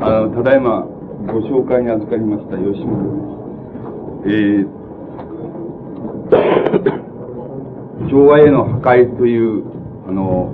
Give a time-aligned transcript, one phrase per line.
[0.00, 0.86] あの、ただいま
[1.26, 4.34] ご紹介に預かりました吉本です。
[4.34, 9.64] えー、調和への破壊という、
[10.06, 10.52] あの、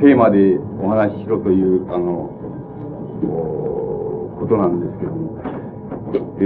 [0.00, 2.30] テーマでお話ししろという、あの、
[4.38, 5.38] ことなんですけども、
[6.40, 6.44] え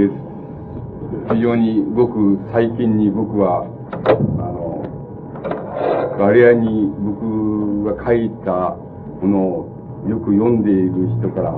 [1.28, 4.12] ー、非常にごく最近に僕は、あ
[4.50, 4.82] の、
[6.18, 8.76] 割合に僕が書いた
[9.22, 9.73] ものを
[10.08, 11.54] よく読んでいる人から、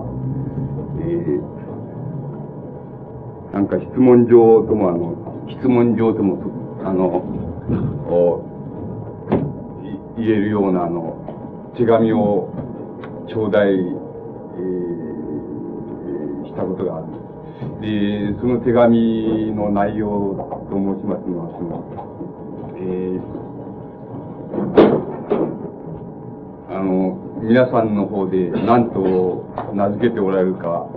[1.01, 6.39] えー、なんか質問状ともあの、質問状とも、
[6.85, 7.25] あの、
[10.17, 12.49] 言えるようなあの、手紙を
[13.29, 17.07] 頂戴、えー、したことがある。
[17.81, 21.85] で、その手紙の内容と申しますのは、その、
[22.79, 30.89] えー、あの、皆さんの方で何と名付けておられるか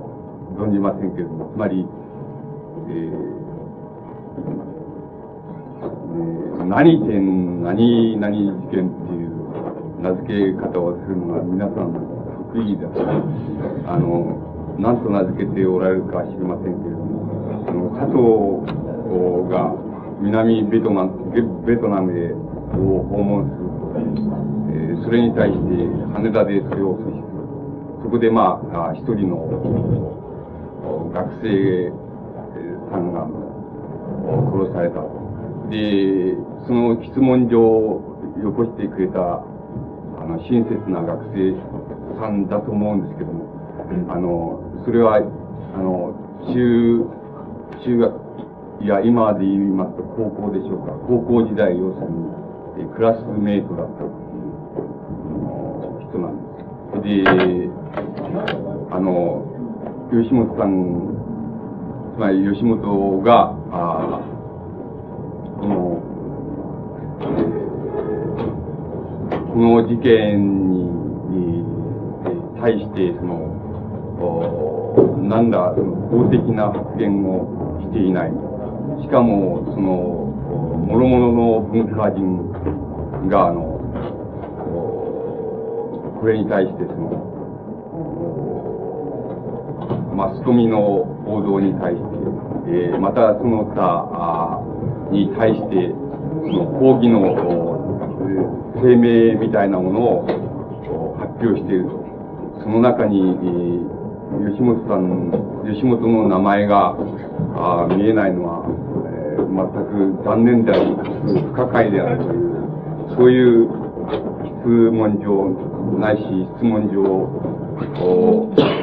[0.58, 1.86] 存じませんけれども、つまり、
[2.88, 11.94] えー、何点何々事件っていう名付け方をするのが皆さん
[12.54, 13.02] 得意だと、
[13.92, 18.64] あの、何と名付けておられるか知りませんけれども、あの、佐藤
[19.52, 19.76] が
[20.22, 21.32] 南ベトナム、
[21.66, 24.39] ベトナムへを訪問すると、
[25.10, 25.60] それに対して
[26.14, 27.42] 羽田でそれを阻止する。
[28.04, 29.42] そこでまあ、一人の
[31.10, 31.90] 学生
[32.92, 33.26] さんが
[34.54, 35.10] 殺されたと。
[35.74, 39.42] で、その質問状をよこしてくれた
[40.30, 41.58] の親切な学生
[42.22, 43.50] さんだと思うんですけども、
[44.14, 45.22] あの、それは、あ
[45.82, 46.14] の、
[46.54, 47.10] 中、
[47.82, 48.14] 中学、
[48.86, 50.94] いや、今で言いますと高校でしょうか。
[51.08, 54.19] 高校時代、要するに、クラスメイトだった
[57.10, 57.24] です。
[57.26, 57.26] で、
[58.92, 59.44] あの、
[60.12, 64.22] 吉本さん、つまり吉本が、あ
[65.60, 66.02] この、
[69.54, 71.66] この事件に
[72.62, 73.50] 対して、その、
[75.24, 78.32] 何らその公的な発言をしていない。
[79.02, 80.30] しかも、その、
[80.88, 82.52] 諸々の文化人
[83.30, 83.79] が、あの、
[86.20, 87.40] これに対して、その、
[90.16, 90.82] マスコミの
[91.26, 92.04] 報道に対して、
[92.68, 94.62] えー、またその他
[95.12, 95.96] に対して、
[96.44, 97.22] その抗議の
[98.82, 102.04] 声明みたいなものを発表していると。
[102.64, 103.22] その中に、
[104.52, 105.32] 吉本さん、
[105.72, 106.98] 吉本の名前が
[107.56, 108.66] あ見えないのは、
[109.08, 110.96] えー、全く残念であり、
[111.48, 112.50] 不可解であるという、
[113.16, 113.70] そういう
[114.62, 116.24] 質問状、ないし
[116.58, 117.40] 質問状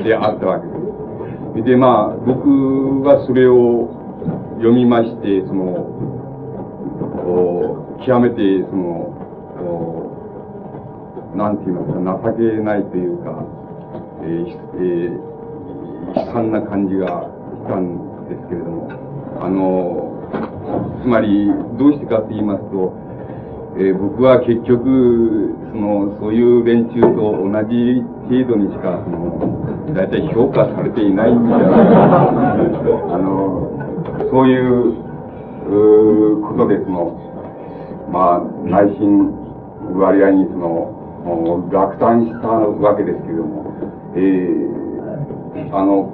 [0.02, 0.72] であったわけで
[1.62, 1.64] す。
[1.64, 3.88] で、まあ、僕はそれを
[4.56, 5.86] 読みまして、その、
[8.04, 9.06] 極めて、その、
[11.34, 13.44] なんて言いますか、情けないというか、
[14.22, 14.46] えー
[14.76, 18.88] えー、悲惨な感じがしたんですけれども、
[19.40, 20.12] あの、
[21.02, 23.05] つまり、どうしてかと言いますと、
[23.78, 33.12] えー、僕は結局、その、そういう連中と同じ程度にしか、その、大体評価されていないんじゃないか。
[33.12, 33.68] あの、
[34.32, 34.96] そういう、
[35.68, 39.28] うことで、その、まあ、内心、
[39.92, 43.76] 割合にその、落胆したわけですけれども、
[44.16, 46.08] えー、あの、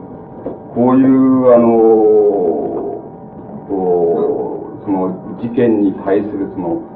[0.75, 2.03] こういう、あの、
[4.85, 6.92] その事件に対するその、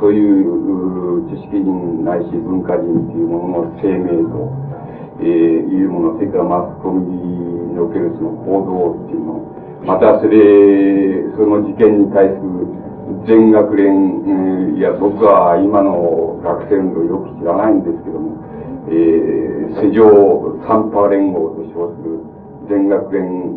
[0.00, 4.52] そういう知識人ないし文化人というものの声明と、
[5.20, 5.26] えー、
[5.70, 9.40] いうもの、それからマスコミにおけるその報道っていうの、
[9.86, 12.66] またそれ、その事件に対する
[13.26, 18.36] 全学連、いや、僕は今の学生運動よく知らないんですけども、
[18.90, 22.20] えー、世上三波連合と称する
[22.68, 23.56] 全学連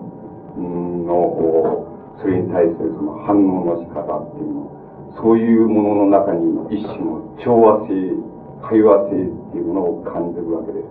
[1.08, 1.88] の、
[2.22, 4.77] それに対するその反応の仕方っていうの、
[5.18, 8.14] そういうものの中に一種の調和性、
[8.62, 10.86] 会話性っていうものを感じるわけです。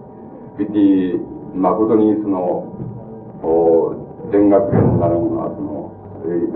[0.58, 1.20] 別に、
[1.54, 2.66] 誠にその、
[4.32, 5.92] 全学連なるものは、その、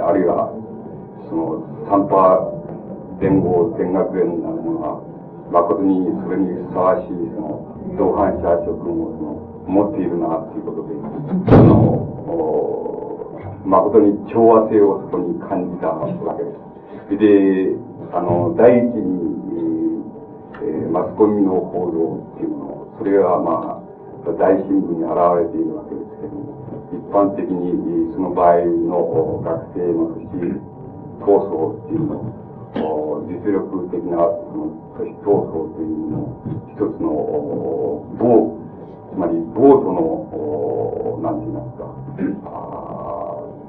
[0.06, 0.50] あるいは、
[1.28, 2.58] その、三波
[3.20, 5.00] 連合全学連なるものは、
[5.52, 7.06] 誠にそれにふさわしい、
[7.37, 7.62] その、
[7.96, 9.38] 同伴者諸君をその
[9.69, 10.94] 持っているな、ということで、
[11.55, 11.76] その、
[13.64, 16.69] 誠に調和性をそこに感じたわけです。
[17.16, 17.74] で、
[18.12, 20.04] あの、第一に、
[20.62, 26.60] えー、マスコミの報道っていうもの、それはまあ、大新聞に現れているわけですけども、
[26.92, 30.60] 一般的にその場合の学生の年
[31.20, 32.20] 闘争っていうの
[32.78, 36.36] を、実力的なその都市闘争というのを
[36.70, 37.08] 一つの
[38.20, 38.60] 暴、
[39.12, 41.90] つまりボートの、なんて言いますか、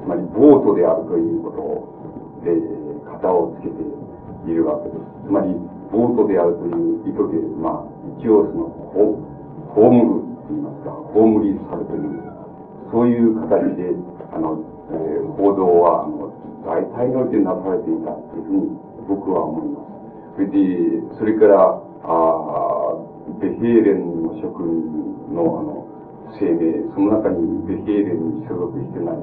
[0.04, 2.52] つまりボートであるということで、
[3.22, 3.78] 型をつけて
[4.50, 5.02] いるわけです。
[5.26, 5.54] つまり、
[5.94, 8.74] ボートであるという意図で、まあ、一応その、
[9.78, 12.22] 葬ると言いますか、葬りされている。
[12.92, 13.94] そういう形で、
[14.34, 14.60] あの、
[14.92, 16.34] えー、報道は、あの、
[16.66, 19.92] 大体においてなされていたというふうに僕は思います。
[20.36, 20.58] それで、
[21.18, 22.82] それから、あ
[23.40, 25.88] ベヘーレンの職員の、あの、
[26.38, 29.16] 声明、その中にベヘーレンに所属してない、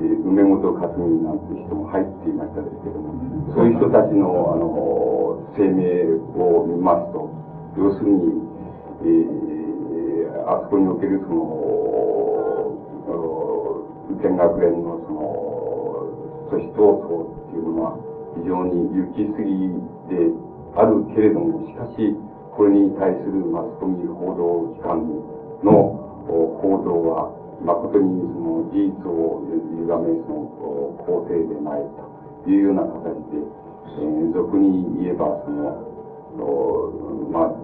[0.00, 3.12] えー、梅本克美なんて人も入っていましたですけども、
[3.54, 7.28] そういう人たちの、あの、声明を見ますと、
[7.76, 8.40] 要するに、
[9.04, 11.52] えー、あそこにおけるその、
[14.22, 15.20] 全学連のその、
[16.50, 17.98] 都市闘争っていうのは、
[18.36, 19.68] 非常に行き過ぎ
[20.08, 20.32] で
[20.76, 22.16] あるけれども、しかし、
[22.56, 25.08] これに対するマスコミ報道機関
[25.64, 26.02] の
[26.60, 31.82] 報道は、誠にその事実を歪め、その、肯定でない
[32.44, 33.38] というような形で、
[33.98, 35.92] えー、俗に言えば、その、
[37.30, 37.54] まあ、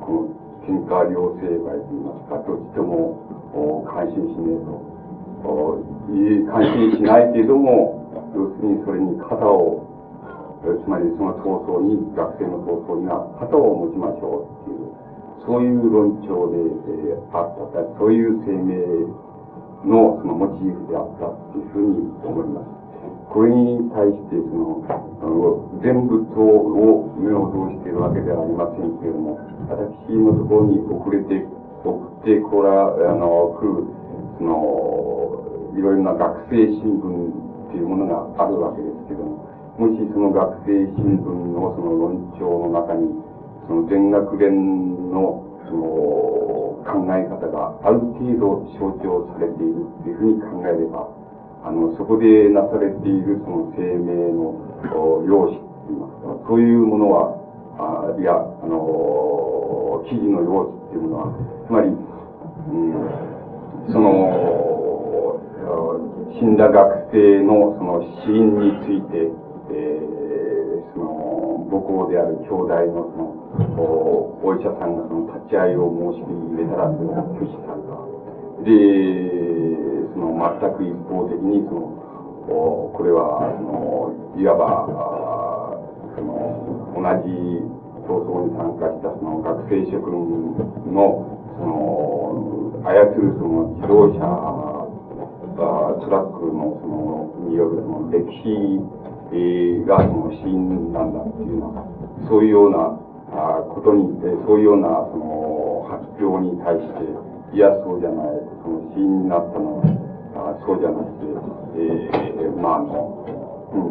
[0.00, 4.78] この喧嘩両成敗といいますか、どっちとも感心しねえと。
[6.50, 7.98] 感心しないけれども、
[8.34, 9.86] 要するにそれに肩を、
[10.62, 14.57] つまりその闘争に、学生の闘争には肩を持ちましょうっていう、
[15.48, 18.84] そういう論調で、えー、あった、そういう声明
[19.88, 22.78] のそのモチーフであったっていうふうに思います。
[23.32, 29.40] これに対してその、あの、全部とを目を通しているわけではありませんけれども、
[29.72, 31.40] 私のところに遅れて、
[31.80, 33.88] 送ってこら、あの、来る、
[34.36, 39.48] その、いろいろな学生新聞っていうものがあるわけですけども、
[39.80, 43.27] もしその学生新聞のその論調の中に、
[43.68, 45.84] その全学連のその
[46.88, 51.04] 考え方がある程度象徴されているっていうふうに考えれば、
[51.62, 54.56] あの、そこでなされているその声明の
[55.28, 57.36] 用紙といいますか、そういうものは、
[57.76, 58.36] あいや、あ
[58.66, 61.28] の、記事の用紙っていうものは、
[61.66, 61.94] つまり、うん、
[63.92, 64.08] その、
[66.38, 69.30] 死んだ学生のその死因について、
[69.70, 70.02] えー、
[70.94, 73.37] その、母校である兄弟のその、
[73.76, 77.98] おお医者さんがその立ち会いを申し入れたら、それを拒否された。
[78.64, 79.38] で、
[80.14, 81.98] その全く一方的にその
[82.48, 84.10] おこれはあの
[84.40, 84.88] いわば
[86.16, 87.30] その同じ
[88.08, 90.56] 闘争に参加したその学生職員
[90.88, 91.28] の
[91.60, 94.24] その操るその自動車
[95.54, 98.80] トラックのそのによるその歴史
[99.84, 101.84] がその死因なんだっていうような
[102.28, 102.96] そういうような
[103.74, 110.08] ことにそういうようなその発表に対していやそうじゃないその死因になったのは
[110.38, 111.26] あそうじゃなくて、
[111.74, 113.26] えー、まあ、あの、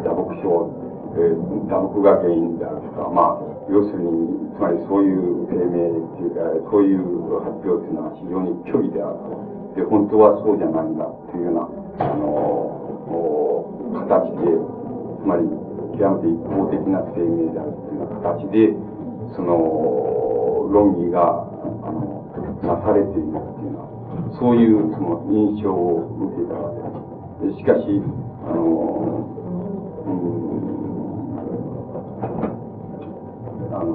[0.00, 0.72] 打撲症、
[1.20, 6.40] えー、打撲が原因であるとか、まあ、要するに、つまりそういう声明っていうか、
[6.70, 7.04] そういう
[7.44, 9.36] 発表っていうのは非常に虚偽であると。
[9.76, 11.68] で、本当はそうじゃないんだっていうような、
[12.00, 12.32] あの、
[14.08, 14.56] 形で、
[15.20, 15.44] つまり、
[15.98, 18.72] 極めて一方的な声明であるっていうような形で、
[19.36, 22.24] その、論議が、あの、
[22.62, 23.88] なされているっていうのは、
[24.38, 26.70] そういうその印象を受けたわ
[27.40, 27.58] けです。
[27.58, 28.02] しかし、
[28.46, 28.62] あの、
[30.06, 30.28] うん、
[33.74, 33.92] あの、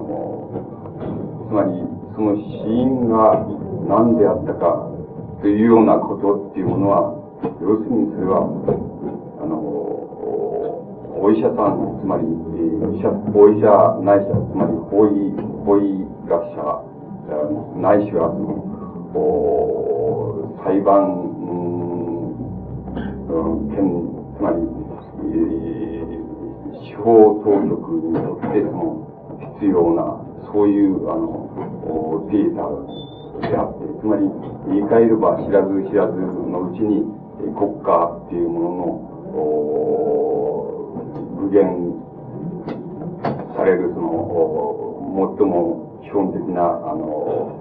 [1.49, 1.69] つまり、
[2.15, 3.45] その死因が
[3.87, 4.89] 何であったか
[5.41, 7.13] というようなことっていうものは、
[7.61, 8.92] 要するにそれは、
[11.23, 13.71] お医者さん、つまり、医者、お医者
[14.03, 15.31] ないしは、つまり法医、
[15.63, 16.83] 法医学者、
[17.79, 18.59] ないしは、その、
[20.67, 21.23] 裁判、
[23.71, 24.03] 権、
[24.35, 24.67] つまり、
[25.31, 29.07] えー、司法当局によってその
[29.55, 30.19] 必要な、
[30.51, 32.67] そういう、あの、データ
[33.47, 34.27] であって、つまり、
[34.67, 37.07] 言い換えれば知らず知らずのうちに、
[37.55, 40.32] 国家っていうものの、具
[41.47, 41.63] 現
[43.55, 47.59] される、その、最も基本的な、あの、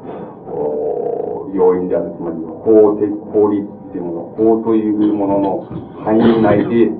[1.54, 5.60] 要因である、つまり法的、法律っていうもの、法というものの
[6.02, 6.90] 範囲内で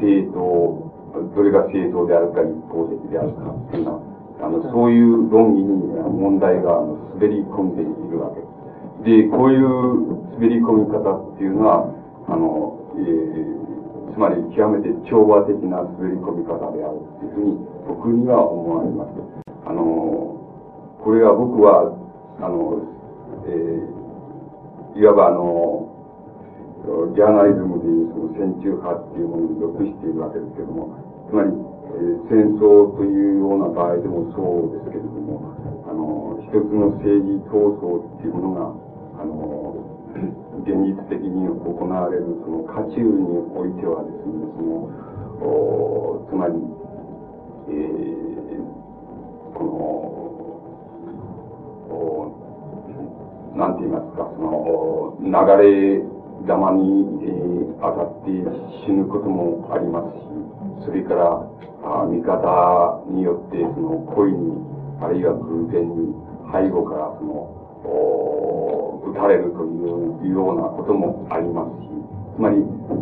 [0.00, 0.92] 正当、
[1.34, 4.02] どれが正当であるか一方的であるかっていうよ
[4.38, 5.70] うな、あの、そういう論議に
[6.18, 6.82] 問題が
[7.14, 8.42] 滑り込んでいるわけ。
[9.04, 11.86] で、こういう滑り込み方っていうのは、
[12.28, 13.61] あの、えー、
[14.12, 17.56] つまり極めて調和的な滑り込み方であるっていうふうに
[17.88, 19.42] 僕には思われます。
[19.64, 20.36] あの、
[21.00, 21.96] これは僕は、
[22.38, 22.76] あの、
[23.48, 25.88] えー、いわばあの、
[27.14, 30.92] ジャーナリズムでいうその戦中派っていうものに属しているわけですけども、
[31.30, 35.56] つまり、えー、戦争というような場合でもそうですけれども、
[35.88, 39.61] あの、一つの政治闘争っていうものが、あの、
[40.62, 44.86] 現実的に行われるその渦中においてはですね、その、
[45.42, 46.54] おつまり、
[47.68, 48.62] えー、
[49.58, 49.74] この、
[51.90, 52.30] お
[53.58, 55.30] なんて言いますか、その、流
[55.98, 56.12] れ
[56.46, 58.30] 玉に、えー、当たって
[58.86, 60.02] 死ぬこともありま
[60.80, 61.42] すし、それから、
[61.84, 64.62] あ味方によって、その恋に、
[65.02, 66.14] あるいは偶然に、
[66.52, 67.32] 背後からその、
[67.84, 68.21] お
[69.12, 71.92] 撃たれるというようなこともありますし、
[72.36, 72.56] つまり、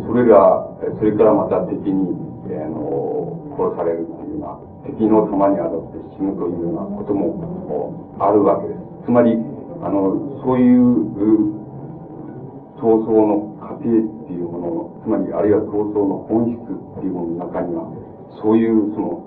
[0.05, 0.67] それが、
[0.99, 2.11] それからまた敵に、
[2.51, 4.59] えー、の殺されるというような、
[4.91, 9.07] 敵の弾に当たって死ぬというようなこともあるわけです。
[9.07, 9.39] つまり、
[9.81, 11.15] あの、そういう
[12.75, 14.71] 闘争の過程っていうもの
[15.03, 17.89] つまりあるいは闘争の本質っていうものの中には、
[18.41, 19.25] そういうその、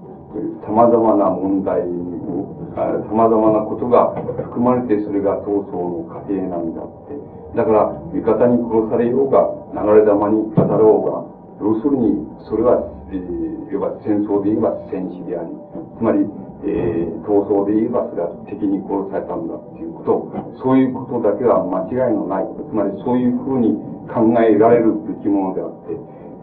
[0.67, 4.11] 様々な問題を、様々なことが
[4.51, 7.35] 含まれてそれが闘争の過程なんだって。
[7.55, 15.55] だから、味方に殺されようが、流れ弾に当たろうが、要するに、それは、えー、いわば戦争で言えば戦死であり、
[15.99, 16.27] つまり、
[16.67, 23.79] えー、闘争で言えばそれは敵に殺されたんだっていうこと、そういうことだけは間違いのない、つまりそういうふうに
[24.11, 25.95] 考えられるべきものであって、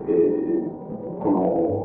[0.08, 1.81] えー、この、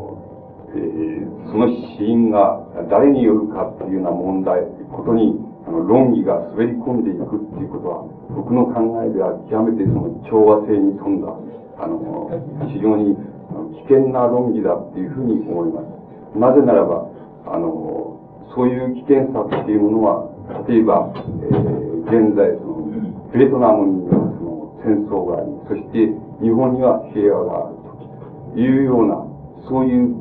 [0.77, 4.61] えー、その死因が誰によるかっていうような問題、
[4.93, 8.05] ことに、あの、論議が滑り込んでいくっていうことは、
[8.37, 11.33] 僕の考えでは極めてその調和性に富んだ、
[11.79, 12.31] あの、
[12.69, 13.17] 非常に
[13.77, 16.39] 危険な論議だっていうふうに思います。
[16.39, 17.09] なぜならば、
[17.47, 18.21] あの、
[18.55, 20.29] そういう危険さっていうものは、
[20.69, 22.77] 例えば、えー、現在、その、
[23.33, 26.09] ベトナムにはその戦争があり、そして
[26.41, 27.77] 日本には平和がある
[28.55, 29.27] というような、
[29.69, 30.17] そういう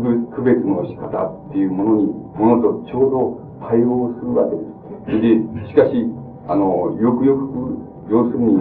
[0.00, 5.20] 区別の仕方っていうものに、ものとちょうど対応するわけです。
[5.20, 6.06] で、しかし、
[6.48, 7.78] あの、よくよく、
[8.10, 8.56] 要するに、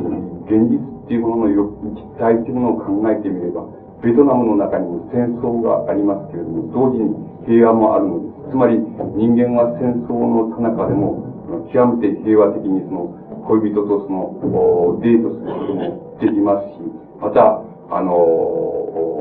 [0.45, 1.63] 現実っていうものの
[1.95, 3.65] 実態っていうものを考えてみれば、
[4.03, 7.15] ベトナムの中にも戦争がありますけれども、同時に
[7.47, 8.33] 平和もあるのです。
[8.51, 8.77] つまり
[9.15, 11.23] 人間は戦争の最中でも
[11.71, 13.15] 極めて平和的にその
[13.47, 16.83] 恋人とそのデートすることもできますし、
[17.19, 19.12] また、あ、の、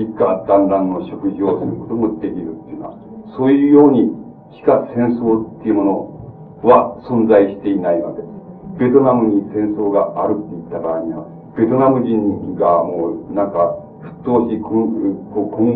[0.00, 2.96] 一家団らんの食事をすることもできるっていうのは、
[3.36, 4.08] そういうように
[4.56, 5.84] しか戦争っていうも
[6.62, 8.30] のは存在していないわけです。
[8.78, 13.76] ベトナムに戦争があるって言った場合には、ベトナム人がもうなんか
[14.24, 14.88] 当時、混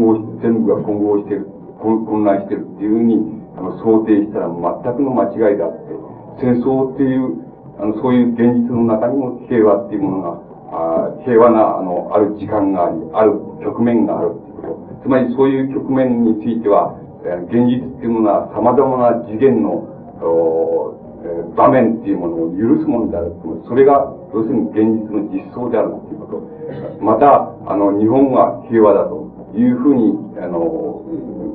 [0.00, 1.46] 合し、全部が混合してる、
[1.80, 5.92] 混乱してるっていうふうに、あの、想定したら全くの間違いだって、
[6.40, 7.44] 戦争っていう、
[7.78, 10.40] あの、そういう現実の中にも平和っていうものが、
[10.74, 15.02] あ平和な、あの、ある時間があり、ある局面があるっていうこと。
[15.02, 16.98] つまりそういう局面については、
[17.48, 19.88] 現実っていうものは様々な次元の、
[21.56, 23.32] 場面っていうものを許すものである。
[23.66, 26.42] それが、要するに現実の実相であるっていうこと。
[27.00, 31.00] また、あの、日本は平和だというふうに、あの、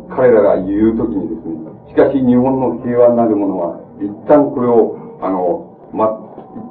[0.09, 6.17] 彼らが言うときにですね、しかし日本の平和なるものは、一旦これを、あの、ま、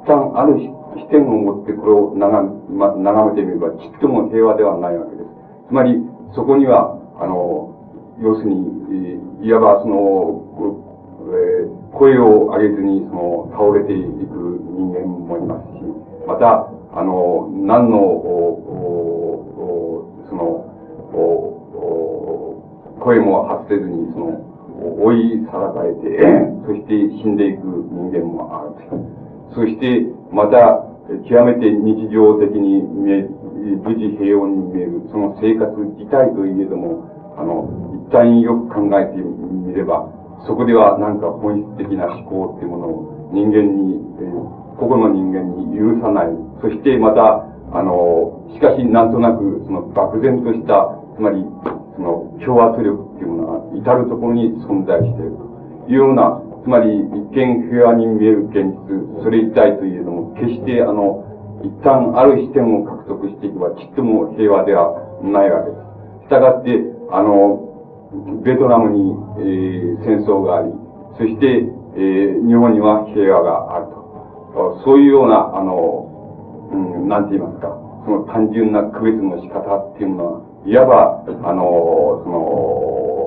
[0.03, 0.59] 一旦ある
[0.99, 5.27] 視点を持ってこれを眺め、ま、眺めてみれば、ちっとも平和ではないわけです。
[5.69, 5.97] つまり、
[6.35, 7.75] そこには、あの、
[8.21, 8.79] 要するに、
[9.41, 10.43] いわばその、
[11.31, 15.83] えー、声を上げずに、その、倒れていく人間もいますし、
[16.27, 17.97] また、あの、何の、
[20.29, 20.65] その、
[22.99, 24.49] 声も発せずに、その、
[25.01, 26.19] 追いさらされて、
[26.65, 28.73] そして死んでいく人間もある。
[29.55, 30.88] そして、また、
[31.27, 33.27] 極めて日常的に見え、
[33.83, 37.69] 無事平穏に見える、その生活自体といえども、あの、
[38.07, 40.09] 一旦よく考えてみれば、
[40.45, 46.31] そこでは何か本質的な思考っていうものを人間に、えー個々の人間に許さない。
[46.61, 47.43] そしてまた、
[47.75, 51.43] あの、しかしなんとなく、その漠然とした、つまり、
[51.95, 55.35] その、強圧力っていうものが至るところに存在している
[55.85, 61.25] というような、つまり一見平和に見える現実、それ一体といえども、決してあの、
[61.63, 65.89] 一旦ある視点を獲得していけば、ちっとも平和ではないわけです。
[66.27, 66.71] したがって、
[67.11, 67.69] あの、
[68.43, 70.71] ベトナムに、えー、戦争があり、
[71.17, 74.81] そして、えー、日本には平和があると。
[74.83, 77.75] そういうような、あの、うん、なんて言いますか、
[78.05, 83.19] その単純な区別の仕方っていうのは、いわば、あの、その、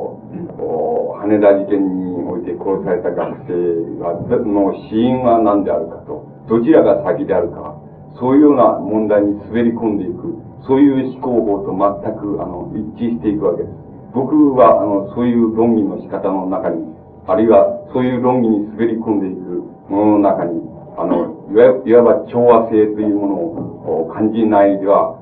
[1.23, 2.12] 羽田事件に
[2.43, 7.79] おいて殺された学生が、の死因は何であるかと、どちらが先であるか、
[8.19, 10.35] そういうような問題に滑り込んでいく、
[10.67, 13.75] そういう思考法と全く、あの、一致していくわけです。
[14.13, 16.85] 僕は、あの、そういう論議の仕方の中に、
[17.27, 20.61] あるいは、そういう論議に滑り込んでいくものの中に、
[20.99, 21.47] あの、
[21.87, 25.19] いわば調和性というものを感じないでは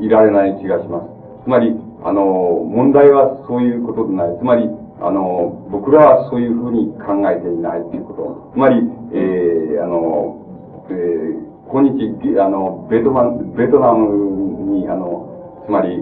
[0.00, 1.08] いられない気がします。
[1.44, 2.22] つまり、あの、
[2.68, 4.38] 問題はそういうことでない。
[4.38, 4.68] つまり、
[5.04, 8.50] あの、僕らはそういうふうに考えていないということ。
[8.54, 8.80] つまり、
[9.12, 10.40] えー、あの、
[10.88, 16.00] えー、今日、あの、ベトナム、ベトナムに、あの、つまり、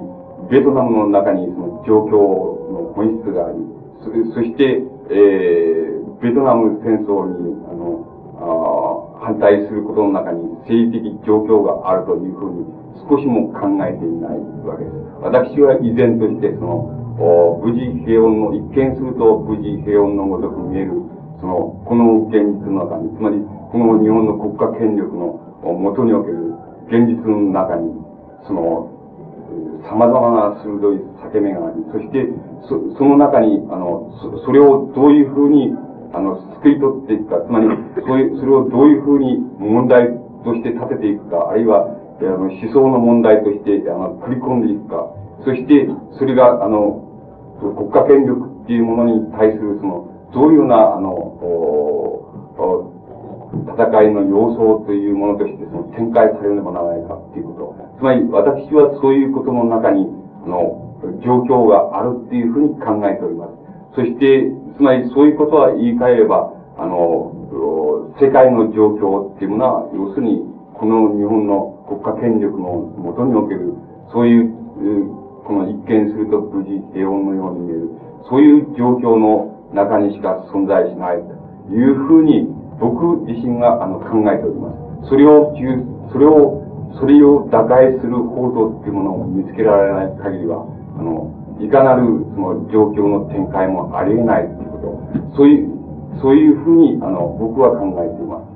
[0.51, 2.15] ベトナムの中にその状況
[2.71, 3.59] の本質があり、
[4.35, 8.07] そして、えー、ベトナム戦争に、あの、
[8.39, 12.67] あ反対することの中に政治的状況があるというふうに
[13.09, 14.95] 少しも考えていないわけです。
[15.23, 20.93] 私は依然として、その、無事平穏の、一見すると無事平穏のごとく見える、
[21.41, 23.37] その、この現実の中に、つまり、
[23.71, 26.55] この日本の国家権力の元における
[26.89, 27.93] 現実の中に、
[28.47, 28.89] その、
[29.89, 32.29] 様々な鋭い裂け目があり、そして、
[32.69, 35.75] そその中に、あのそ、それをどういうふうに、
[36.15, 37.67] あの、救い取っていくか、つまり、
[38.07, 40.09] そういう、それをどういうふうに問題
[40.45, 41.89] として立てていくか、あるいは、
[42.21, 45.11] あの、思想の問題として、あの、繰り込んでいくか、
[45.45, 47.09] そして、それが、あの、
[47.61, 51.39] 国家権力っていうものに対する、その、どういうような、あの、
[53.53, 57.99] 戦いの様相というものとして、その、展開されねばならないかっていうこと。
[57.99, 60.09] つまり、私はそういうことの中に、
[60.45, 60.93] あの、
[61.25, 63.53] 状況があるっていうふうに考えております。
[63.95, 67.33] そして、つまりそういうことは言い換えれば、あの、
[68.21, 70.43] 世界の状況っていうものは、要するに、
[70.75, 73.75] この日本の国家権力のもとにおける、
[74.13, 74.53] そういう、
[75.45, 77.91] この一見すると無事平穏のように見える、
[78.29, 81.19] そういう状況の中にしか存在しない
[81.69, 84.73] というふうに、僕自身があの考えておりま
[85.05, 85.09] す。
[85.09, 85.55] それを、
[86.13, 86.63] それを、
[86.99, 90.67] それを打開する方法っていうものを見つけられない限りは、
[90.99, 92.03] あの、いかなる
[92.35, 95.37] その状況の展開もありえないっていうこと。
[95.37, 95.71] そういう、
[96.21, 98.53] そういうふうに、あの、僕は考えています。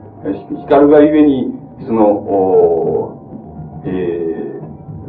[0.62, 1.54] 光がゆえに、
[1.86, 4.55] その、おえー、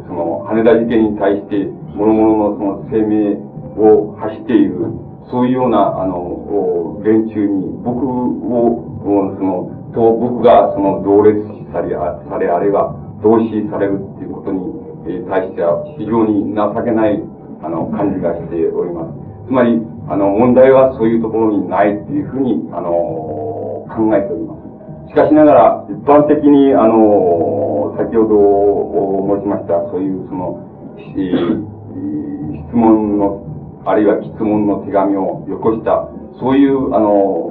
[0.08, 3.36] その、羽田事件に対して、諸々のその声明
[3.76, 4.88] を発している、
[5.30, 11.94] そういうような、あの、連中に、僕を、その、と僕がその同列視され、
[12.28, 14.64] され、あるいは同視されるっていうことに
[15.28, 17.22] 対しては非常に情けない、
[17.62, 19.12] あの、感じがしております。
[19.48, 22.88] つまり、あの、問題はそういうところにないっていうふうに、あの、
[23.88, 24.56] 考えておりま
[25.08, 25.08] す。
[25.08, 30.62] しかしながら、一般的に、あの、先ほど申しました、そういうその、
[31.02, 33.42] 質問の、
[33.84, 36.06] あるいは質問の手紙をよこした、
[36.38, 37.50] そういう、あの、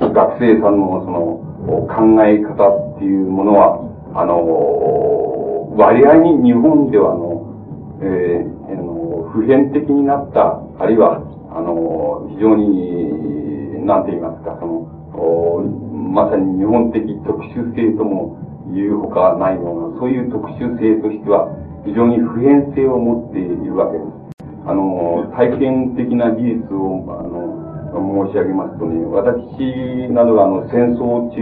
[0.00, 1.44] 学生さんのその、
[1.92, 7.44] 考え方っていうものは、あの、割合に日本では、あの、
[8.00, 11.20] えー、の普遍的になった、あるいは、
[11.52, 14.88] あの、非常に、なんて言いますか、その、
[16.10, 21.50] まさに日本的特殊性とも言うほかないような、そういう特殊性としては、
[21.84, 24.20] 非常に普遍性を持っているわけです。
[24.66, 31.40] あの、体験的な事実を、あの、申し上げますとね、私などがあの、戦争中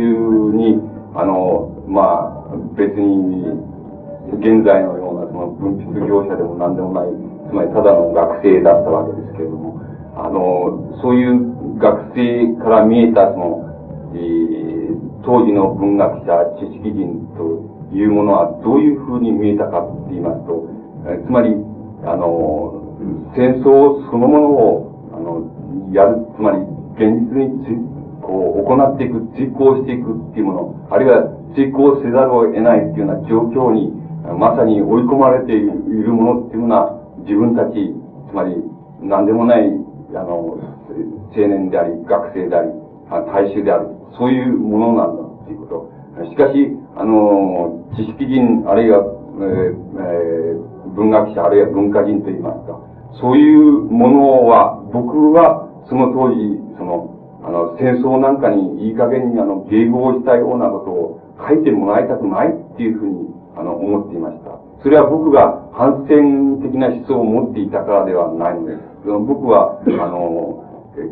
[0.56, 0.80] に、
[1.14, 3.44] あの、まあ、別に、
[4.38, 7.08] 現在のようなその分泌業者でも何でもない、
[7.48, 9.80] つまりただの学生だったわけですけれども、
[10.16, 13.64] あの、そういう学生から見えたその、
[14.14, 14.57] えー、
[15.28, 20.64] 当時の文学者、知識人というものはどういうふうに見えたかって言いますと、
[21.04, 21.52] えつまり、
[22.08, 22.96] あの、
[23.36, 26.64] 戦争そのものを、あの、やる、つまり
[26.96, 27.84] 現実に
[28.24, 33.92] こう、行っていく、実行していくっていうもの、あるいは実行せざるを得ないっていうような状況に、
[34.32, 37.92] まさに追い込まれているものっていうのは、自分たち、
[38.32, 38.56] つまり、
[39.04, 39.68] 何でもない、
[40.16, 40.56] あの、
[41.36, 42.72] 青年であり、学生であり、
[43.10, 45.98] 大衆である、そういうものなんだっていうこと。
[46.30, 52.80] しかし、あの、知識人、あるいは、えーえー、文学者、あるいは文化人といいますか、
[53.20, 64.58] そういうものは、僕は、その当時、その、あの、戦争なんかにいい加減にあの、迎合したようなことを書いてもらいたくないっていうふうに、あの、思っていました。
[64.82, 68.82] それは僕が反戦的な思想を持っていたからではないのです。
[69.06, 70.67] 僕は、あの、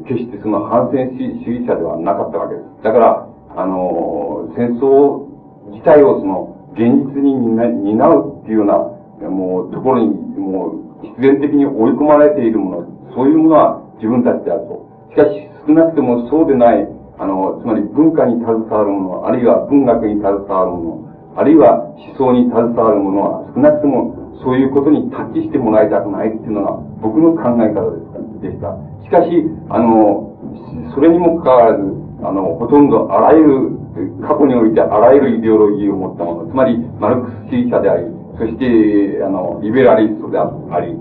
[0.06, 2.82] 決してその反戦主義者ではなかったわけです。
[2.82, 5.26] だから、あの、戦争
[5.72, 14.86] 自体をその、現実に担うっていうような、もう、ところに、もう、必然的に追い込まれているもの、そういうものは自分たちであると。
[15.10, 16.86] しかし、少なくともそうでない、
[17.18, 27.90] あの、つまり文化に携わるもの、あるいは文学に携わるもの、あるいは思想に携わるものは、少なくともそういうことにタッチしてもらいたくないっていうのが僕の考え方
[28.40, 28.76] でした。
[29.06, 29.30] しかし、
[29.70, 30.36] あの、
[30.92, 31.82] それにもかかわらず、
[32.24, 33.70] あの、ほとんどあらゆる、
[34.26, 38.04] 過去においてあらゆるイデオロギーを持ったもの、つまり、マルクス主義者であり、
[38.36, 40.98] そして、あの、リベラリストであり、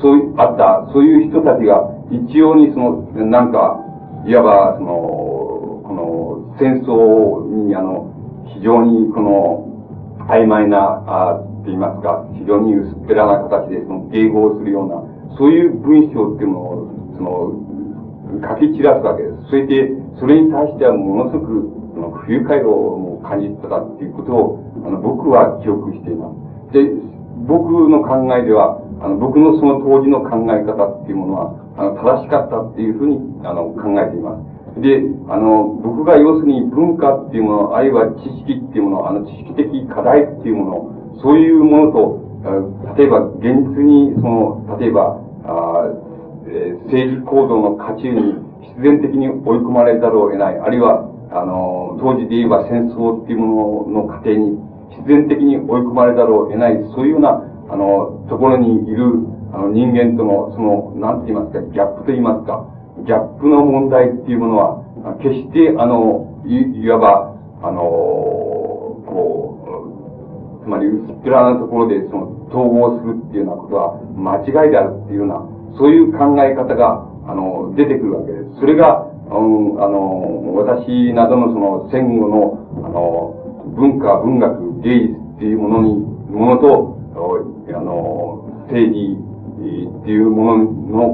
[0.00, 3.78] そういう、あった、そういう人たちが、一様にその、なんか、
[4.26, 4.92] いわば、その、
[5.84, 8.10] この、戦争に、あの、
[8.54, 9.68] 非常に、この、
[10.28, 17.52] 曖昧な、あって言いますか、非常に薄っぺらな形で、その、迎合するような、そういう文章っていうのを、その、
[18.42, 19.50] 書き散らすわけです。
[19.50, 26.30] それで、それに対してはものすごく、その、不愉快を感じてたっていうことを、あの、僕は記憶していま
[26.70, 26.72] す。
[26.72, 26.90] で、
[27.46, 34.80] 僕の考えでは、あの、僕のその当時の考え方っていうものは、あの、正しかったっていうふうに、あの、考えています。
[34.80, 42.24] で、あの、僕が要するに文化っていうもの、あるいは知識っていうもの、あの、知識的課題っていうもの、そういうものと、
[42.98, 45.88] 例えば、現実に、その、例えば、あ
[46.54, 54.56] えー、政治行動の渦中に必然的に追い込まれざるを得ない、あるいは、あの、当時で言えば戦争っていうものの過程に
[54.94, 59.04] 必然的に追い込まれざるを得ない、そういうような、あの、ところにいる、
[59.52, 62.66] あの、人間との、その、なんて言いますか、ギャップと言いますか、
[63.04, 64.84] ギャップの問題っていうものは、
[65.20, 69.02] 決して、あの、い、いわば、あの、こ
[70.62, 75.42] う、つまり薄っぺらなところで、その、統合するっていうようなことは、間違いであるっていうような、
[75.76, 78.60] そういう考え方が、あの、出てくるわけです。
[78.60, 83.34] それが、うん、あの、私などのその戦後の、あの、
[83.76, 85.94] 文化、文学、芸術っていうものに、
[86.30, 86.98] ものと、
[87.74, 89.24] あの、政治
[90.04, 90.64] っていうもの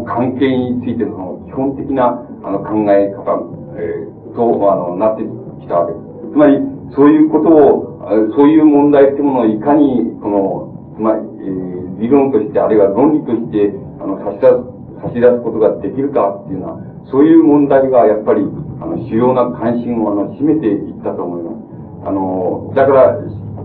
[0.00, 3.38] の関係についての基本的なあの考え方、
[3.76, 5.22] えー、と、あの、なって
[5.60, 6.32] きたわけです。
[6.32, 6.58] つまり、
[6.94, 18.42] そういうことを、そういう問題ってものをいかに、この、つまり、えー、理論として、あるいは論理として、あの、差し出す、差し出すことができるかっていうのは、そういう問題がやっぱり、
[18.80, 22.08] あの、主要な関心を、あの、占めていったと思います。
[22.08, 23.18] あの、だから、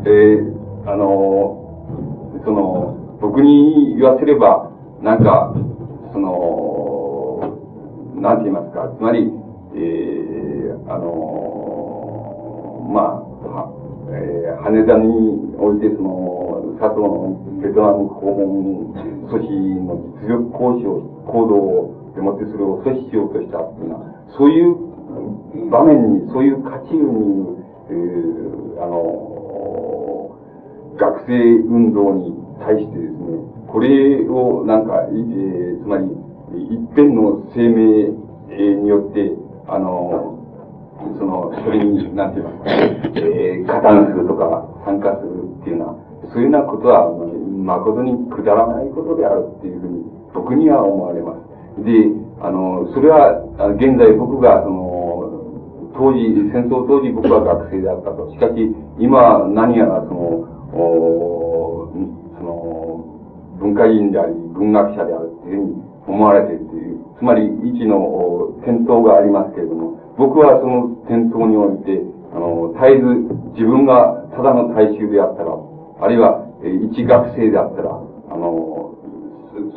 [0.06, 4.72] えー、あの、その、僕に言わせれば、
[5.02, 5.54] なんか、
[6.12, 7.60] その、
[8.16, 9.32] なんて言いますか、つまり、
[9.76, 13.70] えー、あの、まあ、
[14.12, 18.94] えー、羽田においてその、佐藤のベトナム訪問
[19.26, 19.50] 阻止
[19.82, 24.06] の実力行使を、行動をでもってそれを阻止しようとしたっていうのは、
[24.38, 24.76] そういう
[25.72, 27.58] 場面に、そういう渦中に、
[27.90, 30.38] えー、あの、
[30.98, 33.18] 学生運動に対してですね、
[33.68, 36.06] これをなんか、えー、つまり、
[36.70, 38.26] 一辺の声明
[38.84, 39.32] によって、
[39.68, 40.40] あの、
[41.18, 42.64] その、それに、なんて言います。
[42.64, 42.72] か、
[43.20, 45.96] えー、加担するとか参加するっていうのは、
[46.32, 47.12] そういうようなことは、
[47.46, 50.04] 誠にくだらないことであるっていうふうに、
[50.34, 51.34] 僕には思われま
[51.78, 51.84] す。
[51.84, 51.92] で、
[52.42, 53.42] あの、それは、
[53.76, 56.20] 現在僕が、その、当時、
[56.52, 58.30] 戦争当時僕は学生であったと。
[58.32, 60.48] しかし、今、何やら、その、
[62.38, 63.06] その、
[63.60, 72.02] 文化人であり、文学者であるっていうふうに思われているという、つまり、一の転倒がありますけれども、僕はその転倒において、
[72.36, 73.06] あの、絶えず
[73.56, 75.56] 自分がただの大衆であったら、
[76.02, 78.96] あるいは、一学生であったら、あの、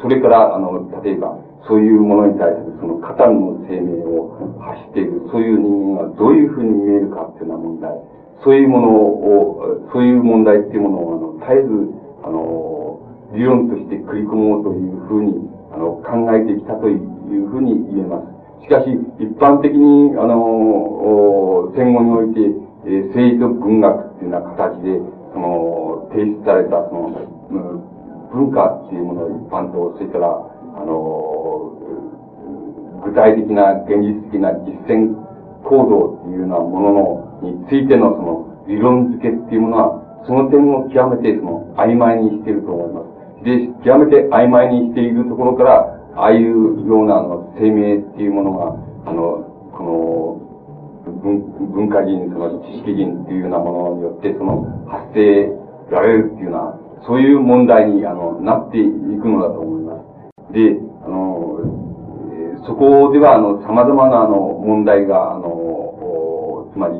[0.00, 7.90] それから、あの、例えば、そういうものに対するそのカタンの生命を発している、そういう人間がどういうふうに見えるかっていうような問題、
[8.42, 11.92] そういうものを、そういう問題っていうものを、あの、絶えず、
[12.24, 13.00] あの、
[13.34, 18.38] 理論として繰り込もうというふうに、あの、考えてきたというふうに言えます。
[18.64, 22.40] しかし、一般的に、あの、戦後において、
[22.86, 25.00] え、政治と文学っていうような形で、
[25.34, 27.10] その、提出された、その、
[28.32, 31.72] 文化っていうもの一般と、それから、あの、
[33.04, 35.14] 具体的な現実的な実践
[35.64, 43.02] 行動っていうようなものの、についてのその理論付けっていうものは、その点を極めてその曖昧にしていると思いま
[43.40, 43.44] す。
[43.44, 51.40] で、極めて曖昧にしているところから、ああいうようなあの生命っていうものが、あの、この文
[51.72, 55.48] 文化人、その知識人っていうようなものによって、その発生
[55.90, 59.96] られるっていうような、そういう問題に、あの、なっていくのだと思いま
[60.48, 60.52] す。
[60.52, 61.58] で、あの、
[62.66, 66.94] そこでは、あの、様々な、あの、問題が、あの、つまり、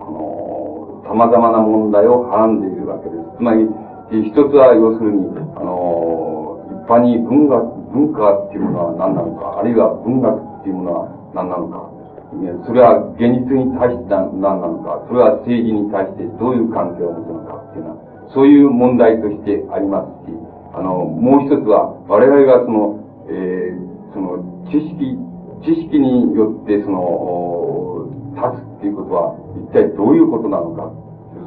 [0.00, 3.36] この、様々な問題をはらんでいるわけです。
[3.38, 3.68] つまり、
[4.10, 7.62] 一つは、要するに、あの、一般に文学、
[7.94, 11.94] 文化っていうものは何なのか、あるいは文学っていうものは何なのか、
[12.66, 17.43] それは現実に対して何なのか、それは政治に対してどういう関係を持つのか、
[18.34, 20.34] そういう問題としてありますし、
[20.74, 22.98] あの、もう一つは、我々がその、
[23.30, 25.16] えー、その、知識、
[25.62, 30.90] 知識によってその、立つっていうことは、一体どういうことなのか。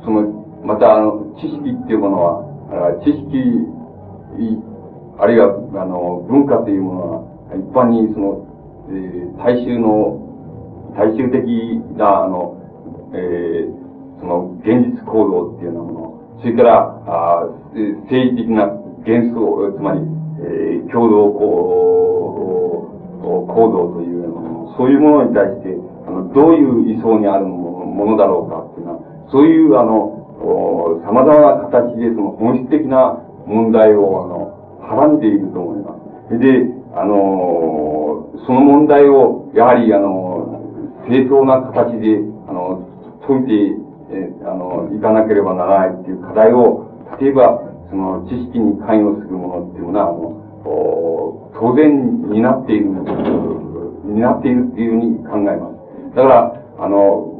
[0.05, 2.47] その、また、あの、知識っていうものは、
[3.03, 3.67] 知識、
[5.19, 8.47] あるいは、あの、文化というものは、一般にその、
[8.89, 10.23] えー、大衆の、
[10.95, 11.43] 大衆的
[11.97, 12.55] な、あの、
[13.13, 16.06] えー、その、現実行動っていうようなもの、
[16.41, 17.47] それから、あ
[18.05, 18.67] 政治的な
[19.05, 20.01] 幻想、つまり、
[20.39, 21.31] えー、共同
[23.47, 28.99] 行動というもの、そういうものに対して、あの、どういう位相にあるものだろうかっていうのは、
[29.31, 30.13] そういう、あの、
[31.05, 35.95] 様々な形でその本質的な問題を、あの、はらんでいると思いま
[36.29, 36.37] す。
[36.37, 40.61] で、あの、その問題を、やはり、あの、
[41.09, 42.87] 正当な形で、あの、
[43.25, 43.86] 解いて
[44.45, 46.87] あの、いかなければならないっていう課題を、
[47.19, 52.89] 例えば、その知識に関与するものっていうのは、あの、当然担っている、
[54.05, 55.71] 担っているっていうふうに考えま
[56.11, 56.15] す。
[56.15, 57.33] だから、あの、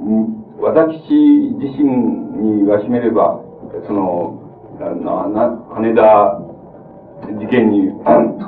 [0.59, 3.41] 私自身に言わしめれば、
[3.85, 4.41] その、
[4.79, 6.41] な、な、羽田
[7.25, 7.91] 事件に、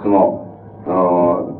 [0.01, 0.45] その、
[0.85, 1.59] あの、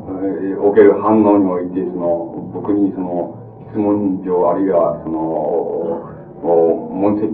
[0.62, 3.36] おける反応において、その、僕にその、
[3.70, 7.30] 質問状、あるいは、その、問責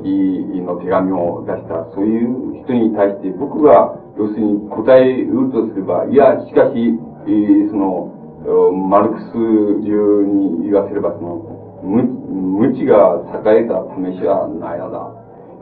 [0.63, 8.13] の手紙を出した、そういう人に対して僕が、要するに答えるとすれば、いや、しかし、えー、その、
[8.73, 9.35] マルクス
[9.85, 12.03] 流に言わせれば、その、無
[12.57, 15.13] 無知が栄えた試しはないのだ。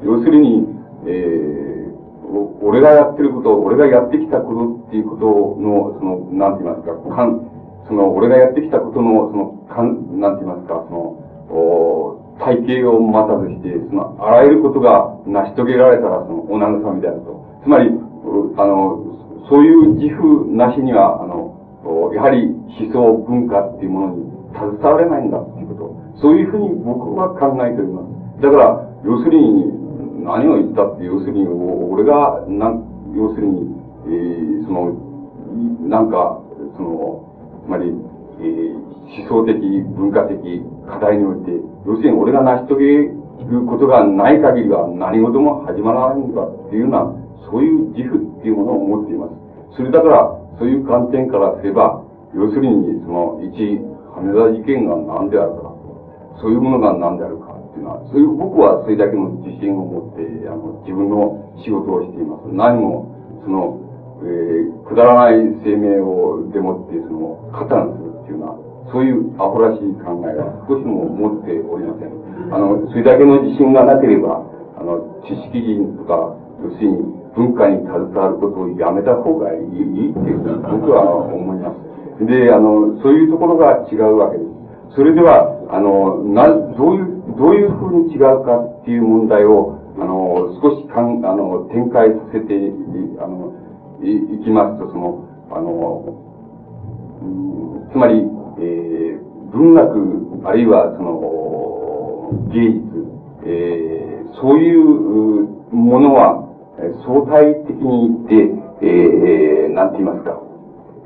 [0.04, 0.68] 要するに、
[1.06, 5.26] えー、俺がやってること、俺がやってきたことっていうこと
[5.60, 7.50] の、その、なんて言いますか、かん、
[7.88, 11.00] その、俺がやってきたことの、その、かん、なんて言いますか、その、
[11.50, 12.13] お
[12.44, 17.44] 体系を待たずして、その、あらゆることが成し遂げられたら、その、お慰みであると。
[17.64, 19.00] つまり、あの、
[19.48, 21.56] そういう自負なしには、あの、
[22.14, 26.20] やはり思想文化っていうものに携われないんだっていうこと。
[26.20, 28.02] そういうふうに僕は考えておりま
[28.38, 28.42] す。
[28.42, 33.74] だから、要するに、何を言ったって、要するに、俺が、なん、要するに、
[34.06, 34.92] えー、その、
[35.88, 36.40] なんか、
[36.76, 37.24] その、
[37.66, 37.92] つまり、
[38.40, 39.52] えー、思想的、
[39.96, 40.36] 文化的
[40.86, 41.52] 課題において、
[41.86, 42.84] 要するに俺が成し遂げ
[43.50, 47.12] ることがない限りは何事も始まらないんだっていうような、
[47.50, 49.76] そういう自負っていうものを持っています。
[49.76, 52.02] それだから、そういう観点からすれば、
[52.34, 53.78] 要するに、その、一、
[54.14, 55.74] 羽田事件が何であるか、
[56.40, 62.48] そういうものが何であるかっていうのは、そういう、僕はそれだけの自信を持って、あの、自分の仕事をしています。
[62.50, 63.14] 何も、
[63.44, 63.80] その、
[64.22, 68.63] えー、くだらない生命を、でもって、その、加担するっていうのは、
[68.94, 72.14] そういうアホらしい考えは少しも持っておりません。
[72.54, 74.38] あの、それだけの自信がなければ、
[74.78, 77.02] あの、知識人とか、要するに
[77.34, 82.22] 文化に携わることをやめた方がいいっていうふうに僕は思います。
[82.22, 84.94] で、あの、そういうところが違うわけです。
[84.94, 86.46] それでは、あの、な、
[86.78, 92.70] どういう、どういうふうに違うかっていう問題を、あの、少しかん、あの、展開させて、
[93.18, 93.50] あの、
[94.06, 96.14] い、いきますと、その、あの、
[97.26, 98.26] うんつまり、
[98.58, 102.82] えー、文学、あるいはその、芸術、
[103.44, 106.44] えー、そういうものは、
[107.06, 110.40] 相対的に言って、えー、なんて言いますか、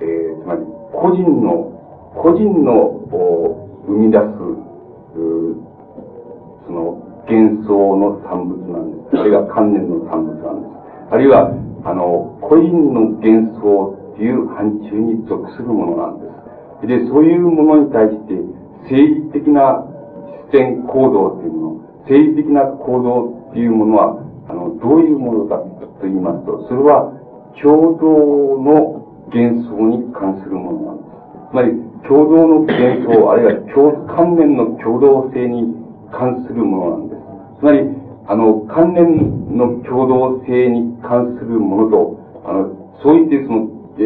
[0.00, 0.61] えー、つまり、
[0.92, 1.72] 個人の、
[2.14, 2.98] 個人の
[3.87, 4.24] 生み出す、
[6.66, 9.18] その、幻想の産物なんです。
[9.18, 10.72] あるいは観念の産物なんです。
[11.11, 11.52] あるいは、
[11.84, 16.38] あの、個人の幻想っていう範疇に属するものなんです。
[16.87, 18.35] で、そういうものに対して、
[18.85, 19.85] 政治的な
[20.47, 25.57] 視点行動っていうもの、政治的な行動っていうものは、あの、どういうものか
[26.01, 27.12] と言いますと、それは
[27.61, 31.09] 共同の幻想に関するものなんです。
[31.51, 35.75] つまり、共同の幻想、あるいは共、関連の共同性に
[36.12, 37.23] 関するものなんです。
[37.61, 37.81] つまり、
[38.29, 44.03] あの、関連の共同性に関するものと、あの、そういってその、え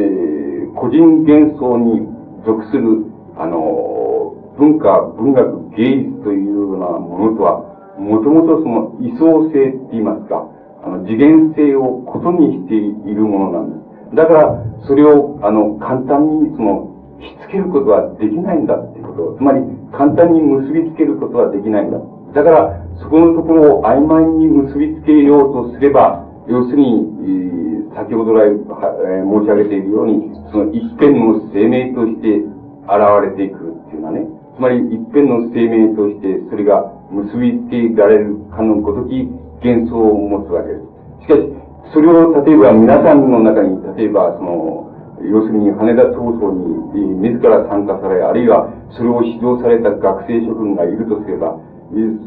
[0.67, 2.12] ー、個人幻想に
[2.45, 10.49] 属する、あの、文化、文学、芸術というようなものとは、もともとその位相性って言いますか、
[10.85, 13.77] あの、次元性をことにしているものなんで
[14.11, 14.17] す。
[14.17, 16.89] だから、それを、あの、簡単に、その、
[17.21, 19.37] しつけることはできないんだっていうこと。
[19.39, 21.99] つまり、簡単に結びつけることはできないんだ。
[22.35, 34.27] だから、そこのところを曖昧に結びつけようとすれば、要するに、先ほど来、申し上げているように、その一辺の生命として現れていくっていうのはね、
[34.57, 39.29] つまり一辺の生命として、それが結びつけられるかのごとき
[39.63, 40.83] 幻想を持つわけです。
[41.23, 41.53] しかし、
[41.93, 44.89] それを例えば皆さんの中に、例えばその、
[45.23, 46.51] 要するに羽田闘争
[46.97, 51.61] に自ら参加され、あるいはそれを指導された学生諸君がいるとすれば、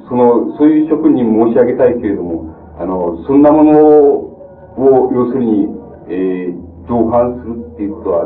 [0.08, 3.72] その、そういう諸君に申し上げたいけれども、あの、そんなもの
[4.78, 5.68] を、要するに、
[6.10, 8.26] えー、同伴するっていうことは、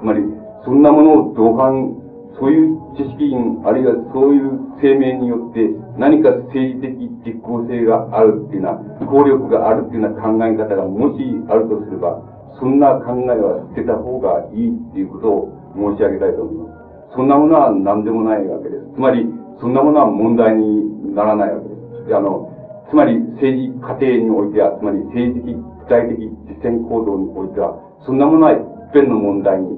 [0.00, 0.24] つまり、
[0.64, 1.96] そんなものを同伴、
[2.38, 12.22] そういう知識人、あるいはそういう声明によって、何か政治的実効性があるっていうような、効力があるっていうような考え方がもしあるとすれば、
[12.58, 17.16] そんな考えは捨てた方がいいっていうことを申し上げたいと思います。
[17.16, 18.84] そんなものは何でもないわけです。
[18.94, 19.28] つまり、
[19.60, 21.74] そんなものは問題にならないわけで
[22.08, 22.14] す。
[22.16, 22.59] あの、
[22.90, 28.58] つまり政治過程においては、つまり政治的、具体的実践行動においては、そんなものは一
[28.90, 29.70] 辺の問題に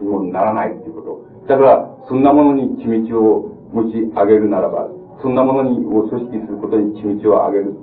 [0.00, 1.48] もならないということ。
[1.48, 4.88] だから、そんなものに血道を持ち上げるならば、
[5.22, 7.74] そんなものにを組織することに血道を上げる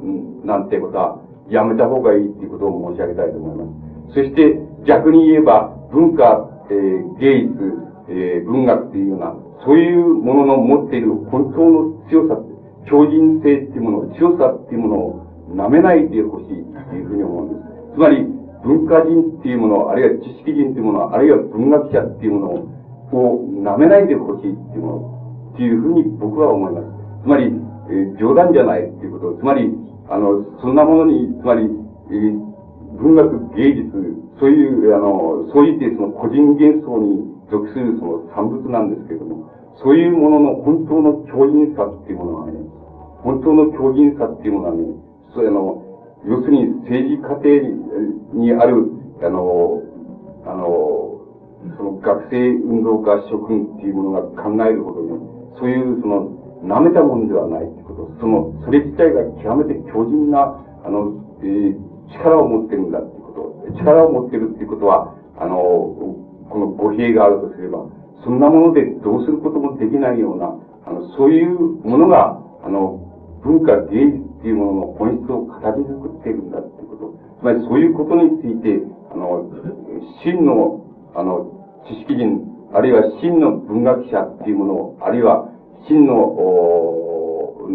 [0.43, 1.19] なんてことは、
[1.49, 3.65] やめた方がいいということを申し上げたいと思いま
[4.11, 4.13] す。
[4.15, 7.73] そして逆に言えば文化、えー、芸術、
[8.09, 12.39] えー、文学というような、そういうものの持っている本当の強さ、
[12.89, 16.47] 強靭性っていうもの、強さっていうものを舐めないでほしい
[16.89, 17.95] というふうに思うんです。
[17.95, 18.25] つまり、
[18.63, 22.47] 文化人っていうもの、あるいは知識人っていうもの、あるいは文学者っていうもの
[23.13, 26.87] を舐めないでほしいっていうもの、っていうふうに僕は思います。
[27.23, 27.53] つまり、
[27.89, 29.37] えー、冗談じゃないっていうこと。
[29.39, 29.71] つまり、
[30.09, 31.63] あの、そんなものに、つまり、
[32.09, 32.47] えー
[32.97, 33.91] 文学、芸術、
[34.39, 42.57] そういう、あの、そういってその個人幻想に属するその産物なんですけれども、そういうものの本当の強靭さっていうものはね、
[43.23, 44.83] 本当の強靭さっていうものはね、
[45.33, 45.83] そういうの、
[46.25, 47.49] 要するに政治過程
[48.33, 48.91] にある、
[49.23, 49.81] あの、
[50.45, 51.07] あの、
[51.77, 55.19] その学生運動家諸君っていうものが考えるほどね、
[55.59, 56.31] そういうその、
[56.63, 61.77] 舐めたものではないってこと、その、それ自体が極めて強靭な、あの、えー、
[62.13, 63.77] 力を持ってるんだってこと。
[63.77, 65.57] 力を持ってるっていうことは、あの、
[66.49, 67.85] この語弊があるとすれば、
[68.23, 73.06] そんなものでどうすることもできないような、あの、そういうものが、あの、
[73.47, 77.15] 文化芸術っていうものの本質を語り作っているんだっていうこと。
[77.39, 79.47] つまりそういうことについて、あの、
[80.23, 80.83] 真の、
[81.15, 81.47] あの、
[81.87, 85.47] 知識人、あるいは真の文学者っていうものを、あるいは
[85.87, 87.69] 真の、お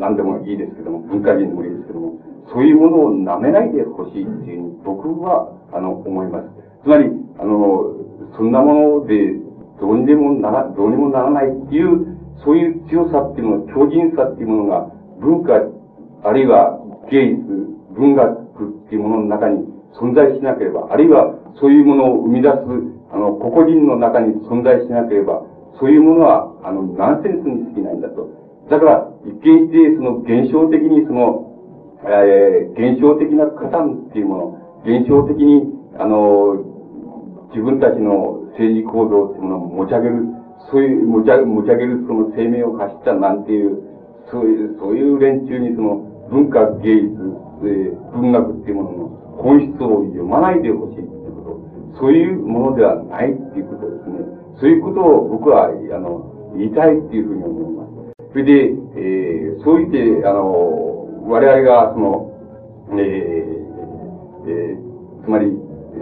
[0.00, 2.16] 何でもいいですけども、文化人でもいいですけども、
[2.52, 6.48] そういうものを舐めないでほしいっていうふうに僕は、あの、思います。
[6.82, 7.94] つまり、あの、
[8.36, 9.36] そんなもので、
[9.80, 15.52] どうにでもなら、どうにもならないっていう、そういう強さっていうもの、強靭さっていうものが、文化、
[16.24, 16.80] あるいは
[17.10, 17.44] 芸術、
[17.92, 18.40] 文学
[18.86, 22.54] っていうものの中に存在しなければ、あるいはそういうものを生み出す、
[23.12, 25.42] あの、個々人の中に存在しなければ、
[25.78, 28.28] そういうものは、あの、ナンセンスに過ぎないんだと。
[28.68, 31.50] だから、一見して、その、現象的にその、
[32.04, 36.64] えー、現象的な加担っていうもの、現象的に、あの、
[37.50, 40.24] 自分たちの政治行動っていうものを持ち上げる、
[40.70, 43.89] そういう、持ち上げるその声明を発したなんていう、
[44.30, 45.96] そういう、そういう連中にその
[46.30, 47.18] 文化、芸術、
[47.62, 49.08] えー、文学っていうものの
[49.42, 51.60] 本質を読まないでほしいっていうこ
[51.94, 54.40] と、そういうものではないっていうことですね。
[54.60, 58.30] そういうことを僕は、あの、言いたいっていうふうに思います。
[58.32, 58.52] それで、
[58.96, 62.30] えー、そう言って、あの、我々が、その、
[62.92, 63.00] えー、
[64.46, 65.50] えー、つまり、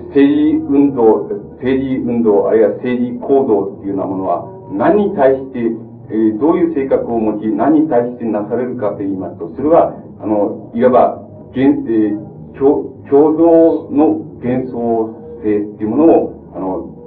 [0.09, 1.29] 政治運動、
[1.61, 14.09] 政治運動、あるいは政治行動っていうようなものは、何に対して、えー、どういう性格を持ち、何に対してなされるかと言いますと、それは、あの、いわば、現、えー、共、同の
[14.41, 16.99] 幻想性っていうものを、あの、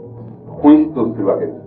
[0.61, 1.61] 本質とするわけです。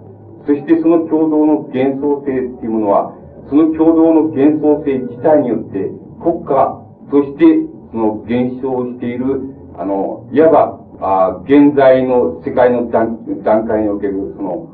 [0.46, 3.14] そしてその共同の幻想性っていうものは、
[3.48, 5.90] その共同の幻想性自体によって、
[6.22, 7.44] 国家として、
[7.92, 14.73] その現象している、あの、いわば、あ現在の世界の段階における、その、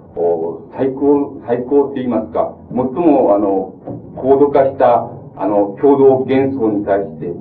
[0.77, 3.75] 最高、最高って言いますか、最も、あの、
[4.17, 7.33] 高度化した、あの、共同幻想に対して、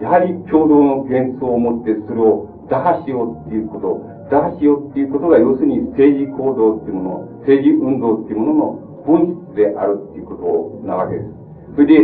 [0.00, 7.10] やはり共同の幻想を持って、それを打破しようっていうこと、打破しようっていうことが、要するに政治行動っていうもの、
[7.46, 8.66] 政治運動っていうものの
[9.06, 10.34] 本質であるっていうこ
[10.82, 11.30] となわけです。
[11.76, 11.94] それで、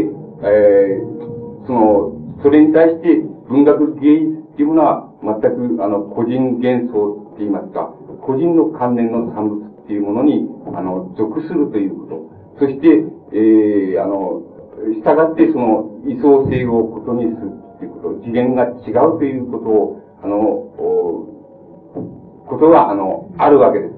[0.45, 12.67] えー、その、それに対して文学芸術っていうものは、全く、あの、個人幻想って言いますか、個人の関連の産物っていうものに、あの、属するということ。
[12.67, 12.89] そして、
[13.33, 14.43] えー、あの、
[15.03, 20.37] 従ってその、位相性をことにするっていうこと、次元が違うということを、あの、
[22.49, 23.95] ことが、あの、あるわけです。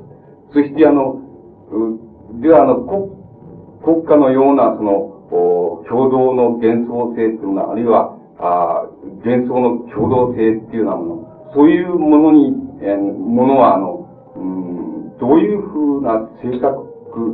[0.52, 1.20] そして、あの、
[2.40, 3.10] では、あの、国、
[3.82, 5.14] 国家のような、その、
[5.88, 8.86] 共同の幻想性っていうのは、あるいは、あ
[9.24, 14.73] 幻想の共同性っていうようなもの、そういうものに、え、ものは、あの、うん、
[15.24, 16.84] どういうふうな性格、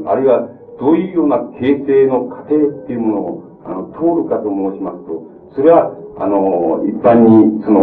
[0.07, 0.47] あるいは、
[0.79, 5.27] どういうような形成の過程っていうものを、あの、通るかと申しますと、
[5.59, 7.83] それは、あの、一般に、その、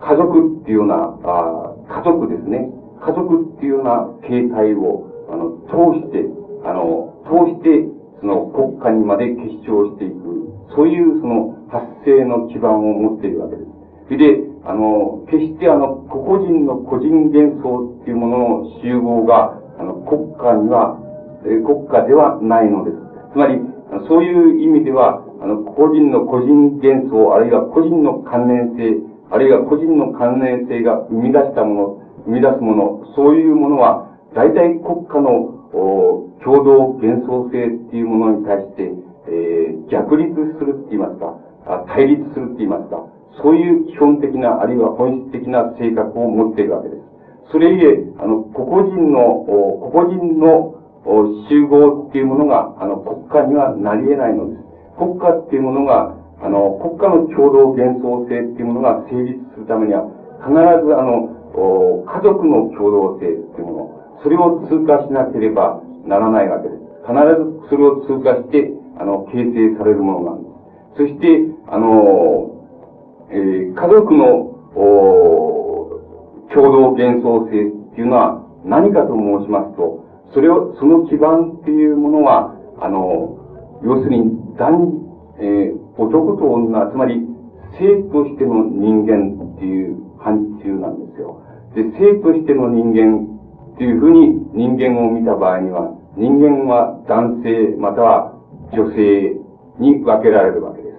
[0.00, 2.72] 家族っていうような、あ家族ですね。
[3.04, 6.24] 家族っていうような形態を、あの、通して、
[6.64, 7.84] あの、通して、
[8.20, 13.64] その国家にまで結晶していく、そういうその発生の基盤を持っているわけで
[14.08, 14.16] す。
[14.16, 20.98] で、あの、決してあの、個々人の個人幻想っていうものの集合が、あの、国家には、
[21.44, 22.96] え国家ではないのです。
[23.32, 23.60] つまり、
[24.08, 29.00] そういう意味では、あの、個人の個人幻想、あるいは個人の関連性、
[29.30, 38.92] あるいは個人の関連性が生み出したもの、生み出すもの、そういうものは、大体国家のお共同幻想性っていうものに対して、
[39.28, 41.38] えー、逆立するって言いますか、
[41.86, 43.04] 対立するって言いますか、
[43.42, 47.02] そういう基本的な、あるいは本質的な性格を持っているわけです。
[47.52, 50.74] それゆえ、あの、個々人の、個々人の
[51.48, 54.62] 集合っていうものが、あの、国家にはなり得ないのです。
[54.98, 60.04] 国家っていうものが、あの、国家の共同幻想性っていうものが成立するためには、
[60.40, 66.80] 必ずあの、家族の共同性っていうもの、それを通過しなければならないわけです。
[67.06, 70.48] 必ずそれを通過して、あの、形成されるものなんで
[70.96, 71.02] す。
[71.02, 72.59] そして、あの、
[73.30, 74.50] えー、家族の、
[76.52, 80.04] 共同幻想性っていうのは何かと申しますと、
[80.34, 83.38] それを、その基盤っていうものは、あの、
[83.82, 87.26] 要するに、男、えー、男と女、つまり、
[87.78, 91.42] 性としての人間っていう範疇なんですよ。
[91.74, 93.26] で、性としての人間
[93.74, 98.34] っていうふうに人間を見た場合には、人間は男性または
[98.72, 99.36] 女性
[99.78, 100.96] に分けられるわけです。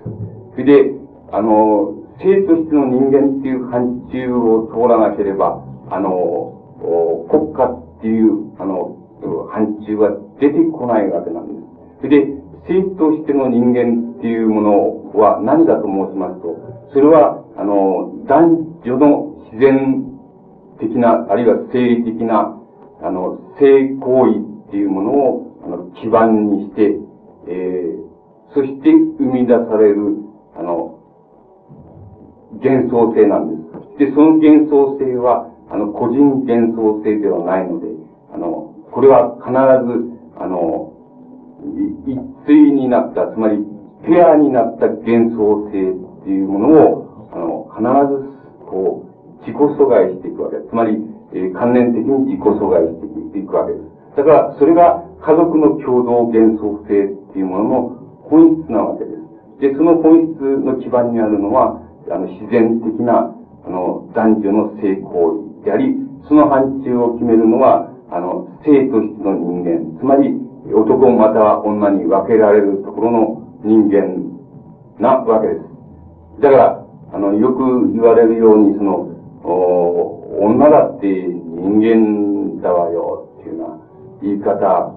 [0.54, 0.96] それで、
[1.32, 6.58] あの、性としての人間っていう範疇を通らなければ、あの、
[7.30, 8.98] 国家っていう、あの、
[9.52, 11.62] 範疇は出てこないわけなんです。
[12.02, 16.56] それで、性としての人間っていうものは何だと申しますと、
[16.94, 20.06] それは、あの、男女の自然
[20.80, 22.58] 的な、あるいは生理的な、
[23.02, 26.98] あの、性行為っていうものを、あの、基盤にして、
[27.48, 30.18] えー、そして生み出される、
[30.56, 31.01] あの、
[32.60, 33.56] 幻想性なんで
[33.98, 34.10] す。
[34.10, 37.88] で、その幻想性は、あの、個人幻想性ではないので、
[38.34, 40.94] あの、これは必ず、あの、
[42.06, 43.64] 一対になった、つまり、
[44.04, 47.82] ペアになった幻想性っていうものを、あの、必
[48.12, 50.70] ず、こう、自己阻害していくわけです。
[50.70, 50.98] つまり、
[51.34, 53.92] えー、関連的に自己阻害していくわけです。
[54.18, 57.80] だから、それが家族の共同幻想性っていうものの
[58.24, 59.22] 本質なわけです。
[59.62, 61.81] で、その本質の基盤にあるのは、
[62.12, 63.34] あの、自然的な、
[63.66, 65.96] あの、男女の性行為であり、
[66.28, 70.36] その範疇を決めるのは、あの、性としての人間、つまり、
[70.74, 74.32] 男または女に分けられるところの人間
[75.00, 76.42] なわけです。
[76.42, 79.12] だから、あの、よく言われるように、その、
[79.44, 83.78] お女だって人間だわよっていうような
[84.22, 84.96] 言い方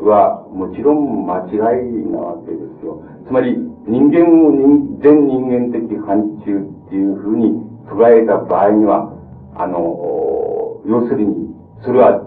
[0.00, 3.02] はもちろん間違いなわけですよ。
[3.26, 3.56] つまり
[3.86, 7.54] 人間を人全人間的範疇っていうふうに
[7.86, 9.14] 捉えた場合には、
[9.54, 12.18] あの、要するに、それは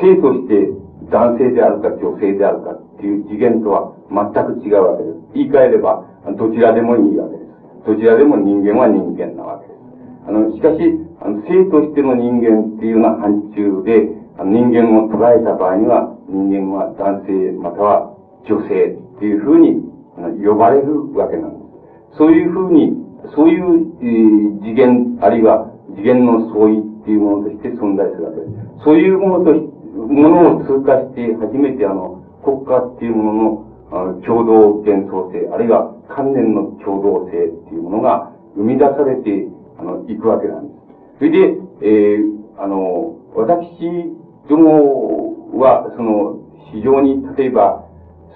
[0.00, 0.74] 性として
[1.10, 5.18] 男性であるか女性であるかっていう次元とは全く違うわけです。
[5.34, 6.02] 言い換えれば、
[6.36, 7.86] どちらでもいいわけです。
[7.86, 9.78] どちらでも人間は人間なわけです。
[10.26, 10.82] あの、しかし、
[11.22, 14.10] あの、性としての人間っていうような範疇で、
[14.42, 18.16] 人間を捉えた場合には、人間は男性または
[18.48, 21.56] 女性っていうふうに呼ばれるわけなんで
[22.12, 22.18] す。
[22.18, 22.92] そういうふうに、
[23.34, 28.52] そういう、次元、あるいは次元の相違っていうものとして存在するわけです。
[28.84, 39.46] そういうものと、ものを通過して初めてあの、国家っていうもののあの共同幻想性、あるいは関連の共同性っていうものが生み出されて、
[39.78, 41.18] あの、行くわけなんです。
[41.18, 41.38] それで、
[41.82, 43.68] えー、あの、私
[44.48, 46.40] どもは、その、
[46.72, 47.81] 非常に、例えば、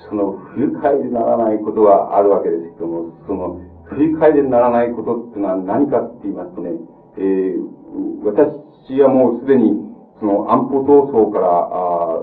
[0.09, 6.71] その、不愉快にならないことはあるわけですけども、その、繰り返でならないことっていうのは何かって言いますとね、
[7.19, 9.73] えー、私はもうすでに、
[10.19, 12.19] その安保闘争から、あ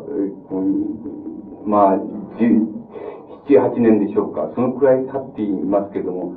[0.52, 1.98] うん、まあ、
[2.38, 2.74] 7、
[3.48, 4.52] 8年でしょうか。
[4.56, 6.36] そのくらい経っていますけども、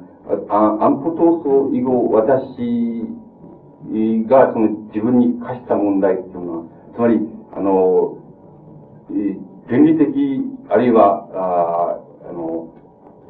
[0.49, 3.07] あ安保闘争以後、私
[4.29, 6.65] がその自分に課した問題っていうのは、
[6.95, 7.21] つまり、
[7.55, 8.19] あの、
[9.11, 12.75] え原理的、あるいは、ああの、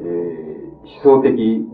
[0.01, 1.67] えー、思想的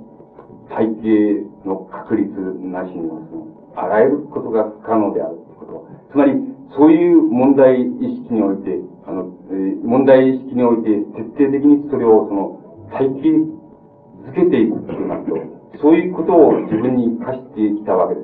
[0.68, 2.30] 体系の確立
[2.64, 3.46] なしには、その、
[3.76, 5.88] あらゆることが不可能であるということ。
[6.12, 6.32] つまり、
[6.76, 10.90] そういう問題意識において、あの、えー、問題意識において
[11.36, 12.58] 徹底的にそれをその、
[12.92, 15.36] 体系づけていくというなと、
[15.80, 18.20] そういうことを自分に課してきたわけで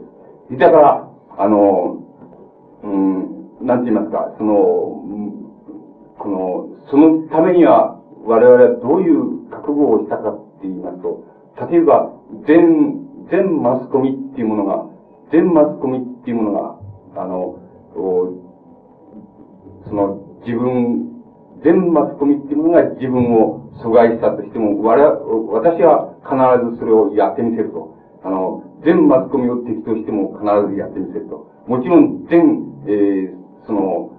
[0.50, 0.58] す。
[0.58, 1.08] だから、
[1.38, 2.02] あの、
[2.82, 4.54] うん、なんて言いますか、その、
[6.18, 11.24] この、そのためには我々はどういう覚悟をしたかって言いますと、
[11.70, 12.12] 例えば、
[12.46, 14.86] 全、全マスコミっていうものが、
[15.32, 17.58] 全マスコミっていうものが、あの、
[19.88, 21.08] その自分、
[21.64, 24.94] 全マスコミっていうものが自分を阻害したとしても、我
[25.52, 26.36] 私は必
[26.72, 27.96] ずそれをやってみせると。
[28.22, 31.50] あの、全マスコミを敵としても必ずやってみせると。
[31.66, 34.12] もちろん、全、えー、その、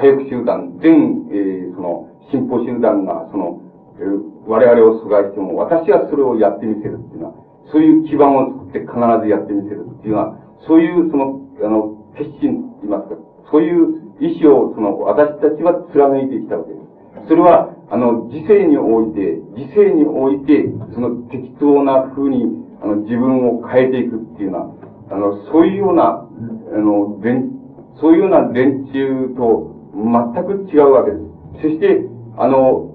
[0.00, 3.60] 左翼集団、全、えー、その、進歩集団が、その、
[3.98, 7.34] えー、我々を阻害しても、私はそれをやってみせるっていうのは、
[7.72, 13.16] そういう基盤を作って必ずやってみせるっていうのは、そういう、その、あの、決心言いますか、
[13.50, 16.80] そういう意志を、その、私たちは貫いてきたわけで
[17.26, 17.28] す。
[17.28, 20.64] それは、あの、時世において、時世において、
[20.94, 22.44] その適当な風に、
[22.82, 24.74] あの、自分を変えていくっていうのは、
[25.10, 26.26] あの、そういうような、
[26.74, 27.52] あの、連、
[28.00, 31.22] そういうような連中と全く違うわけです。
[31.62, 32.04] そして、
[32.36, 32.90] あの、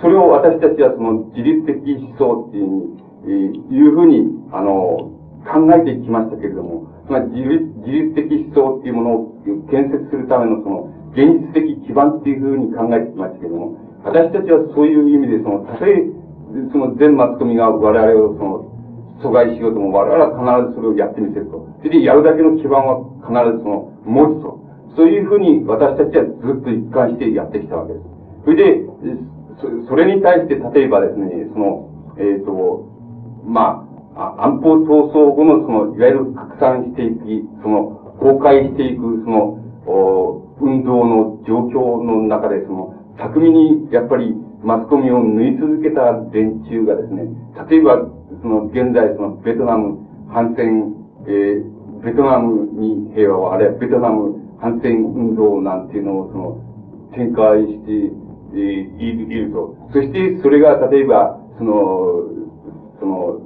[0.00, 5.10] それを私たちはその自律的思想っていう、いうふうに、あの、
[5.44, 9.34] 考えてきましたけれども、つまり自律自律的思想っていうものを
[9.70, 16.06] 建設するためのその現実的基盤っていうふうに考えてきましたけれども、私たちはそういう意味で、その、たとえ、
[16.72, 18.70] その全マスコミが我々をその、
[19.20, 21.68] 阻害しようとも我々は必ずそれをやってみせると。
[21.78, 24.59] それでやるだけの基盤は必ずその、持つと。
[24.96, 28.04] そういうふうに私たちはずっと一貫してやってきたわけです。
[28.44, 28.90] それで、
[29.88, 32.88] それに対して例えばですね、その、えっ、ー、と、
[33.44, 33.86] ま
[34.16, 39.56] あ、安保闘争後のその、いわゆる拡散していき、その、崩壊していく、その、
[40.60, 47.24] 運動の状況の中で、その、巧みに、やっぱり、マスコミを縫い続けた連中がですね、
[47.70, 47.96] 例えば、
[48.42, 50.94] その、現在、その、ベトナム反戦、
[51.26, 56.70] えー、ベトナムに平和を、あるいはベトナム反戦運動なんていうのを、その、
[57.14, 58.12] 展開して、
[58.52, 59.76] えー、いると。
[59.92, 62.30] そして、それが、例えば、その、
[63.00, 63.40] その、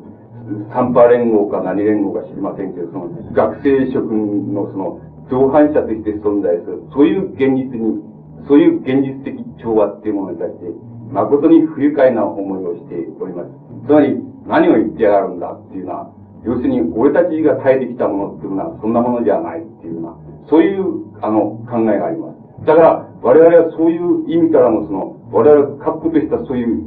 [0.73, 5.01] サンパ連合か何連合か知りませんけど、その、学生諸君のその、
[5.31, 6.83] 同伴者として存在する。
[6.93, 8.03] そういう現実に、
[8.47, 10.67] そういう現実的調和っていうものに対して、
[11.13, 13.51] 誠に不愉快な思いをしております。
[13.87, 16.11] つまり、何を言ってやがるんだっていうのは、
[16.45, 20.17] 要するに、俺たちが耐えてきたものっていうのは、そんなものじゃないっていうような、
[20.49, 22.67] そういう、あの、考えがあります。
[22.67, 26.83] だから、我々はそういう意味からも、その、我々が確固としたそういう、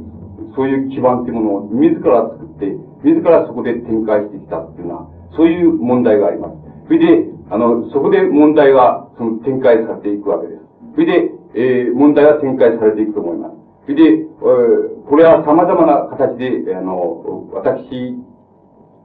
[0.54, 6.54] そういう基盤っていうものを自ら作って、自らそこで展開してきたっていうのは、そういう問題があります。
[6.86, 10.62] それで、あの、そこで問題が、その、展開されていくわけです。
[10.94, 13.54] それで、えー、問題が展開されていくと思います。
[13.86, 18.16] それで、えー、これは様々な形で、あの、私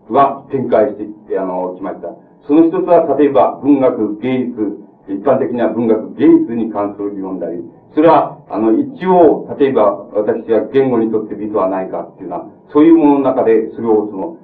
[0.09, 0.97] は展開し
[1.27, 2.09] て、あの、きました。
[2.47, 7.63] その一つは、例えば、文学、芸術、一般的には文学、芸術に関する疑問であり、
[7.95, 14.37] それは、あの、一応、例えば、私は言語にとって美とはないかっていうのは、そういうものの中で、それをその、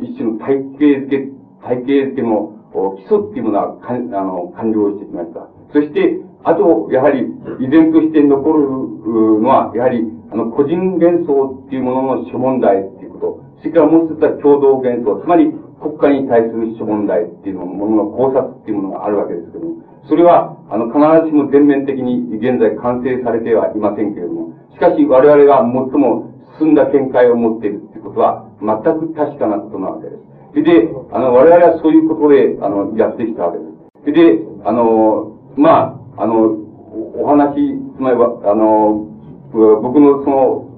[0.00, 1.28] 一種の体系づけ、
[1.62, 2.54] 体系づけの
[2.98, 5.48] 基礎っていうものは、かあの、完了してきました。
[5.72, 7.26] そして、あと、やはり、
[7.58, 13.44] 依然として残るのは、やはり、あの、個人幻想っていうものの諸問題っていうこと。
[13.60, 15.20] それからもう一つは共同幻想。
[15.22, 15.54] つまり、
[15.84, 30.22] 国家に対する諸問題っていうのものの考察っていうものがあるわけですけども、それは、あの、必ずしも全面的に現在完成されてはいませんけれども、しかし我々が最も進んだ見解を持っているっていうことは、全く確かなことなわけです。
[30.50, 33.70] それで、あの、我々はそういうことで、あの、やってきたわけです。
[34.00, 36.56] それで、あの、まあ、あの、
[37.16, 37.56] お話、
[37.96, 39.08] つまりは、あの、
[39.52, 40.68] 僕のその、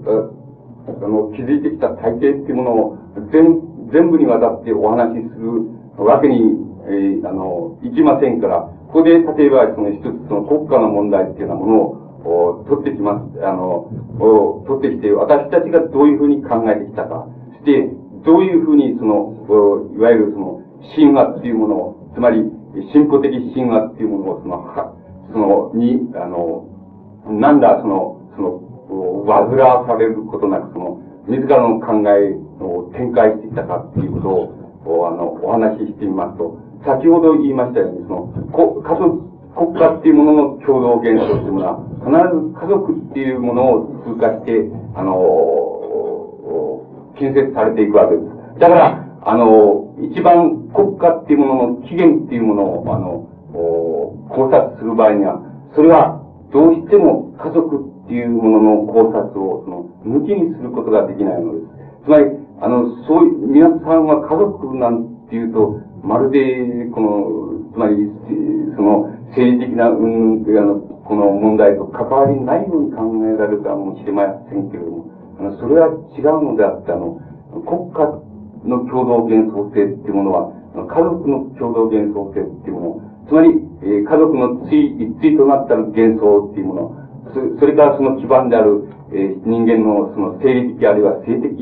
[0.87, 2.99] あの、築いてきた体系っていうものを
[3.33, 6.41] 全全部にわたってお話しするわけに、
[6.89, 11.83] えー、あの、いきませんから、ここで例えばその一つその国家の問題っていうようなもの
[12.27, 17.27] を取ってきます、あの、を取ってきて、私たちがどういうふうに考えてきたか、
[17.61, 17.91] して、
[18.25, 19.35] どういうふうにその、
[19.95, 20.63] いわゆるその、
[20.95, 22.43] 神話っていうものを、つまり、
[22.93, 24.95] 進歩的神話っていうものを、その、は
[25.33, 26.69] その、に、あの、
[27.27, 34.29] なんだ、その、その、煩わされることなく、その、自らの考えを展開してきたかっていうこと
[34.91, 39.23] を、あの、お話ししてみますと、先ほど言いましたように、その、こ家族、
[39.57, 45.67] 国家っていうものの共同幻想っていうものは、必ず家族っていうものを通過して、あの、
[47.19, 48.61] 建設されていくわけです。
[48.61, 53.27] だから、あの、一番国家っていうものの起源っていうものを、あの、
[54.29, 55.41] 考察する場合には、
[55.75, 61.67] それはどうしても家族っていうものの考察を、その、抜きにすることができないのです。
[62.05, 62.27] つまり、
[62.61, 68.11] あの、そういう、皆さんは家族なんていうと、まるで、この、つまり、
[68.77, 77.21] その、政治的な、うん、あの、この問題と関わりないように考えられるかもしれませんけれども、あの、それは違うのであって、あの、
[77.63, 78.09] 国家
[78.65, 80.53] の共同幻想性っていうものは、
[80.85, 83.49] 家族の共同幻想性っていうもの、つまり、
[83.83, 91.55] えー、家族のつい、一対となった幻想っていうもの、そそれからその基盤である、えー、人間のその生理的あるいは性的、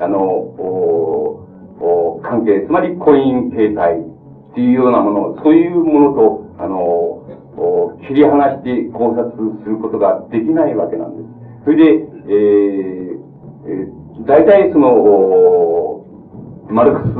[0.00, 1.44] あの、お
[1.80, 3.16] お関係、つまり婚
[3.50, 6.78] 姻形態っていうようなもの、そういうものと、あの、
[7.56, 9.30] お切り離して考察
[9.64, 11.28] することができないわけなんです。
[11.64, 13.18] それで、えー、
[13.66, 16.06] えー、大体その、お
[16.70, 17.12] マルクス、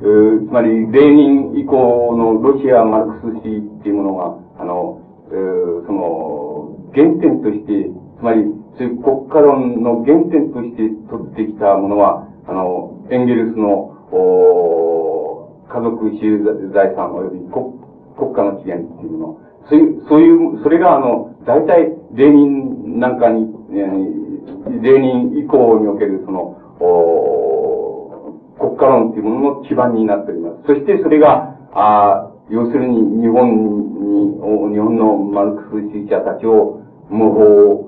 [0.00, 5.00] つまり、レーニン以降のロシア・マルクス史っていうものが、あの、
[5.30, 8.44] えー、その、原点として、つまり、
[8.78, 17.78] そういう国家論の原点として取ってきたものは、あの、エンゲルスの、お家族収財産及び国
[18.16, 19.40] 国家の起源っていうの。
[19.68, 30.66] そういう、そういう、それがあの、大体、レーニンなんかに、えー、レーニン以降におけるその、お国家論っていうものの基盤になっております。
[30.66, 37.87] そしてそれが、あ要するに日本に、日本のマルクス主義者たちを模倣、えー、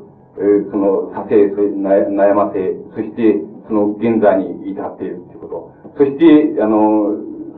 [0.70, 5.72] その、させ、悩ませ、そして、その現在に至っているということ。
[5.98, 7.14] そして、あの、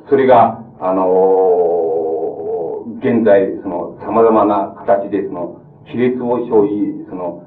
[0.08, 1.06] それが、あの
[2.98, 7.42] 現在、その、様々な形で、その、亀裂を生じ、その、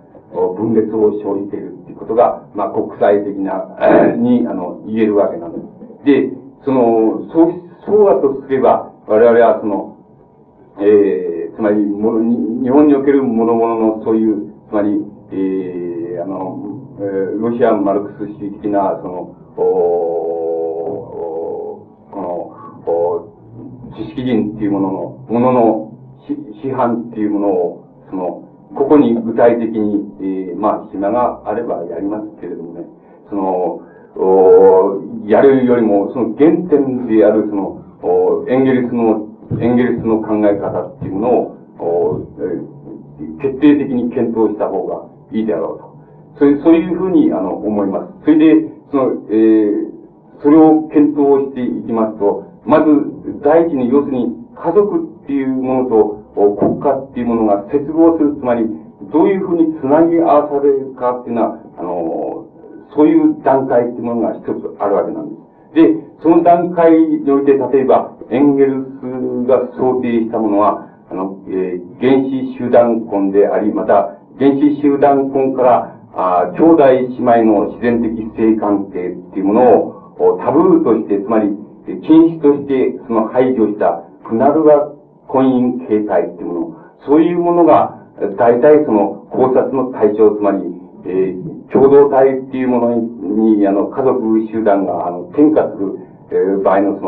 [0.57, 3.75] 分裂を生じているっていうことが、まあ、国際的な、
[4.15, 6.05] に、あの、言えるわけなんです。
[6.05, 6.31] で、
[6.63, 7.53] その、そう、
[7.85, 9.97] そうだとすれば、我々はその、
[10.79, 19.65] えー、つまり、も日本における諸々のそういう、つまり、えー、あの、えー、ロシアマルクス主義的な、その、お
[22.11, 22.29] この、
[22.91, 23.33] お
[23.95, 25.91] 知識人っていうものの、ものの
[26.63, 28.43] 批判っていうものを、その、
[28.75, 32.85] ここに具体的に、えー、まあ、暇があればやりますけれどもね、
[33.29, 33.81] その、
[34.17, 39.27] おやるよりも、その原点である、その、おエンゲルスの、
[39.59, 46.39] エンゲルスの考え方っていうものを、おえー、決定的に検討した方がいいであろうと。
[46.39, 48.13] そういう、そういうふうに、あの、思います。
[48.23, 52.85] それで、その、えー、それを検討していきますと、まず、
[53.43, 58.65] 第一に、要するに、家族っていうものと国家っていうものが接合する、つまり、
[59.11, 62.47] どういうふうにつなぎ合わされるかっていうのは、あの、
[62.95, 65.45] そういう段階っていうものが一つあるわけなんです。
[65.75, 79.61] で、その段階において、例えば、エンゲルスが想定したものは、あの、えー、原子集団婚であり、また、原子集団婚から、あ兄弟姉妹の自然的性関係っていうもの
[80.17, 81.51] をタブーとして、つまり、
[82.07, 84.91] 禁止としてその排除したクナルガ
[85.27, 88.01] 婚姻形態っていうもの、そういうものが、
[88.37, 90.63] 大体その考察の対象、つまり、
[91.05, 95.99] えー、共同体っていうものに、にあの、家族集団が、あの、転化する、
[96.31, 97.01] えー、場合のそ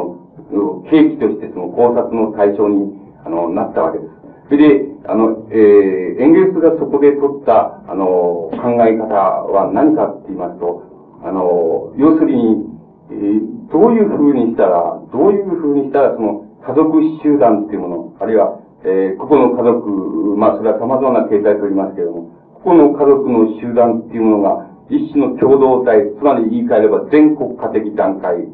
[0.51, 2.93] の、契機としてその考察の対象に、
[3.25, 4.16] あの、なったわけです。
[4.48, 10.84] それで、あの、えー、エンゲルスがそこで取った、あの、考え方は何かって言いますと、
[11.24, 12.64] あの、要するに、
[13.12, 22.32] えー、どういうふうにしたら、どういうふうにしたら、その、家族集団っていうもの、あるいは、えー、個々の家族、まあ、それは様々な形態と言いますけれども、
[22.64, 28.48] 個々の家族の集団っていうものが、一種の共同体、つまり言い換えれば全国家的段階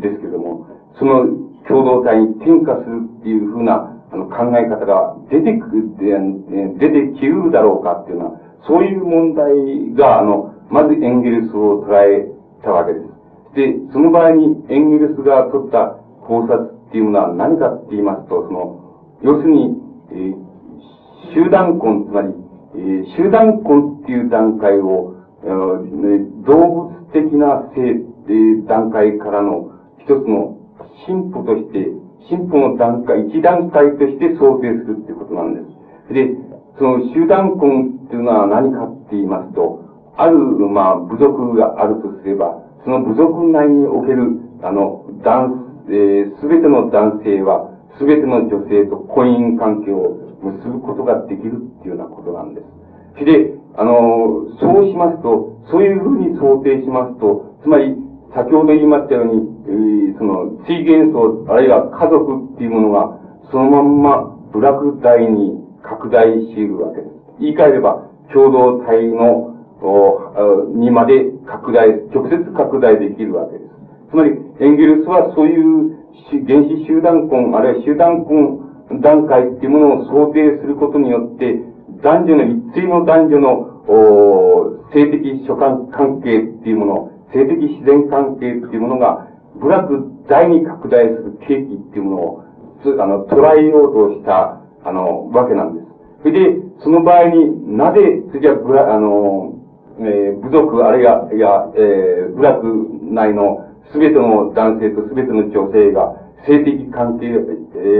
[0.00, 0.68] ですけれども、
[0.98, 1.24] その
[1.66, 12.30] 共同体に転化するっていうふうなあの考え方が出てくる、出てきるだろうかっていうのは、そういう問題が、あの、まずエンゲルスを捉え
[12.62, 13.06] たわけです。
[13.56, 18.80] で、その場合にエンゲルスが取った考察っていうのは何かって言いますと、その、
[19.22, 19.76] 要するに、
[20.12, 22.28] えー、集団婚、つまり、
[22.76, 27.98] えー、集団婚っていう段階を、えー、動物的な性、
[28.28, 30.56] えー、段階からの一つの
[31.06, 35.60] 進歩として、進歩の段階、一段階として想定するっていうことなんで
[36.08, 36.14] す。
[36.14, 36.30] で、
[36.78, 39.84] その集団婚っていうのは何かって言いますと、
[40.16, 52.60] ある、まあ、部族があるとすれば、その部族内における、あの、男、えす、べての男性は、すべての女性と婚姻関係を結ぶことができるっていうようなことなんで
[53.18, 53.24] す。
[53.24, 57.96] で、あの、そうしますと、そういうふうに想定しますと、つまり、
[58.34, 63.18] 先ほど言いましたように、え、その、水元素、あるいは家族っていうものが、
[63.50, 67.12] そのまんま、部落大に拡大し得るわけです。
[67.40, 69.50] 言い換えれば、共同体の、
[70.74, 73.70] にまで拡大、直接拡大できるわけです。
[74.10, 75.96] つまり、エンゲルスはそういう
[76.46, 78.60] 原子集団婚、あるいは集団婚
[79.00, 81.58] 段階っていうものを想定することによって、
[82.02, 83.70] 男女の一対の男女の
[84.92, 89.26] 性的所感関係っていうもの、性的自然関係っていうものが、
[89.56, 89.88] 部落
[90.28, 92.44] 大に拡大する契機っていうものを、
[93.02, 95.86] あの、捉えようとした、あの、わけなんです。
[96.22, 99.54] それで、その場合になぜ、次は部あの、
[100.00, 102.66] えー、部族、あるいは、いや、えー、部落
[103.02, 107.38] 内のすべての男性とすべての女性が性的関係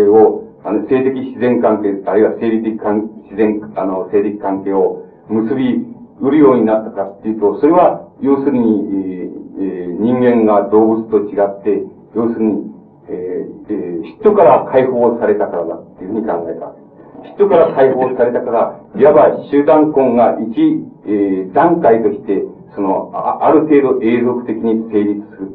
[0.09, 5.87] を、あの、性的自然関係、あるいは生理的関自然、あの、性的関係を結び
[6.21, 11.83] 売るようになったかっていうと、それは、要するに、えー、え人間が動物と違って、
[12.15, 12.75] 要するに、
[13.09, 16.85] えーえー、人から解放されたからだっていうふうに考えたわけ
[17.31, 22.45] 人から解放されたから、いわば集団婚が一、えー、段階として、
[22.75, 25.51] そのあ、ある程度永続的に成立する、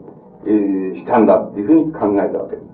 [0.45, 2.69] えー、したんだっていうふうに考えたわけです。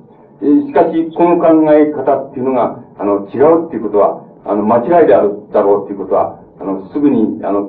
[0.67, 7.63] しかし、この考え方っていうのが、あの、違うっていうことは、あの、間違いであるだろうっていうことは、あの、すぐに、あの、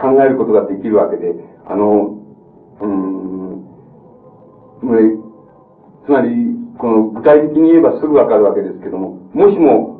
[0.00, 1.34] 考えることができるわけで、
[1.66, 2.25] あの、
[2.80, 3.64] うん、
[6.04, 6.28] つまり、
[6.78, 9.96] この具体的に言えばすぐわかるわけですけども、もしも、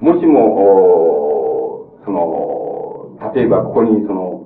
[0.00, 4.42] もしも、その、例えばここにその、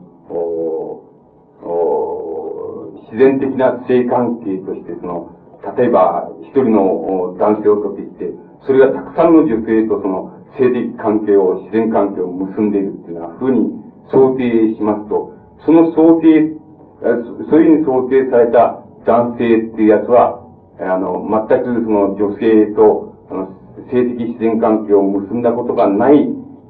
[3.11, 5.35] 自然的な性関係として、その、
[5.77, 8.31] 例えば一人の男性をとっていって、
[8.67, 15.35] それがたくさんの女性とその性的関係を、自然関係を結んでいるっていうような風に想定しますと、
[15.67, 16.60] その想定、
[17.01, 20.45] そういうに想定された男性っていうやつは、
[20.79, 23.57] あの、全くその女性と、あの、
[23.91, 26.29] 性的自然関係を結んだことがない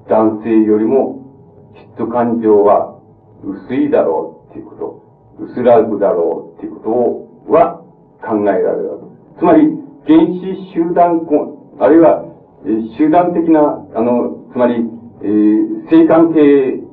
[0.09, 1.20] 男性よりも、
[1.97, 2.99] 嫉妬感情は
[3.43, 5.03] 薄いだろうっていうこ
[5.39, 7.83] と、薄らぐだろうっていうことは
[8.22, 9.39] 考えられるわけ。
[9.39, 9.68] つまり、
[10.07, 12.24] 原子集団婚、あるいは、
[12.99, 13.61] 集団的な、
[13.95, 14.74] あの、つまり、
[15.22, 16.41] えー、性関係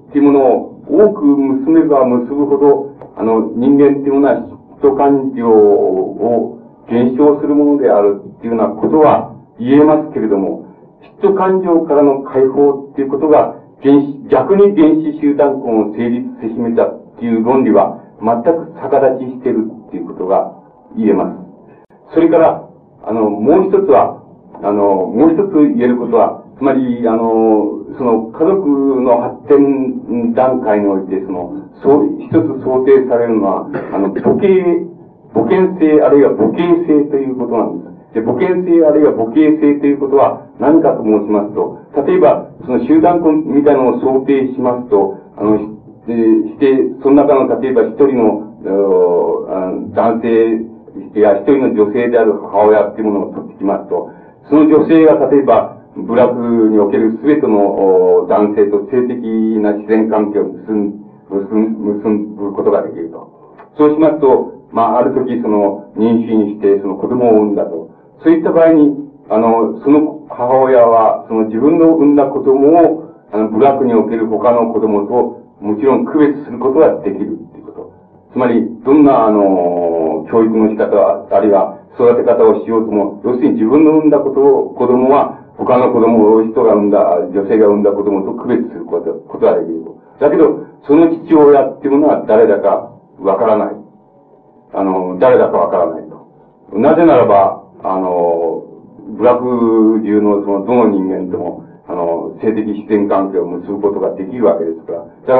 [0.10, 2.87] っていうものを多く結めば結ぶほど、
[3.18, 4.36] あの、人間っていうものは
[4.80, 10.68] 嫉妬感情を減少するものであるっていうようなことは、言えますけれども、
[11.22, 13.56] 嫉妬感情からの解放っていうことが、
[14.30, 20.54] 逆に原子集団婚を成立せしめたっていう論理は、全く逆立ちしてるっていうことが
[20.96, 22.14] 言えます。
[22.14, 22.70] それから、
[23.04, 24.22] あの、もう一つは、
[24.62, 31.54] あの、もう一つ言えることは、つまり、あの、その家族の発展段階において、その、
[31.84, 34.50] そう、一つ想定されるのは、あの、母系、
[35.34, 38.22] 母権性あるいは母系性ということなんです。
[38.22, 41.78] で、母権性あるいは母系性ということは何かと申しますと、
[42.10, 45.78] 例えば、その集団婚みたいなのを想定しますと、あの、
[46.10, 46.18] え
[46.50, 48.48] して、その中の例えば一人の、
[49.94, 54.10] 男性や一人の女性である母親っていうものを取ってきますと、
[54.50, 56.34] その女性が例えば、部落
[56.70, 59.18] における全ての男性と性的
[59.62, 60.94] な自然関係を結ん、
[61.30, 63.32] 結ん、結ぶことができると。
[63.78, 67.90] そうしますと、まあ、ある時、その、妊娠して、その子供を産んだと。
[68.24, 77.94] そういった場合に、あの、その母親は、その自分の産んだ子供を、あの、部落における他の子供と、もちろん区別することができるっていうこと。
[78.34, 87.00] つまり、どんな、あの、教育の仕方、あるいは育て方をしようとも、要するに自分の産んだことを、子供は、他の子供を、人が産んだ、
[87.34, 89.84] 女性が産んだ子供と区別すること、ことができる。
[90.20, 93.76] だけど、その父親っていうものは誰だかわからない。
[94.74, 96.28] あの、誰だかわからないと。
[96.78, 98.64] なぜならば、あの、
[99.18, 105.00] 部落中のそのどの人間とも、あの、性的自然関係を結ぶことができるわけですから。
[105.00, 105.40] だか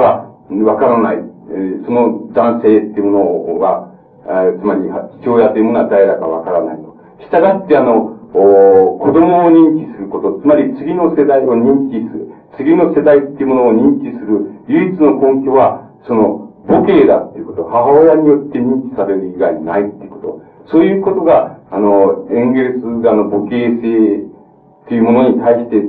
[0.50, 1.18] ら、わからない。
[1.18, 3.92] え、その男性っていうものが、
[4.26, 4.90] えー、つまり、
[5.22, 6.96] 父親というものは誰だかわからないと。
[7.20, 20.42] 従って、あの、お子供を認知すること、つまり次の世代を認知する、次の世代っていうものを認知する唯一の根拠は、その母系だっていうこと、母親によって認知される以外ないっていうこと。
[20.68, 25.82] そういうことが、あの、エンゲルスがの母系性っていうものに対して、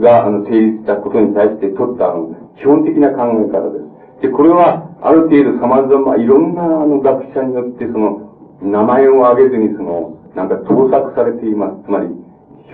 [0.00, 4.22] が、あの、成立したことに対して取った、あの、基本的な考え方です。
[4.22, 11.84] で、これは、ある程度様々、いろんな、あの、学者によって、その、名前を挙げずに、その、なんか盗作されています。
[11.84, 12.08] つまり、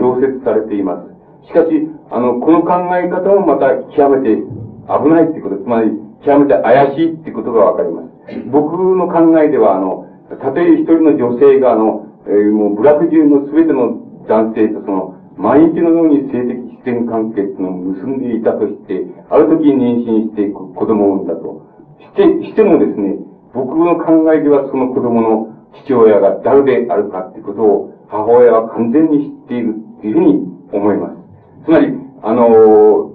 [0.01, 1.15] 表説されています。
[1.47, 4.43] しかし、あの、この考え方もまた極めて
[4.89, 5.93] 危ないっていうこと、つまり、
[6.25, 8.09] 極めて怪しいっていうことがわかります。
[8.51, 10.07] 僕の考えでは、あの、
[10.41, 21.67] たとえ一人の女性が、あの、えー、もう、部落中の全ての男性とその、毎日のように性的自然関係っていうのを結んでいたとして、ある時に妊娠して子供を産んだと。
[22.01, 23.19] して、してもですね、
[23.53, 31.17] 僕の考えではその子供の父親が誰であるかっていうことを母親は完全に知っているっていうふうに思います。
[31.65, 31.89] つまり、
[32.23, 33.11] あの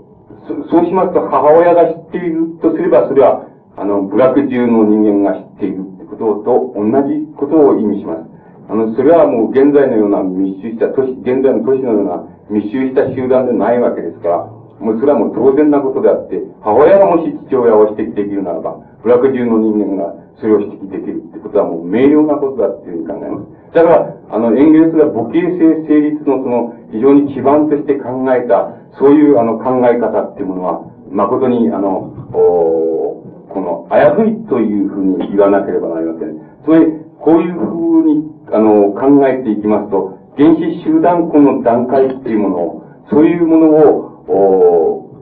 [0.48, 3.46] そ、そうしますと母親が知っているとすれば、それは、
[3.78, 8.26] あの、部落中の人間が知っているってことと同じことを意味します。
[8.70, 14.38] あの、それはもう現在のような密集した都市、現在の都市のような密集した集団でないわけですから、
[14.80, 23.74] もうそれはもう当然なことであって、母親がもし父親を指摘できるならば、部落中の人間がそれを指摘できるってことはもう明瞭なことだっていうふうに考えます。
[23.74, 30.82] だから、あの、エンゲルスが母系性成立のその、非常に基盤として考えた、そういうあの考え方っていうものは、
[31.12, 36.38] 誠に、あの、おこの、あやふいというふうに言わなければなりません。
[36.64, 36.86] つまり、
[37.20, 44.10] こういうふうに、あの、考えていきますと、原子集団根の段階っていうものを、そういうものを、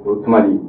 [0.05, 0.59] おつまり、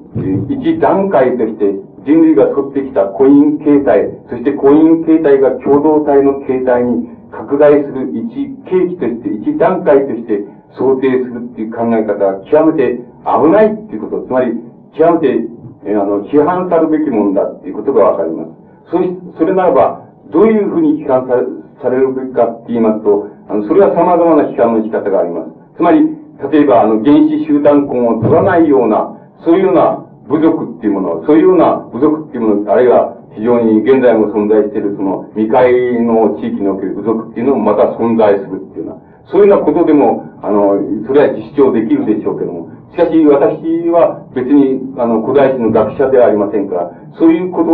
[0.49, 1.75] 一段階として
[2.05, 10.45] 人類が取ってきたコイン形態、そしてコイン形態が共同体の形態に拡大する一契機として、一段階として
[10.77, 14.53] 想定するっていう考え方は極めて危ないっていうこと、つまり
[14.97, 15.49] 極めて、
[15.87, 18.51] えー、あの、批判されるべきものだっていうことがわかります。
[18.91, 21.43] そし、それならば、どういうふうに批判され
[21.83, 25.51] されるべきかって言いますと、あの、それは様々な批判の仕方があります。
[25.77, 26.03] つまり、
[26.51, 35.73] 例えば、あの、原始集団根を取らないような、そういうような部族っていうもの、そういうような部族っていうもの、あるいは非常に現在も存在しているその未開
[36.03, 40.77] の地域における部族っていうのもまた存在するっていうような、そういうようなことでも、あの、
[41.07, 47.65] それは実証できるでしょうけども、しかし私は別に、あの、古代史の学者ではありませんから、そういうこ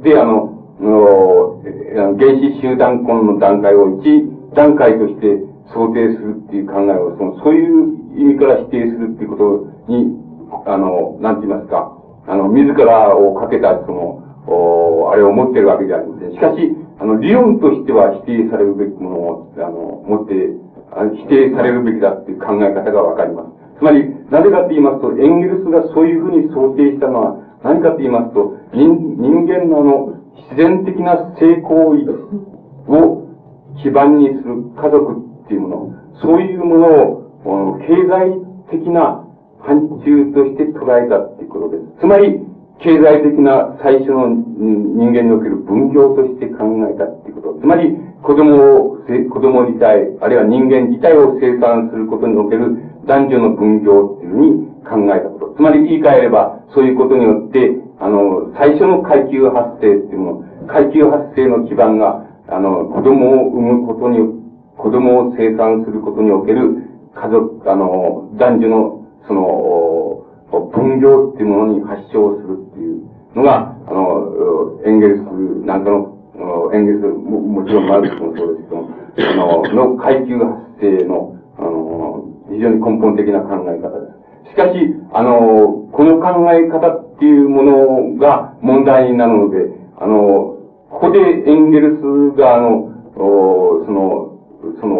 [0.00, 1.60] とで、あの、の
[2.16, 5.42] 原子集団根の段階を一段階として
[5.74, 10.16] 想定するっていう考えを、その、そういう意味から否定するっていうことに、
[10.66, 11.97] あの、なんて言いますか、
[12.28, 16.32] あの、自らをかけた、その、おあれを持ってるわけじゃありません。
[16.32, 20.34] しかし、あの、理論としては否定されるべきものを、あの、持って、
[21.16, 23.48] 否定されるべきだっていう考え方がわかります。
[23.78, 30.14] つまり、なぜかと言いますと、エンゲルスがそういうふうに想定したのは、何かと言いますと、人人間のあの、
[30.50, 33.26] 自然的な性行為を
[33.82, 35.12] 基盤にする家族
[35.44, 36.86] っていうもの、そういうもの
[37.44, 39.27] を、経済的な
[39.60, 42.00] 範疇として捉えたっていうことです。
[42.00, 42.40] つまり、
[42.80, 47.60] 経済的な最初の人間における分業として考えたっていうこと。
[47.60, 48.98] つまり、子供を、
[49.30, 55.54] 子供自体、あるいは人間自体を生産することにおける男女の分業っていうふうに考えたこと。
[55.56, 64.18] つまり言い換えれば、そういうことによって、あの、最初の階級発生っていうもの、階級発生の基盤が、あの、子供を産むことに、
[64.76, 68.97] 子供を生産することにおける家族、あの、男女の、
[69.28, 70.24] その、
[70.72, 73.06] 分業っていうものに発祥するっていう
[73.36, 75.20] のが、あの、エンゲルス
[75.66, 76.16] なんかの、
[76.72, 78.88] エンゲルスももちろんマルクスもそうですけど、
[79.30, 84.06] あの、の階級発生の、あの、非常に根本的な考え方で
[84.46, 84.50] す。
[84.50, 84.78] しかし、
[85.12, 89.56] あの、この考え方っていうものが問題になるので、
[89.98, 90.56] あの、
[90.90, 94.38] ここでエンゲルスが、あの、その、
[94.80, 94.96] その、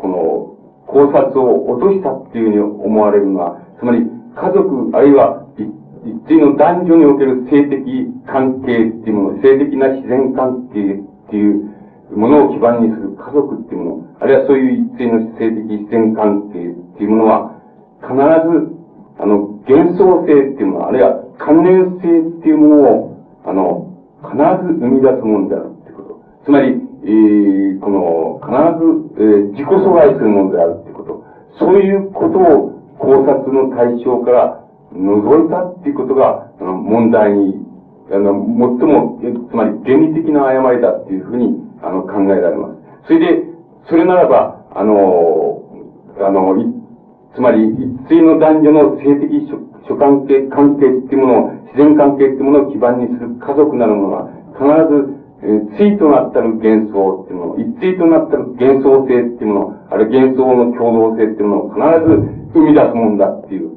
[0.00, 0.49] この
[0.90, 4.02] 考察を落としたっていうふうに思われるのは、つまり、
[4.34, 5.46] 家族、あるいは
[6.04, 11.70] 一定の男女における性的関係っていうもの、性的な自然関係っていう
[12.16, 17.54] ものを基盤にする家族っていうもの、あるいはそういう一定の性的自然関係っていうものは、
[18.00, 18.74] 必ず、
[19.18, 23.86] あの、幻想性っていうもの、あるいは関連性っていうものを、あの、
[24.22, 26.20] 必ず生み出すものであるってこと。
[26.44, 31.24] つまり、えー、この、必ず、えー、自己阻害するものであるってこと。
[31.58, 37.66] そういうことを考察の対象から除いたっていうことが、あの、問題に、
[38.12, 38.32] あの、
[38.78, 39.20] 最も、
[39.50, 43.06] つまり原理的な誤りだっていうふうに、あの、考えられます。
[43.06, 43.42] それで、
[43.88, 45.62] それならば、あの、
[46.20, 46.54] あの、
[47.34, 54.28] つまり、一対の男女の性的触諸関係、関係っていうものを、自然関係っていうものを基盤にする家族なるものは、
[54.58, 63.70] 必ず、えー、対となったる幻想っていうもの、一対となったる幻想性っていうもの、あるいは幻想の共同性っていうものを必ず生み出すもんだっていう、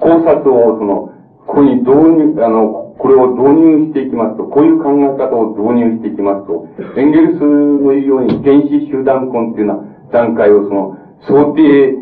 [0.00, 1.12] 考察をその、
[1.46, 10.96] ここに導入、あの、これを導入していきますと、こういう考え方を導入していきますと、エンゲルスの言うように原子集団根っていうような段階をその、
[11.28, 12.00] 想定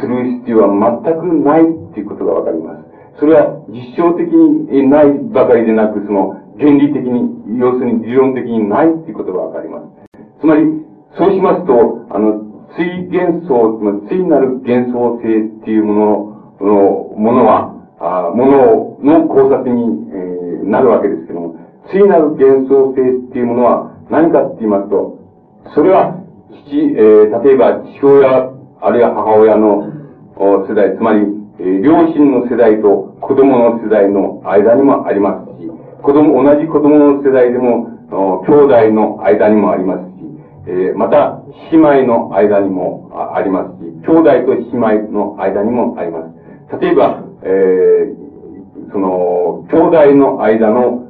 [0.00, 2.86] する必要は全くないっていうことがわかります。
[3.18, 9.86] それは実証的にないばかりでなく、その、原理的に、要するに理論的にないっていうことがわかります。
[10.40, 10.64] つまり、
[11.16, 12.44] そうしますと、あの、
[12.76, 21.56] 追幻想、つまり、追なる幻想性っていうものの、ものは、あものの考察に、えー、なるわけですけども、
[21.90, 25.18] 追なる幻想性っていうものは何かって言いますと、
[25.74, 26.20] それは、
[26.68, 28.50] 父、えー、例えば父親、
[28.80, 29.92] あるいは母親の
[30.68, 31.20] 世代、つまり、
[31.58, 35.65] えー、両親の世代と子供の世代の間にもありますし、
[36.06, 37.90] 子供、同じ子供の世代でも、
[38.46, 40.22] 兄弟の間にもありますし、
[40.68, 41.42] えー、また、
[41.72, 46.78] 姉妹の間にもありますし、兄弟と姉妹の間にもあります。
[46.80, 51.02] 例えば、えー、その、兄弟の間の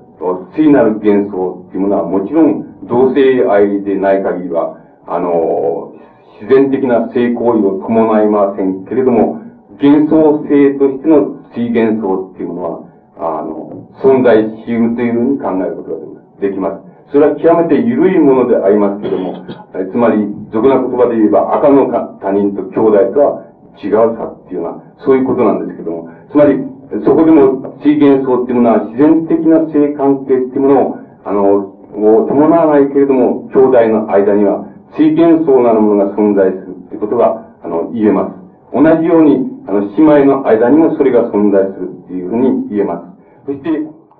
[0.56, 5.92] 聖なる幻想っていうものはもちろん同性愛でない限りは、あの、
[6.40, 9.42] 自然的な性行為を伴いませんけれども、
[9.78, 13.65] 幻想性としての水幻想っていうものは、あの、
[14.02, 16.86] 存在し得るというふうに考えることができます。
[17.12, 23.46] それは極めて緩いものでありますけども、つまり、俗な言葉で言えば赤の他人と兄弟とは
[23.82, 26.58] 違うさっていうような、そういうことなんですけども、つまり、
[27.04, 34.66] そこでも水幻想っていうものは自然的な性関係っていうものを、あの、を伴わないけれども、兄弟の間には
[34.96, 38.34] 水幻想なるものが存在するってことが、あの、言えます。
[38.72, 43.15] 同じように、あの、姉妹の間にもそれが存在するっていうふうに言えます。
[43.46, 43.70] そして、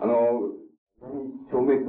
[0.01, 0.55] あの、
[1.51, 1.83] 消滅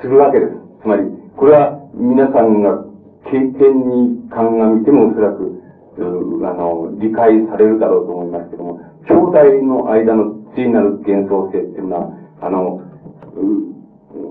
[0.00, 0.52] するわけです。
[0.80, 1.04] つまり、
[1.36, 2.84] これは皆さんが
[3.28, 3.52] 経験
[3.86, 5.62] に鑑みてもおそらく、
[6.00, 12.08] あの、理解されるだろうと思いますけども、兄弟の間の聖なる幻想性っていうのは、
[12.40, 12.80] あの、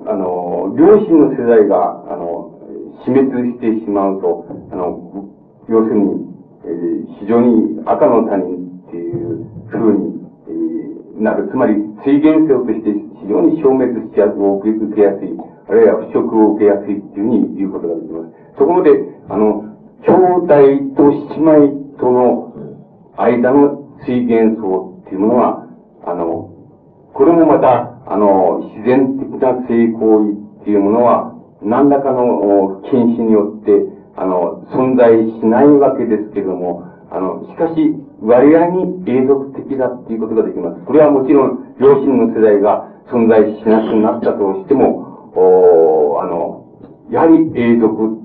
[0.08, 2.58] あの、両親の世代が、あの、
[3.06, 5.30] 死滅してしまうと、あの、
[5.70, 6.26] 要するに、
[6.66, 10.21] えー、非常に赤の他人っていう風に、
[11.22, 11.48] なる。
[11.50, 12.92] つまり、水源性として
[13.22, 15.38] 非常に消滅しやすく、受けやすい、
[15.70, 18.58] あるいは腐食を受けやすいっていうふうに言うことができます。
[18.58, 18.92] ところで、
[19.30, 20.12] あの、兄
[20.42, 22.54] 弟と姉妹との
[23.18, 25.68] 間の水源層っていうものは、
[26.06, 26.50] あの、
[27.14, 33.72] これもまた、あの、自然的な性行為っていうものは、何らかの禁止によって、
[34.16, 40.82] あの、存在しないわけですけれども、あの、しかし、割合に永続的だっていうことができます。
[40.86, 46.66] これはもちろん、両親の世代が存在しなくなったとしても、おあの、
[47.10, 48.22] やはり永続、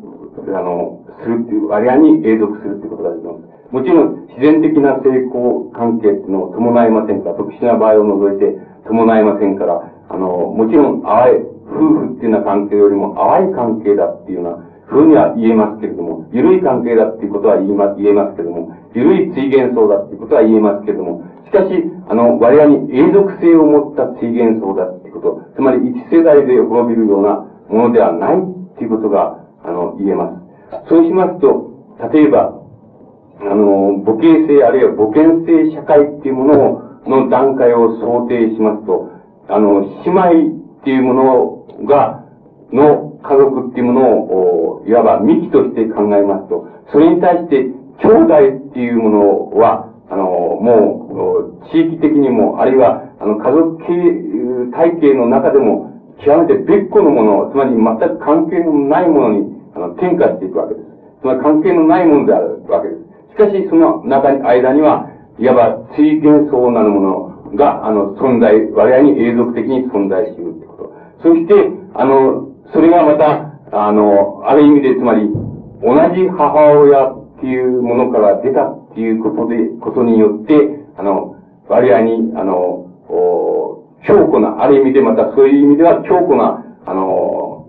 [0.53, 3.73] あの、するっていう、割合に永続するっていうことができます。
[3.73, 21.69] もちろん、自然的な成功関係っていうのを伴いませんから、特殊な場合を除いて伴いませんから、あの、もちろん、淡い、夫婦っていうような関係よりも淡い関係だっていうような、ふうには言えますけれども、緩い関係だっていうことは言いま、言えますけれども、緩い追幻想だっていうことは言えますけれども、しかし、
[22.09, 30.89] あの、割合に永続性を持った追幻想だっていうこと、つまり一世代で滅びるようなものではないっていうことが、あの、言えます。
[30.89, 31.77] そうしますと、
[32.13, 32.57] 例えば、
[33.41, 39.11] あの、母系性あるいは母権性社会っていうものをの段階を想定しますと、
[39.49, 40.23] あの、姉妹
[40.81, 42.25] っていうものが、
[42.73, 48.35] の家族っていうものを、いわば幹として考えますと、それに対して兄弟
[48.71, 55.93] っていうものは、あの、もう、地域的にも、あるいは、あの、家族系、体系の中でも、
[56.25, 60.87] 極めて別個のもの、つまり全く関係のないものに、あの、転化していくわけです。
[61.21, 63.01] つまり関係のないものであるわけです。
[63.33, 70.93] しかし、その中に、間には、いわば追幻想なるものが、あの、存在、割合に永続的に存在しているってこと。
[71.23, 71.55] そして、
[71.95, 75.31] あの、それがまた、あの、ある意味で、つまり、
[75.83, 80.55] 同じ母親っていうものから出たっていうことで、ことによって、
[80.97, 81.37] あの、
[81.69, 82.87] 割合に、あの、
[84.07, 87.67] 強固な、ある意味でまたそういう意味では強固な、あの、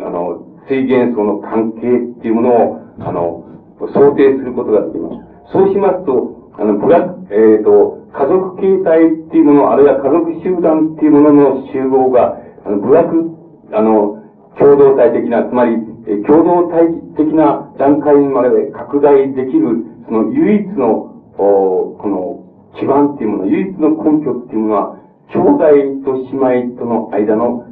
[0.00, 3.44] あの、水元素の関係っていうものを、あの、
[3.92, 5.52] 想定することができます。
[5.52, 13.36] そうしますと、あの、ブラックえっ、ー、と、家族形態っていうもの、あるいは家族集団っていうものの集合が、あの、部落、
[13.72, 14.22] あの、
[14.58, 15.76] 共同体的な、つまり、
[16.08, 24.96] え共同体的な段階まで拡大できる、その唯一の、おこの基、盤っていうもの、唯一の根拠っていうのは、
[25.28, 27.66] 兄弟と姉妹との間の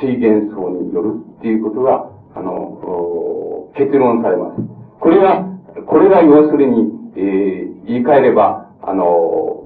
[0.00, 4.62] 水元層によるっていうことが、あの、結論されます。
[5.00, 5.44] これが、
[5.86, 9.64] これが要するに、えー、言い換えれば、あの、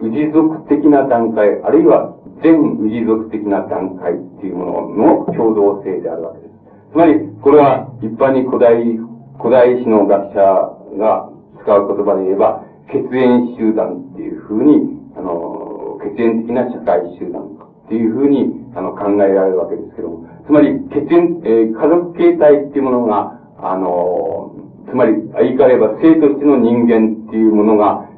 [0.00, 6.47] 氏族的な段階、あるいは全氏族的な段階っていうものの共同性であるわけです。
[6.92, 8.80] つまり、これは一般に古代、
[9.38, 10.40] 古代史の学者
[10.96, 11.28] が
[11.62, 24.56] 使う言葉で言えば、血縁集団っていうふうに、あの、血縁的な社会集団っていうふうに、あの、考えられるわけですけども、つまり、血縁、えー、家族形態っていうものが、あの、
[24.88, 25.12] つまり、
[25.44, 28.08] 言い換えれば、生としての人間っていうものが、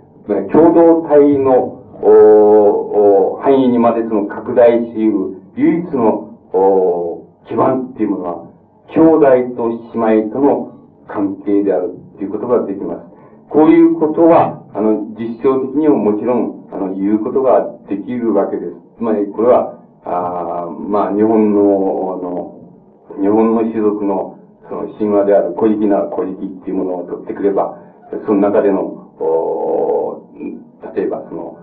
[0.52, 8.49] 共同体の、おお範囲にまでその拡大しう唯一のお基盤っていうものは、
[8.94, 10.74] 兄弟と姉妹との
[11.08, 13.00] 関係であるっていうことができます。
[13.50, 18.72] こういうことは、あの、実証的にももちろん、あの、言うことができるわけです。
[18.98, 21.60] つまり、これは、あまあ、日本の、
[22.14, 22.60] あの、
[23.20, 24.38] 日本の種族の、
[24.68, 27.76] その神話である古事記な古事記っていうものを取ってくれば、
[28.24, 28.82] その中での、
[29.18, 30.22] お
[30.94, 31.58] 例えばその、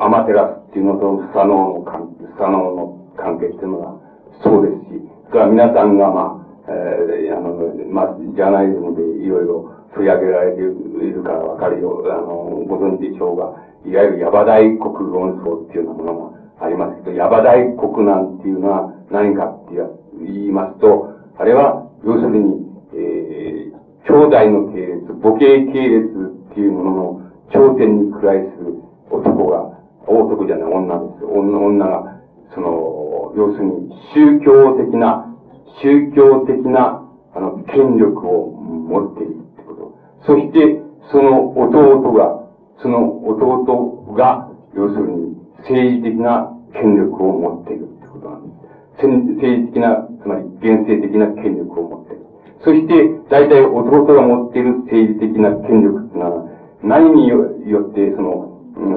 [0.00, 4.00] アマテラスっていうのとスサノオの関係、スサノオの関係っていうのは
[4.42, 7.52] そうですし、それから皆さんがまあ、えー、あの、
[7.90, 13.54] まあ、ジャーナリズムでいろいろ取り上げられているからわかるよ、あの、ご存知でしょうが、
[13.84, 14.80] いわゆるヤバ大国
[15.12, 19.76] 論争っていうようなものもありますけど、ヤバ大国なんていうのは何かって
[20.24, 27.20] 言いますと、あれは、要するに、えー、兄弟の系列、母系系列っていうものの
[27.52, 28.74] 頂点に位する
[29.10, 31.24] 男が、男じゃない女です。
[31.24, 32.20] 女女が、
[32.54, 35.33] その、要するに宗教的な、
[35.82, 37.02] 宗教的な、
[37.34, 39.98] あの、権力を持っているってこと。
[40.26, 42.44] そして、その弟が、
[42.82, 49.06] その弟が、要するに政治的な権力を持っているってことなんです。
[49.36, 52.26] 政治的な、つまり原生的な権力を持っている。
[52.64, 52.94] そして、
[53.30, 56.50] 大体弟が持っている政治的な権力っていうのは、
[56.82, 58.54] 何によって、その、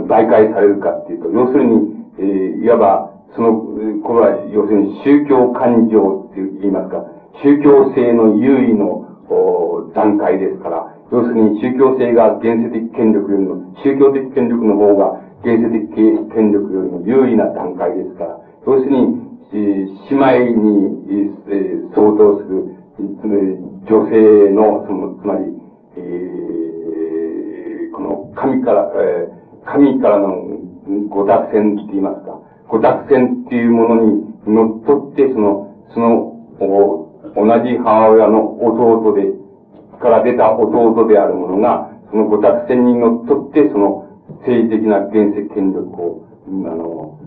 [0.07, 7.05] 媒介されるかっていうと、要するに、えー、いわば、その、これは、要するに宗教感情って言いますか、
[7.45, 9.05] 宗教性の優位の
[9.93, 15.85] 段階ですから、要するに宗教性が原生的権力よりも、宗教的権力の方が原生的
[16.33, 19.21] 権力よりも優位な段階ですから、要するに、
[19.53, 20.97] 姉妹に、
[21.93, 22.73] 相当する、
[23.21, 23.53] つまり
[23.85, 25.45] 女性の、その、つまり、
[25.95, 30.57] えー、この神から、えー、神からの
[31.09, 36.37] ご託戦って言いますか、ご託戦っていうものに乗っ取って、その、その、
[37.35, 39.33] 同じ母親の弟で、
[40.01, 44.07] から出た弟である者が、そのご託戦にのっとって、その
[44.41, 47.19] 政治的な原石権力を、あの、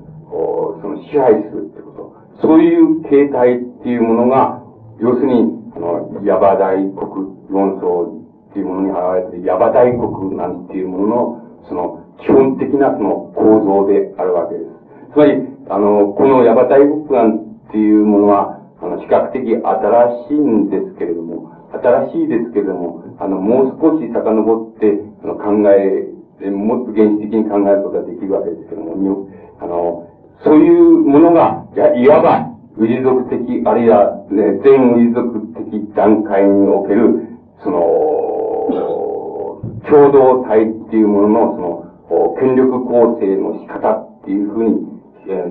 [0.82, 2.16] その支配するってこと。
[2.40, 4.62] そういう形態っていうものが、
[4.98, 8.20] 要するに、あの、ヤバ大国論争
[8.50, 14.69] っていうものに現れて、ヤバ大国なんていうものの、その、基本的なその構造であるわけです。
[15.12, 15.32] つまり、
[15.68, 17.38] あの、このヤバ大国なん
[17.72, 19.58] ていうものは、あの、比較的新
[20.28, 26.06] しいんですけれども、新しいですけれども、あの、もう少し遡って、あの、考え、
[26.50, 29.28] もっと原始的に考えることができるわけですけれども、
[29.60, 30.08] あの、
[30.42, 31.66] そういうものが、
[31.96, 32.46] いわば、
[32.78, 37.28] 氏族的、あるいは、ね、全氏族的段階における、
[37.62, 37.80] その、
[39.90, 41.56] 共同体っていうものの、
[42.08, 44.89] その、権力構成の仕方っていうふうに、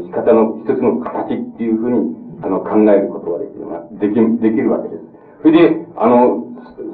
[0.05, 5.03] 仕方の一つの形っていうふうに、あの、考えることができる、でき、できるわけです。
[5.41, 6.43] それで、あの、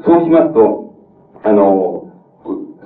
[0.06, 0.94] そうしますと、
[1.44, 2.12] あの、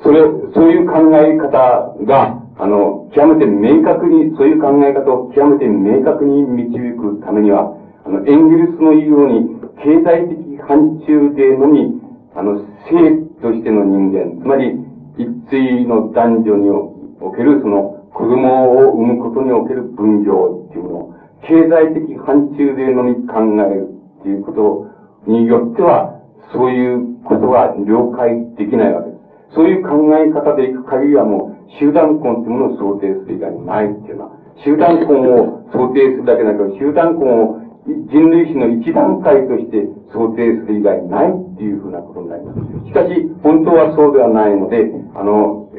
[0.04, 0.22] それ、
[0.54, 12.02] そういう考え方が、あの、極めて明確に、そういう考え方を極めて明確に導くためには、あの、エンゲルスの言うように、経済的範疇でのみ、
[12.36, 12.60] あの、
[12.90, 14.76] 性としての人間、つまり、
[15.18, 21.14] 一対の男女における、その、子供を産むことにおける分業っていうものを、
[21.48, 23.88] 経済的範疇でのみ考える
[24.20, 26.20] っていうことによっては、
[26.52, 29.56] そういうことが了解できないわけです。
[29.56, 34.32] そういう考え方でいく限りはもう、集団婚っていうものを想定する以外にないっていうのは、
[34.66, 42.60] 集団婚を想定するだけだけど、集団婚を人類史の一段階として想定する以外にないっていうふうなことになります。
[42.84, 45.72] しかし、本当はそうではないので、あの、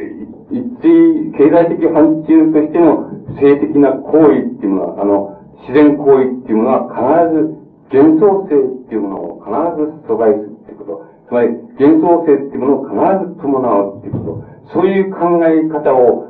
[0.50, 7.60] 一、経済的範疇としての性的な行為っていうのは、あの、自然行為っていうものは必ず
[7.92, 11.06] 幻想性っていうものを必ず阻害するっていうこと。
[11.28, 11.48] つまり、
[11.78, 14.44] 幻想性っていうものを必ず伴うっていうこと。
[14.72, 16.26] そういう考え方を、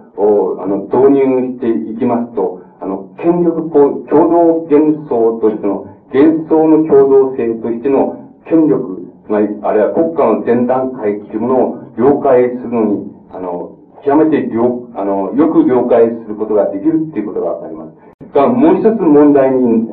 [0.60, 18.10] あの、導入していきますと、あの、権力共同幻想としての、幻想の共同性としての権力、つまり、あるいは国家の前段階というものを了解するのに、あの、極めて了、あの、よく了解することができるっていうことがわかります。
[18.34, 19.90] が、もう一つ問題に、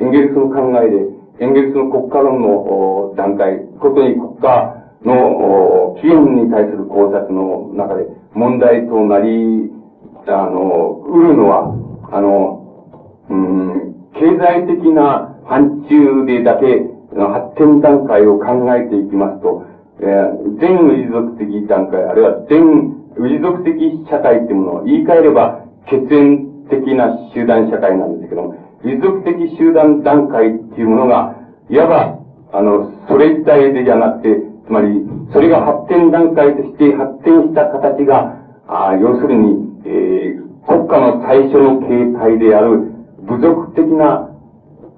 [0.00, 1.08] エンゲルスの考えで、
[1.40, 9.72] エンゲルスの国家論の段階、ことに国家の起源に対する考察の中で問題となり、
[10.26, 11.74] あの、うるのは、
[12.12, 12.64] あの、
[13.30, 16.84] うん、経済的な範疇でだけ
[17.16, 19.64] 発展段階を考えていきますと、
[20.00, 23.70] えー、全氏族的段階、あるいは全氏族的
[24.08, 28.54] 社会っていうものを言い換えれば、血縁的な集団社会なんですけども、
[28.84, 31.34] 氏族的集団段階っていうものが、
[31.68, 32.18] いわば、
[32.52, 34.28] あの、それ自体でじゃなくて、
[34.66, 38.36] つまり、それが発展段階として発展した形が、
[38.68, 42.92] あ要するに、えー、国家の最初の形態である
[43.24, 44.28] 部族的な、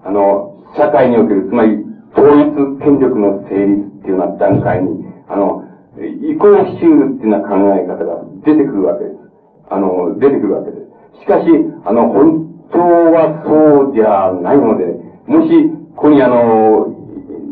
[0.04, 1.78] あの、社会における、つまり、
[2.12, 5.64] 統一権力の成立っていうような段階に、あの、
[6.00, 9.16] 移行収っていうような考え方が出てくるわけです。
[9.68, 11.20] あの、出てくるわけです。
[11.20, 11.46] しかし、
[11.84, 14.86] あの、本当はそうじゃないので、
[15.26, 16.94] もし、ここにあの、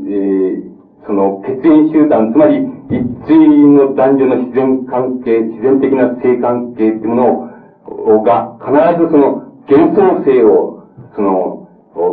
[0.07, 7.51] えー、その、血縁集団、つまり、一対の男女の自然関係、自然的な性関係っていうもの
[7.85, 8.73] を、が、必
[9.03, 10.85] ずその、幻想性を、
[11.15, 11.69] その、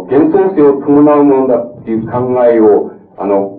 [0.10, 3.56] 幻想性を伴うものだっていう考えを、あの、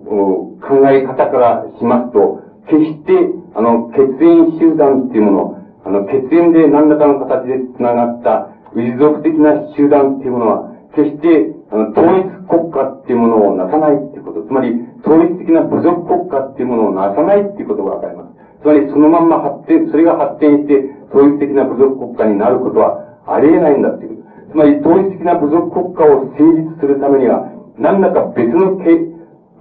[0.60, 3.12] 考え方からしますと、決して、
[3.54, 14.74] あの、血縁集団っていうもの、あの、血縁で何らかの形で繋がった氏族的な集団っていうものは、決して、あの、統一国家っていうものをなさないっていうこと、つまり、
[15.04, 18.34] 統一的な部族国家っていうものをなさないっていうことがわかります。
[18.62, 24.52] つまり、そのまんま発展、それが発展して、統一的な部族国家になることはありえないんだっていうこと。
[24.52, 27.46] つまり、統一的な部族国家を成立するためには、
[27.78, 29.16] 何らか別の形、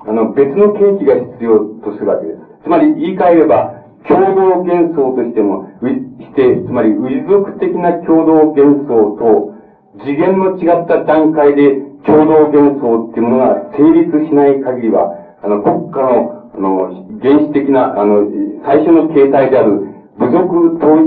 [0.07, 2.34] あの、別の契機が必要とするわけです。
[2.65, 9.53] つまり言い換えれば、共同幻想としても、して、つまり、氏族的な共同幻想と、
[10.01, 15.13] 次元の違った段階で共同幻想っていうものが成立しない限りは、
[15.43, 18.25] あの、国家の、あの、原始的な、あの、
[18.65, 19.85] 最初の形態である
[20.17, 21.05] 部族統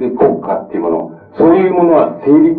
[0.00, 2.56] 一国家っていうもの、そういうものは成立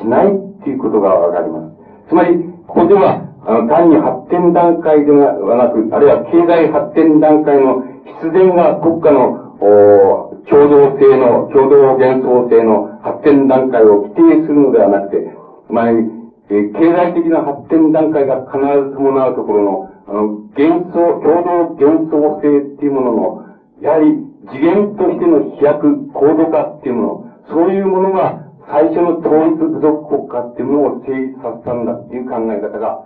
[0.00, 2.08] しないっていうことがわかります。
[2.08, 7.84] つまり、ここでは、あの、単に発展段階ではなく、あるいは経済発展段階の
[8.20, 15.28] 必然が国家の、お共同性の、共同幻想性の発展段階を規定するのではなくて、
[15.68, 16.08] つまり、
[16.50, 20.22] え経済的な発展段階が必ず伴うところの、あの、
[20.56, 23.44] 幻想、共同幻想性っていうものの、
[23.80, 33.04] やはり次元としての飛躍、高度化っていうもの、そういうものが最初の統一部族国家っていうものを成立させたんだっていう考え方が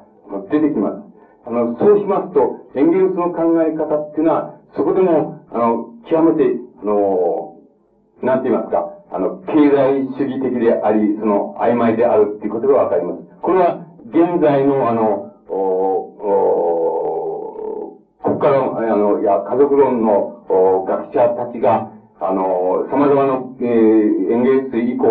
[0.50, 0.96] 出てきます。
[1.46, 7.56] あの、そうしますと、エンゲルスの考え方っていうのは、そこでも、あの、極めて、あの、
[8.22, 13.22] なんて言いますか、あの、経済主義的であり、その、曖昧であるっていうことがわかります。
[13.40, 16.68] これは、現在の、あの、おお
[18.24, 25.06] 国家の、あの、いや、家族論のお学者たちが、あの、様々な、えー、エンゲルス以降、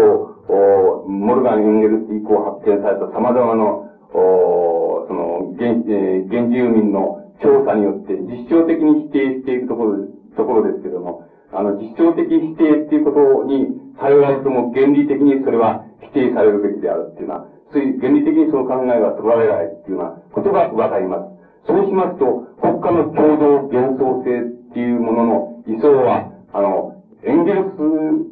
[0.49, 3.86] おモルガン・エンゲルス以降発見された様々な、
[4.17, 13.69] おその、現、えー、原住民の調査によって実証的に否定しているところ、ところですけども、あの、実証的否定っていうことに
[14.01, 21.37] されられても原理的にそれは否定されるべきであるっていうのは、そういう原理的にその考えが取られないっていうようなことがわかります。
[21.67, 27.81] そうしますと、国家の共同幻想性っていうものの理想は、あの、エンゲルス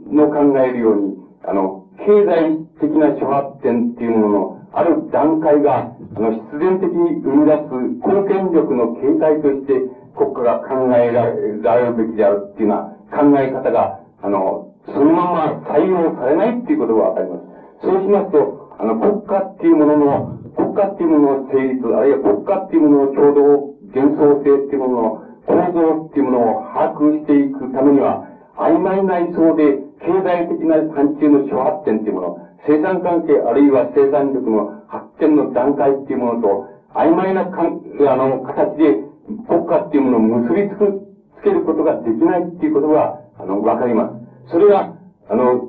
[0.07, 7.71] の考えるように、あの、経済的な諸発展っていうものの、ある段階が、あの、必然的に生み出す
[8.03, 9.73] 貢献力の形態として
[10.19, 17.87] 国家が考えられるべきであるっていうような考え方が、あの、そのまま採用されないっていうことがわかります。
[17.87, 28.27] そうしますと、あの、国家っていうものの、国家っていうものの成立、あるいは国家っていうものの共同幻想性っていうものの構造っていうものを把握していくためには、
[28.57, 39.05] 曖昧な位相で経済的な範疇の諸発展っていうもの、生産関係あるいは生産力の発展の段階っていうものと、曖昧なかん、あの、形で
[39.47, 41.05] 国家っていうものを結びつく、
[41.41, 44.09] つけることができないっていうことが、あの、わかりま
[44.47, 44.51] す。
[44.51, 44.93] それが、
[45.29, 45.67] あの、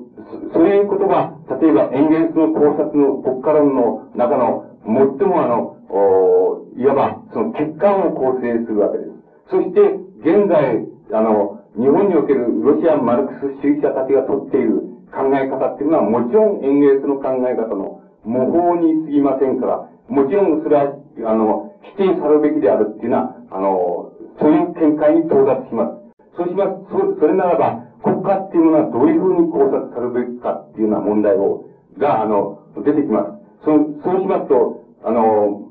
[0.52, 4.94] そういうことが、例えば、エンゲルスの考察の国家論の中の、最
[5.28, 9.10] もあの、おいわば、その欠陥を構成するわけです。
[9.51, 9.81] そして、
[10.20, 20.94] 現在、あの、日本におけるロシアマルクス主義者たちが取っている、考え方っていうのは、もちろん園芸その考え方の模倣に過ぎませんから、もちろんそれは、
[21.26, 26.06] あの、否定されるべきであるっていうのは、あの、そういう見解に到達します。
[26.36, 31.64] そうします、そそれならば、国家っていうものはどういうふうに考察されるべきかっていうような問題を、
[31.98, 33.36] が、あの、出てきます。
[33.64, 33.72] そ
[34.04, 35.62] そうしますと、あの、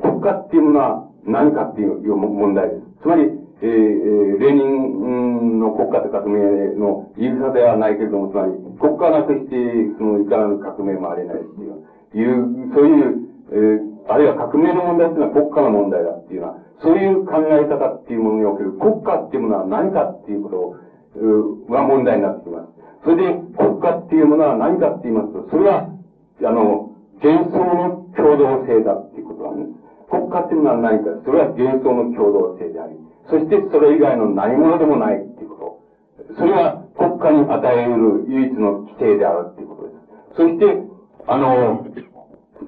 [0.00, 2.82] 国家っていうものは何かっていう問題です。
[3.02, 3.30] つまり、
[3.62, 9.56] えー、レーニンの国家と革命の言い草ではないけれども、つまり、国家なくして、
[9.98, 11.82] その、いかなる革命もありないっていう、
[12.14, 20.76] いう、そういう、えー、あるいは革命の問題っていうのは国家の問題だっていうのは、そういう考え方っていうものにおける国家っていうものは何かっていうことを、
[21.70, 22.72] が問題になってきます。
[23.04, 23.22] それで、
[23.56, 25.88] 国家っていうものは何かって言いますと、それは、
[26.44, 26.90] あの、
[27.22, 29.82] 幻想の共同性だっていうことなんです。
[30.10, 32.96] 国家っていうのは何か、それは幻想の共同性であり、
[33.30, 35.78] そしてそれ以外の何者でもないっていうこ
[36.28, 36.34] と。
[36.36, 40.36] それは国家に与えうる唯一の規定であるっていうことです。
[40.36, 40.82] そして、
[41.26, 41.86] あの、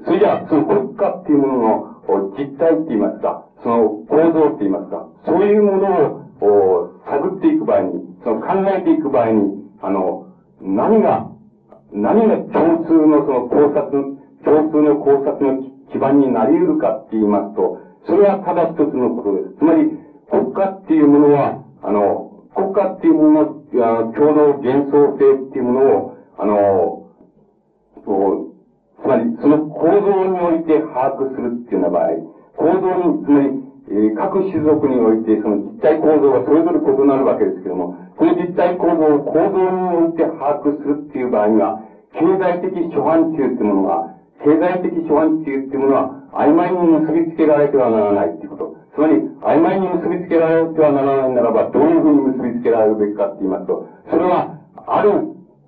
[0.05, 10.27] それじゃあ、その国家っていうものの実態って言いますか、その構造って言いますか、そういうものを探っていく場合に、その考えていく場合に、あの、
[10.61, 11.27] 何が、
[11.93, 14.15] 何が共通のその考察、
[14.45, 19.55] 共通の考察の基盤になり得るかって言いますと、それはただ一つのことです。
[19.59, 19.99] つまり、
[20.31, 27.03] 国家っていうものは、あの、国家っていうものの、あの、共同幻想性っていうものを、あの、
[28.05, 28.55] そう
[29.05, 32.09] つまり、その構造において把握するっていうような場合、
[32.57, 33.51] 構造に、つまり、
[33.87, 41.85] えー、各種族において、その実体構造がそれぞれ異なるわけですけども、この実体構造を構造において把握するっていう場合には、
[42.17, 44.15] 経済的諸範疇っていうものが、
[44.45, 48.84] 経済的諸範疇っていうものは曖昧に結びつけられてはならないっていうこと。
[48.95, 54.55] つまり、曖昧に結びつけられてはならないならば、どういうふうに結びつけられるべきかって言いますと、それは、
[54.87, 55.11] ある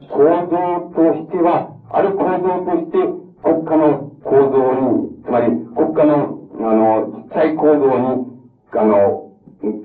[0.07, 3.03] 構造としては、ある構造として、
[3.43, 8.31] 国家の構造に、つまり、国家の、あの、実際構造に、
[8.79, 9.33] あの、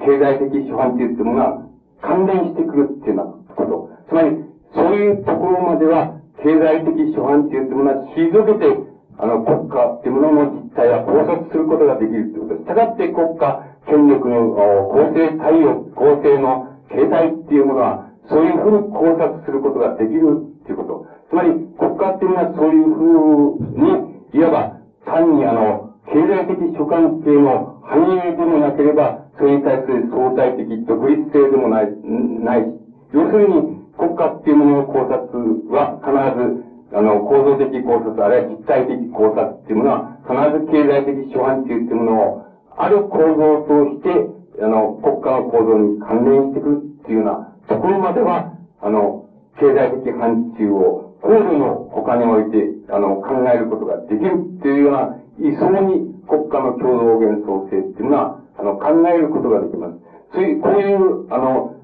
[0.05, 1.65] 経済的資本っていうものが
[2.01, 3.89] 関連してくるっていうようなこと。
[4.09, 4.38] つまり、
[4.76, 8.77] そういうところまでは、経済的諸範っていうものは退けて、
[9.18, 12.64] あの、国家っていうものの実態は考察することができるということです。
[12.64, 14.56] したがって国家、権力の
[14.88, 21.06] 構成対応、構成の形態っていうものは、そういうふうに考察することができるっていうこと。
[21.30, 31.91] つまり、国家っていうのはそういうふうに、いわば、単にあの、経済的諸関係の繁栄でもなければ、それに対する相対的独立性でもない、
[32.39, 32.65] ない。
[33.11, 35.35] 要するに、国家っていうものの考察
[35.68, 36.15] は必
[36.56, 42.43] ず、あの、構造的考察、あるいは実体的考察っていうものは、必ず経済的諸範疇っていうものを、
[42.77, 49.26] ある構造として、あの、国家の構造に関連してくるっていうようなところまでは、あの、
[49.59, 59.95] 経済的範疇を高度の他において、あの、考えることができるっていうような、位相に国家の共同幻想性っていうのは、あの、考えることができます。
[60.34, 61.76] そういう、こういう、あの、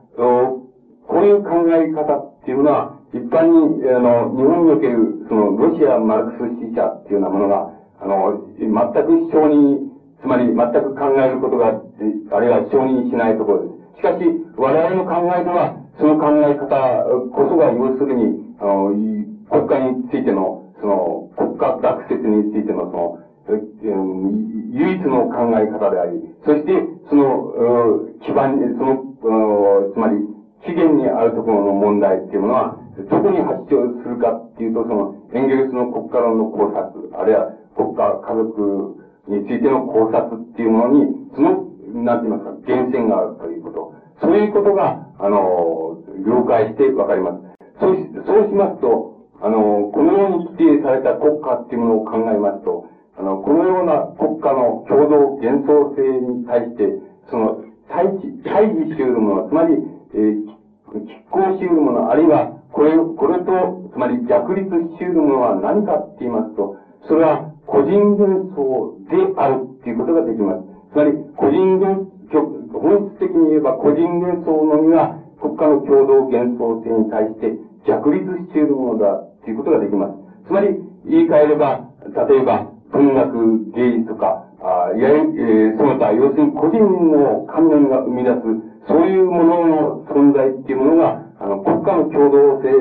[1.07, 7.71] こういう考え方っていうのは、一般に、あの、日本における、その、ロシア・マルクス主義者っていうようなものが、
[8.01, 9.87] あの、全く承認、
[10.21, 11.67] つまり全く考えることが、
[12.31, 13.97] あるいは承認しないところです。
[13.97, 14.25] しかし、
[14.57, 18.91] 我々の考えでは、その考え方こそが、要するに、あの、
[19.49, 23.19] 国家についての、その、国家学説についての、その、
[24.69, 26.73] 唯一の考え方であり、そして、
[27.09, 27.53] その、
[28.21, 30.27] 基盤、その、つまり、
[30.65, 38.97] 資源にあるところの問題っていうものは、どこに発症するかっていうと、その、エンゲルスの国家論の考察、あるいは国家、家族
[39.27, 41.67] についての考察っていうものに、その、
[42.03, 43.93] なんて言いますか、源泉があるということ。
[44.21, 47.47] そういうことが、あの、了解してわかります。
[47.79, 56.97] そうし、そうしますと、あの、このように規定された国家っていうものを考えますと、あの、このような国家の共同幻想性に対して、
[57.29, 59.75] その、対峙、対峙しているもの、つまり、
[60.13, 60.45] えー、
[60.89, 66.77] 拮抗し得るもの、あるいは、これ、これと、つまり逆立し得るものは何かって言いますと、
[67.09, 70.61] それは個人幻想であるっていうことができます。
[70.93, 72.37] つまり、個人幻想、
[72.77, 77.57] 本質的に言えば個人幻想のみが国家の共同幻想性に対して
[77.89, 80.45] 逆立しているものだっていうことができます。
[80.45, 80.77] つまり、
[81.09, 81.81] 言い換えれば、
[82.29, 92.71] 例えば、文学、芸術とか、あいわゆる、えー、その他、要するに個人の観念が生み出すそういうものの存在っていうものが、あの、国家の共同性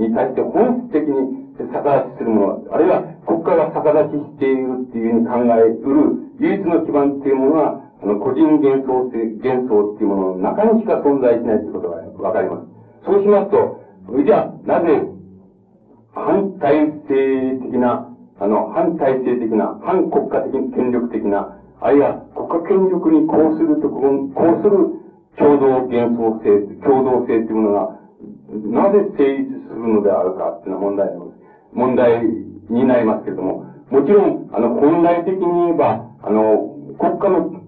[0.00, 12.66] に対して本質的に逆立ちするもの、あるいは国家が逆立ちしているっていうふうに考えうる唯一の基盤っていうものが、あの、個人幻想性、幻想っていうものの中にしか存在しないということがわかります。
[13.04, 13.80] そうしますと、
[14.24, 15.02] じゃあ、なぜ、
[16.14, 18.08] 反体制的な、
[18.38, 24.98] あの、反体制的な、反国家的権力的な、あるいは国家権力にこうするところ、こうする
[25.38, 26.50] 共同幻想性、
[26.82, 27.97] 共同性というものが、
[28.48, 31.18] なぜ成立するのであるかっていうのは問題です。
[31.72, 32.22] 問題
[32.70, 37.58] になりますけれども、もちろん、あの、本来的に言えば、あの、国家の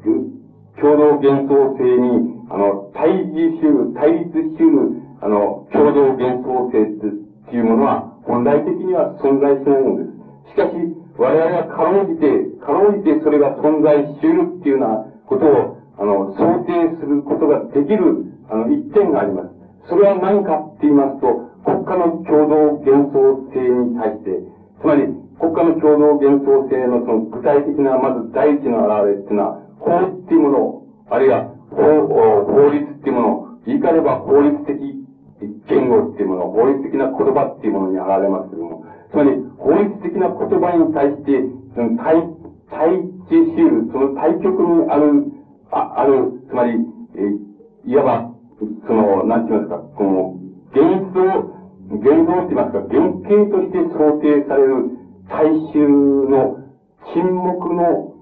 [0.81, 10.11] 共同幻想性に、あの、対峙しう対立しうあの、共同幻想性っていうものは、本来的には存在しないもので
[10.49, 10.51] す。
[10.51, 10.73] しかし、
[11.19, 19.49] 我々はかろうじて、かろうじてそれが存在しうるっていうようなことを、あの、想定することができる、あの、一点があります。
[19.89, 21.29] それは何かって言いますと、
[21.69, 24.41] 国家の共同幻想性に対して、
[24.81, 25.05] つまり、
[25.37, 31.85] 国家の共同幻想性のその具体的な、まず第一の表れっていうのは、法律っていうもの、あるいは法
[32.49, 34.81] 法律っていうもの、言い換えれば法律的
[35.69, 41.45] 言語っていうもの、法律的な言葉っていうものに現れますけども、つまり法律的な言葉に対して、
[41.77, 42.25] その対、
[42.73, 42.89] 対
[43.29, 45.29] 峙しる、その対極にある、
[45.73, 46.73] あある、つまり、
[47.21, 48.31] えいわば、
[48.87, 50.40] その、なんて言いますか、この、
[50.73, 50.81] 現
[51.13, 51.23] 像、
[51.91, 55.79] 現像って言いますか、原型として想定される大衆
[56.31, 56.63] の
[57.15, 58.15] 沈黙の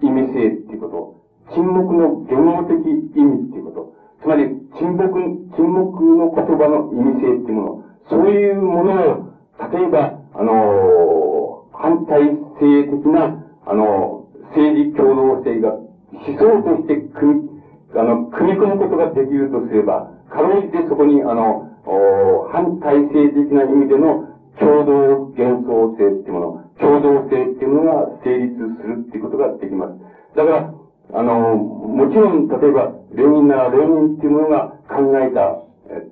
[0.00, 1.22] 意味性っていうこと。
[1.54, 2.80] 沈黙の言語的
[3.16, 3.94] 意味っていうこと。
[4.22, 4.48] つまり、
[4.78, 5.18] 沈黙、
[5.56, 7.84] 沈黙の言葉の意味性っていうもの。
[8.08, 9.32] そういうものを、
[9.72, 12.22] 例えば、あのー、反対
[12.60, 15.90] 性的な、あのー、政治共同性が思
[16.38, 17.50] 想として組み、
[17.94, 24.28] あの、組み込むことができるとすれば、かろうじてそこに、あの、反体制的な意味での
[24.58, 29.94] 共同幻想性っていうもの、共同性っていうものが成立するっていうことができます。
[30.36, 30.74] だから、
[31.14, 35.60] あの、もちろん、例えば、レニンならレニンっていうものが考えた、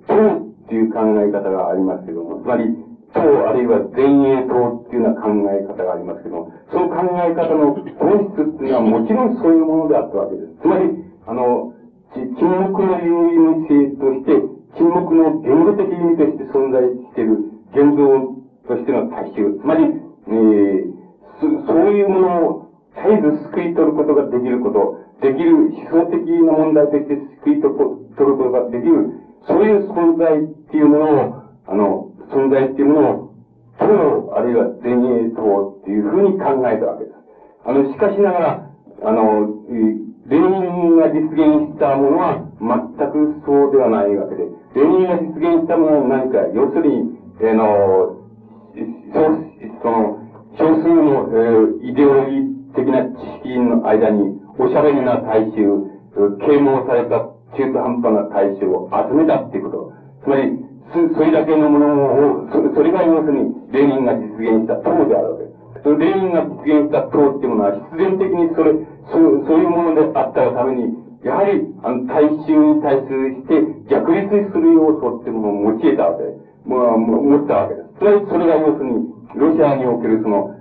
[0.06, 2.64] 党っていう考え方がありますけども、つまり、
[3.12, 10.54] 党あるいは前衛党っていうような考え方がありますけども、その考え方の本質っていうのはもちろんそういうものであったわけです。
[10.62, 10.84] つまり、
[11.26, 11.74] あの、
[12.14, 17.38] 沈黙の有意味性として、沈黙の言語的意味として存在している
[17.72, 19.58] 現像としての大衆。
[19.60, 27.14] つまり、えー、そういうものを絶えず救い取ることができること、できる思想的な問題として
[27.44, 33.30] 救い取ることができる、そういう存在っていうものを、あの、存在っていうものを、
[33.78, 37.16] 党、あるいは前衛党っていうふうに考えたわけです。
[37.64, 38.70] あの、しかしながら、
[39.02, 39.48] あの、
[40.26, 44.44] レーニンが実現したものは全くそうではないわけで、
[44.74, 48.20] レーニンが実現したものは何か、要するに、あの、
[49.82, 50.20] その、
[50.58, 55.90] 少数の、えー、イデオロギー的な知識の間に、おしゃべりな大衆、
[56.46, 57.18] 啓蒙された
[57.56, 59.92] 中途半端な大衆を集めたっていうこと。
[60.22, 60.54] つまり、
[60.92, 61.86] それだけのもの
[62.44, 65.82] を、そそれが要するに、レーニンが実現した党であるわけです。
[65.82, 68.74] そのレーニンが実現した党っていうものは、必然的にそれ、
[69.10, 73.60] そそういうものであったがために、やはり、あの、大衆に対するして、
[73.92, 76.68] 逆立する要素っていうものを用いたわけです。
[76.68, 77.88] もう、持ったわけです。
[77.98, 80.56] つまり、それが要するに、ロシアにおけるその、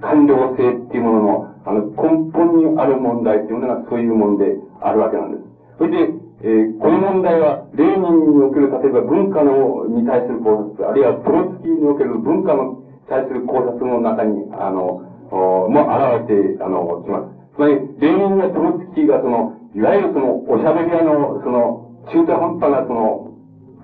[0.00, 5.44] 官僚性っていうものの、あの、根本にある問題っていうのがそういうものであるわけなんです。
[5.78, 6.12] それで、
[6.44, 15.02] えー、この問題は、レーニンにおける、例えば文化の、に対する考察、あるいはトロツキーにおける文化の対する考察の中に、あの、
[15.32, 17.34] も現れて、あの、きます。
[17.56, 23.34] つまり、レーニンやトロツキーがその、いわゆるその、おしゃべり屋の、その、中途半端なその、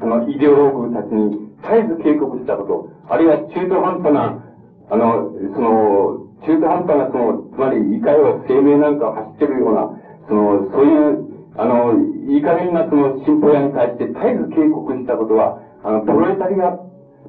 [0.01, 4.39] あの、イデオローグたちに絶えず警告したこと、あるいは中途半端な、
[4.91, 9.91] あの、その、中途半端な、その、つまり、いかよ生命なんかを走ってるような、
[10.29, 11.99] その、そういう、あの、
[12.31, 16.71] いい加減なその進歩屋に対して絶えず警告したことは、あの、プロレタリア、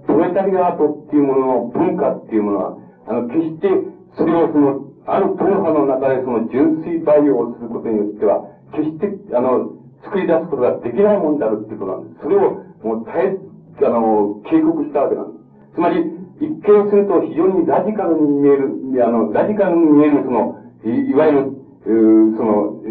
[0.05, 2.77] プロレタリアートっていうものの文化っていうものは、
[3.07, 3.69] あの、決して、
[4.17, 9.71] それをその、ある党派の中でその純粋培養をすることによっては、決して、あの、
[10.03, 12.23] 作り出すことができないもんであるってことなんです。
[12.23, 15.75] それを、もう絶え、あの、警告したわけなんです。
[15.75, 21.51] つまり、一見すると非常にラジカルに見える、あの、ラジカルに見えるその、いいわゆる、
[22.35, 22.81] その、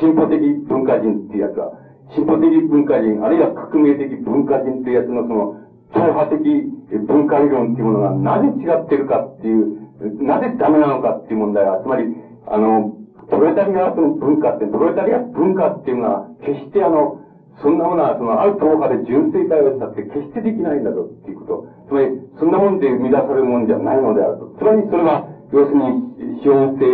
[0.00, 0.38] 進歩的
[0.68, 1.72] 文化人っていうやつは、
[2.14, 6.42] 進歩的文化人、あるいは革命的文化人っていうやつのその、超派的
[7.06, 12.04] 文化理論っていうものがなぜ違ってるかっていう、なぜダメなのかっていう問題は、つまり、
[12.46, 12.96] あの、
[13.32, 17.16] プロレタリアートの文化って、プロレタリア文化っていうのは、決してあの、
[17.64, 21.88] そんなものは、その、ある党派で純粋対応したって決してできないんだぞっていうこと。
[21.88, 24.52] つまり、そんなもんで生み出されるもんじゃないのであると。
[24.60, 26.84] つまり、それは、要するに、資本性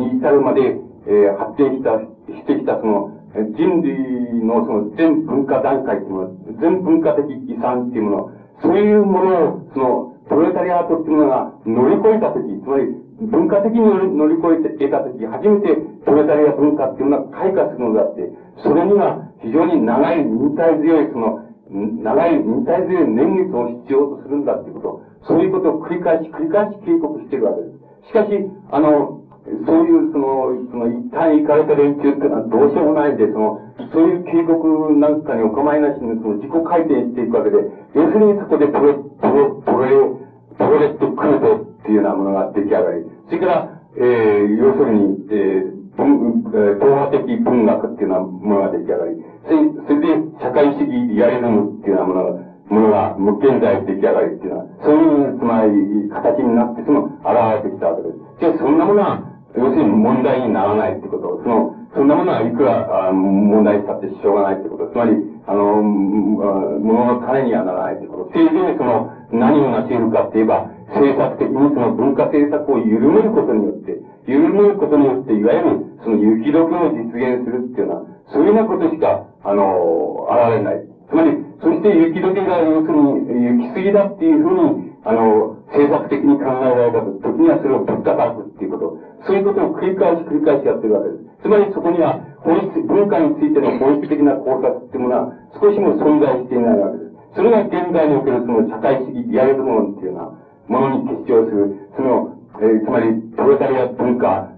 [0.00, 3.12] に至るまで、えー、発展した、してきた、その、
[3.52, 6.30] 人類のその全文化段階っていうもの、
[6.60, 8.32] 全文化的遺産っていうもの、
[8.62, 12.88] そういうものを、その、プロレタリアートっていうものが乗り越えたとき、つまり、
[13.20, 15.74] 文化的に乗り越えて得たとき、初めて
[16.06, 18.30] プロレタリア文化っていうのは開花するのだって、
[18.62, 27.78] それには非常に長い忍耐強い、その、長い忍耐強い年月を必要とするんだっていうこと、そういうことを繰り返し繰り返し警告しているわけです。
[28.06, 28.30] しかし、
[28.70, 29.20] あの、
[29.66, 33.60] そういう、その、その、一旦行かれた連中っていうのはどうしようもないんで、その、
[33.92, 37.56] そういう警告なんかにお構いなしに、その、自己回転していくわけで、
[37.94, 40.20] 要するにそこでプロ、プロ、プロ、
[40.54, 49.16] プロレットクルトっていうようなものが出来上がり、それから、えー、要するに、えー、文、えー、統派的文学っていうようなものが出来上がり、
[49.48, 49.56] それ
[49.88, 55.72] それで社会主義リアリズムっていうようなものが、ものが、無現在出来上がりっていうのは、そういう、つまり、
[56.12, 58.20] 形になって、その、現れてきたわけです。
[58.40, 59.24] じゃあ、そんなものは、
[59.56, 61.40] 要するに問題にならないってこと。
[61.42, 64.92] その、そんなものはいくら、あ問題したってしょうがないってこと。
[64.92, 65.16] つまり、
[65.48, 68.30] あの、ものの種にはならないってこと。
[68.36, 70.68] せいぜいその、何を成し得るかって言えば、
[70.98, 80.84] 政策的にその文化政策を緩めることによって、緩めることによって、いわゆる、その雪解けを実現するっていうのは、そういうようなことしか、あの、現れない。
[81.08, 88.98] つまり、そして雪解けが要するに、行き過ぎだっていうふうに、あの、政策的に考えられた時にはそれをぶったたくっていうこと。
[89.26, 91.28] そういうことを繰り返し繰り返しやってるわけです。
[91.42, 97.08] つまりそこには本質、文化についての本質的な考察っていうものは少しも存在していないわけです。
[97.36, 104.48] それが現在におけるその社会主義リアリズム論っていうようなものに結晶する、その、えー、つまり、プロタリア文化、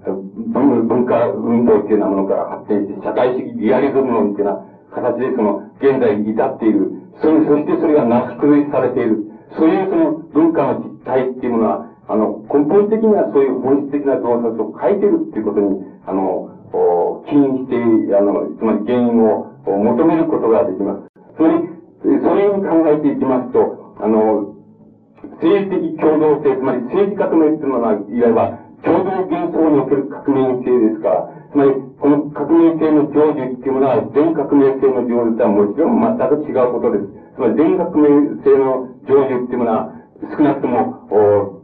[0.52, 6.92] 文文化運動っていうようなものから発展して、社会主義リアリズム論っていうような形でその、現在に至っている。
[7.20, 9.30] それ、そしてそれがなし崩しされている。
[9.56, 16.50] そういうその文化の実態っていうものは、あの、根本的にはそういう本質的な洞察を書いてるっていうことに、あの、
[17.26, 21.06] 起因して、あの、つまり原因を求めることができます。
[21.36, 21.70] つまり、
[22.02, 24.59] それに考えていきますと、あの、
[25.40, 37.08] 政治的共同性、つまり政治革命っていうのは、いわば共同幻想における革命性ですから、つまり、この革命性の成就っていうものは、全革命性の成就とはもちろん全く違うことです。
[37.34, 38.08] つまり全革命
[38.44, 39.92] 性の成就っていうものは、
[40.36, 41.60] 少なくとも、お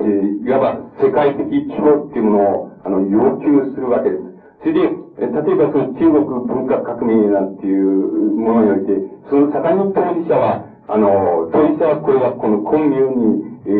[0.00, 4.22] えー、いわば世界的規模っていうものを、あの、要求するわけです。
[4.62, 8.92] それで、例えばその中国文化革命なんていうものにおいて、
[9.28, 13.70] その盛んに当事者は、あの、当事者はこれはこのコンビューに、え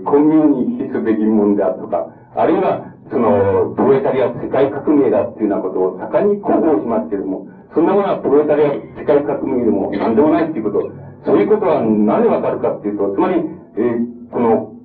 [0.00, 10.92] ー、コンビューに比すべきものであるとか、あるいは、その、プロレタリア世界革命だっていうようなことを盛んに広報しますけれども、そんなものはプロレタリア世界革命でも何でもないっていうこと。
[11.24, 14.76] そういうことは何でわかるかっていうと、つまり、えー、この、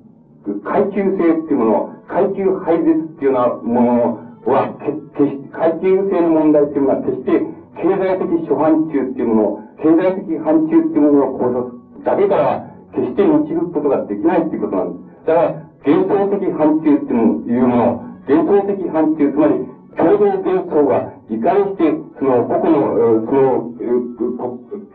[0.64, 7.44] 階級性っていうもの、階級廃絶っていうようなものは、決して、階級性の問題っていうのは決して、
[7.76, 11.73] 経済的諸範疇っていうもの、経済的範疇っていうものを考察
[12.04, 15.26] だけから、決して導くことができないっていうことなんです。
[15.26, 23.74] だから、幻想的範疇っていうもの、幻想的範疇、つまり、共同幻想が、いかにして、その、個々の、その、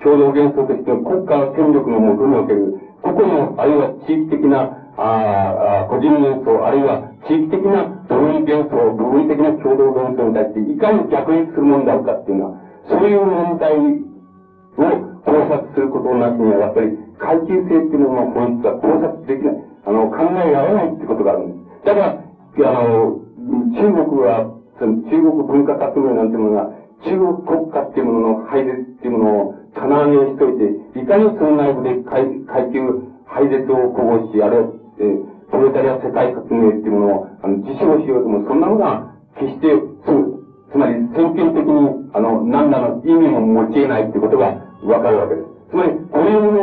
[0.02, 12.58] 共同幻想としての国家の権力のもとにおける、個々の、あるいは地域的な、ああ個人幻想、あるいは地域的な同意幻想、部分的な共同幻想に対して、いかに逆立する問題かっていうのは、
[12.90, 19.56] そういう問題を考察することなしには、やっぱり階級性っていうものの本質は考察できない、
[19.86, 21.86] あの、考えられないってことがあるんです。
[21.86, 23.20] だから、あの、
[23.74, 26.70] 中国は、その中国文化革命なんてものが、
[27.04, 32.84] 中国国家っていうものの廃絶っていうものを棚上げをしといて、いかにその内部で階階級
[33.28, 34.68] 廃絶を保護し、あるいは、
[35.00, 39.68] えー、プロレタリア世界革命っていうものを、あの、自称しようとも、そんなものは、決して、
[40.06, 45.48] そう、つまり、先見的に、あの、何らの意味も持ち得ないってことがわかるわけです。
[45.70, 46.62] つまり、こういうもの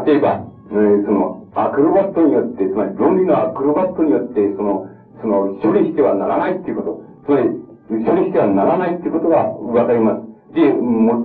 [0.00, 4.88] を、例えば、えー、その、アクロバットによって、つまり、論理のアクロバットによって、その、
[5.20, 7.02] その、処理してはならないっていうこと。
[7.24, 7.48] つまり、
[8.04, 10.26] 処理してはならないっていうことがわかります。
[10.54, 11.22] で、最も、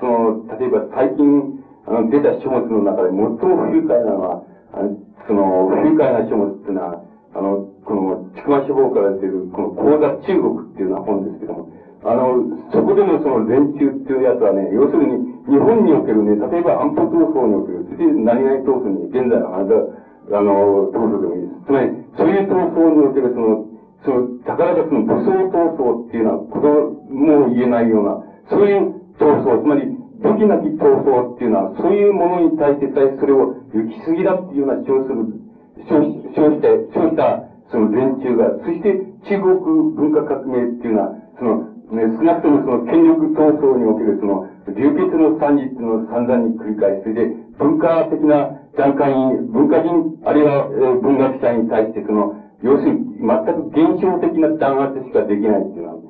[0.00, 4.42] その、例えば最近、あの、出た書物の中で最も不愉快なのは、
[4.72, 4.96] あの
[5.26, 7.02] その、不愉快な書物っていうのは、
[7.34, 11.68] あの、この、ちくま書房から出てる、この講座中国っていうような本ですけども、
[12.02, 12.42] あの、
[12.72, 21.66] そこでのその連中っていうやつはね、要するに、日本におけるね、例えば安保闘争における、そして何々闘争に、現在のあの、闘争でもいいです。
[21.66, 23.66] つまり、そういう闘争におけるその、
[24.04, 26.68] その、宝かその武装闘争っていうのは、こと
[27.12, 29.82] も言えないような、そういう闘争、つまり、
[30.20, 35.24] 武器なき闘争っていうのは、そういうものに対してさえそれを行き過ぎだっていうような称する、
[35.88, 50.68] 称し、称して、称したその連中が、そして中国文化革命っていうのは、その、ね、少なくともその権力闘争におけるその、流血の惨事っていうのを散々に繰り返し、それで文化的な段階に、文化人、あるいは、
[51.02, 56.00] 文学者に対して、その、要するに、全く現象的な弾圧しかできないっていうのは、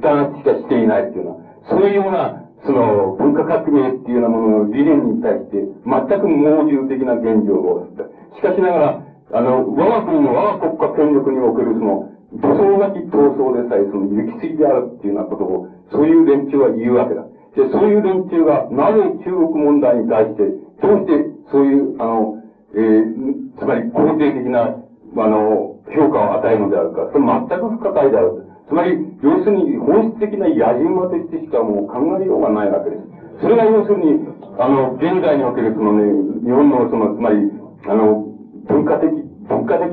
[0.00, 1.36] 弾圧しかしていないっていうのは、
[1.70, 7.88] そういうような、その、文化革命っていうようなものの理念に対して、全く猛獣的な現状を
[8.36, 17.24] しかしながら、あの、我が国の我が国家権力におけるその、土葬なき闘争でさえその行き過ぎであるっていうようなことを、そういう連中は言うわけだ。
[17.58, 20.46] で、そういう連中が、なぜ中国問題に対して、
[20.78, 22.38] どうしてそういう、あの、
[22.70, 27.10] えー、つまり肯定的な、あの、評価を与えるのであるか。
[27.10, 28.46] それ全く不可解である。
[28.68, 33.02] つまり、要するに本質的な野じ馬としてしかもう考えようがないわけです。
[33.42, 34.22] それが要するに、
[34.58, 36.06] あの、現在におけるそのね、
[36.46, 37.50] 日本のその、つまり、
[37.88, 38.22] あの、
[38.68, 39.10] 文化的、
[39.48, 39.90] 文化的、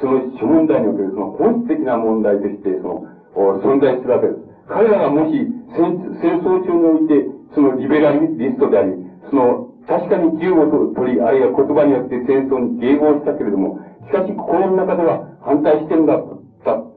[0.00, 3.04] その諸問題におけるその本質的な問題として、そ
[3.36, 4.43] の、存在するわけです。
[4.68, 5.36] 彼らがもし
[5.76, 8.92] 戦戦争中において、そのリベラリストであり、
[9.30, 16.16] その、確かに銃を取り、あるいは言葉によって戦争に迎合したけれども、しかし心の中では反対してんだ、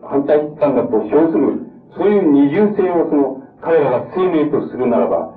[0.02, 1.68] 反対してたんだと称する、
[1.98, 5.34] そういう二重性をその、彼らが生命とするならば、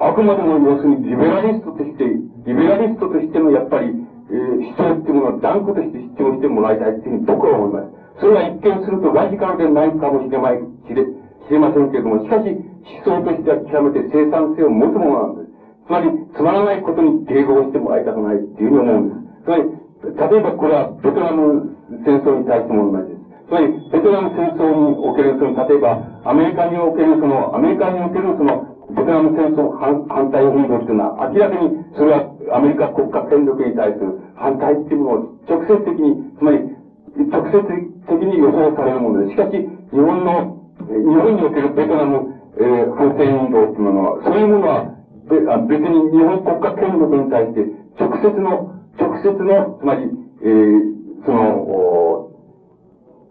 [0.00, 3.94] あくまでも要するにリベラリストとして、リベラリストとしてのやっぱり、
[4.30, 8.00] えー、思想っていうものを断固として主張してもらいたいっていうふうに僕は思います。
[8.20, 10.94] それは一見するとラジカルでないかもしれまい、し、
[11.50, 15.50] 知れませんけれども、しかし思想としては極めて生産性を持つものなんです。
[15.50, 19.42] つまり、つまらないことに迎合してもらいたくないっていうふうに思うんです。
[19.42, 19.66] つまり、
[20.14, 21.74] 例えばこれはベトナム
[22.06, 23.50] 戦争に対しても同じです。
[23.50, 36.62] つまり、ベトナム戦争における、その、例えば、アメリカにおける、その、アメリカにおける、その、ベトナム戦争反反対運動っていうのは、明らかに、それはアメリカ国家権力に対する反対っていうものを直接的に、つまり、
[37.26, 37.58] 直接
[38.06, 39.30] 的に予想されるものです。
[39.34, 44.96] しかし、日本の、日本におけるベトナム、えー、反戦運動っていうものは、そういうものは、
[45.54, 47.66] あ別に日本国家権力に対して、
[47.98, 50.10] 直接の、直接の、つまり、
[50.42, 52.30] えー、その、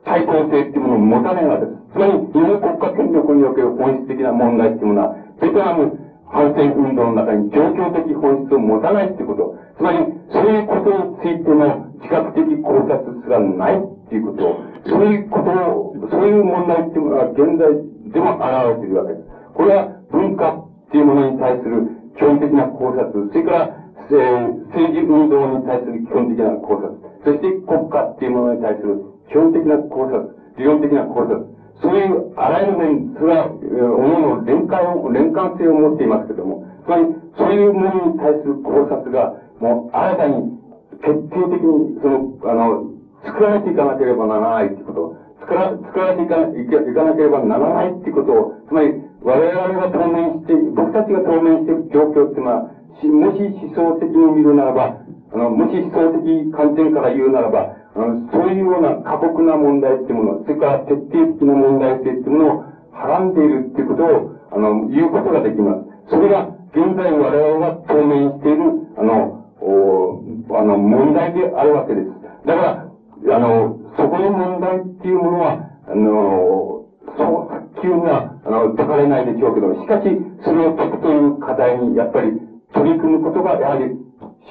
[0.05, 1.77] 対抗性っていうものを持たないわけです。
[1.93, 5.99] つまり、日本国家権力における本質的な問題っていうものは、ベトナム
[6.31, 9.57] 反戦運動の中に状況的本質を持たないってこと。
[9.77, 9.97] つまり、
[10.31, 17.69] そういうことについての自覚的考察すらないっていうことを、そういうことを、そういう問題っていうのは現在
[18.10, 19.30] でも現れているわけです。
[19.53, 21.86] これは文化っていうものに対する
[22.18, 23.69] 基本的な考察、それから、
[24.10, 26.90] えー、政治運動に対する基本的な考察、
[27.22, 28.98] そして国家っていうものに対する
[29.30, 30.26] 基本的な考察、
[30.57, 31.45] 理論的な考察、
[31.86, 37.06] そういうあらゆる面、それは、おのの連関を、連関性を持っていますけども、つまり、
[37.38, 40.57] そういうものに対する考察が、もう新たに、
[40.99, 54.98] 徹底的に、その、あの、作られていかなければならないってこと、作ら、作られていかいかなければならないってことを、つまり、我々が当面して、僕たちが当面している状況っていうのは、もし思想的に見るならば、
[55.34, 66.16] あの、もし思想的観点から言うならば、あの、そういうような過酷な問題っていうもの、それから徹底的な問題性っていうものをはらんでいるっていうことを、あの、言うことができます。
[66.16, 68.62] それが、現在我々が当面している、
[68.98, 70.22] あの、お
[70.52, 72.08] あの、問題であるわけです。
[72.46, 72.89] だから、
[73.28, 76.86] あの、そこの問題っていうものは、あの、
[77.18, 80.08] そう、急には、あの、解かれないでしょうけど、しかし、
[80.44, 82.32] それを解くという課題に、やっぱり
[82.74, 83.86] 取り組むことが、やはり、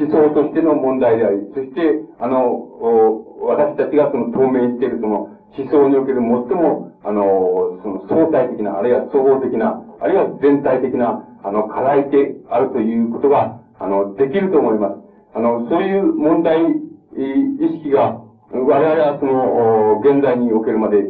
[0.00, 2.68] 思想としての問題であり、そして、あの、
[3.42, 14.94] 私たちがその当面しているその思想における最も、あの、その相対的な、あるいは総合的な、あるいは全体的な、あの、課題であるということが、あの、できると思います。
[15.34, 18.20] あの、そういう問題意識が、
[18.52, 21.04] 我々はその、現在におけるまで、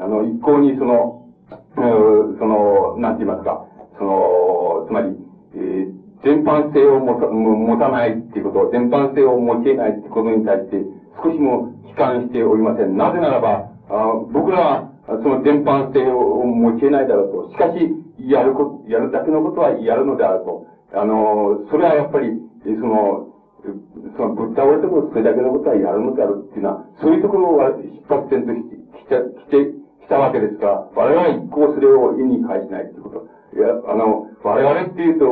[0.00, 1.26] あの、一向にその、
[1.74, 3.64] その、なんて言いますか、
[3.98, 5.16] その、つまり、
[5.54, 10.78] えー全般性を持た持たないっていうこと、全般性を持ち得ないってことに対して
[11.22, 12.96] 少しも悲観しておりません。
[12.96, 17.50] なぜならば、あ僕らはその全般性を持ち得ないだろうと。
[17.50, 17.90] しかし、
[18.22, 20.64] やるこ、やるだけのことはやるのであると。
[20.94, 23.31] あの、それはやっぱり、その、
[23.62, 33.32] そのぶっ倒れてもそれだけのことはやるのであるっていうのは、そういうところを出発点としてきた、来て、きたわけですが、我々は一向それを意に介しないということ。
[33.54, 35.26] いや、あの、我々っていうと、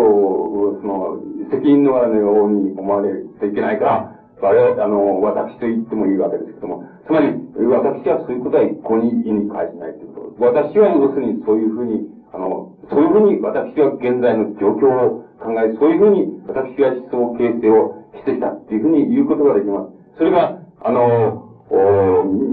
[0.79, 1.19] その、
[1.51, 10.45] 責任のあるように思われていけないから、我々、あの、私と言ってもいいわけですけども、つまり、私はそういうことは一向に意に介しないということ。
[10.45, 19.93] 私は要するにそういうふうに、あの、そういうふうに私は現在の状況を考え、そういうふうに私は思想形成をしてきたっていうふうに言うことができます。
[20.19, 21.47] それが、あの、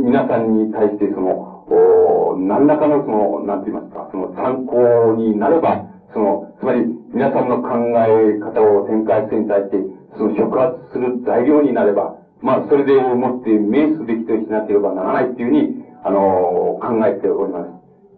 [0.04, 7.70] 皆さんに対してその、何らかのその、なんて言いますか、その参考になれば、その、つまり皆さんの考
[8.08, 9.78] え方を展開するに対して、
[10.18, 17.70] その触発する材料になれば、まあ、それでもって名数べきとしなければならないっていうふうに、あの、考えております。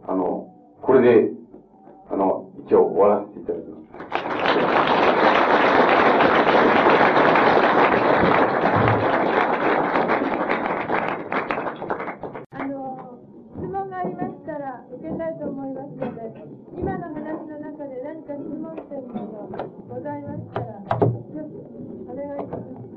[0.07, 0.47] あの、
[0.81, 1.31] これで、
[2.11, 3.79] あの、一応終わらせていただきます。
[12.51, 13.19] あの、
[13.55, 16.21] 質問がありましたら受けたいと思いますので、
[16.77, 17.15] 今の話
[17.47, 19.47] の中で何か質問点など
[19.87, 20.65] ございましたら、
[20.99, 22.89] お願いします。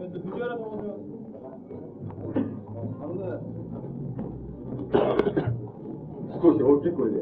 [0.00, 1.78] えっと、藤原と申します。
[3.00, 3.26] あのね、
[6.40, 7.14] 少し大きい声で。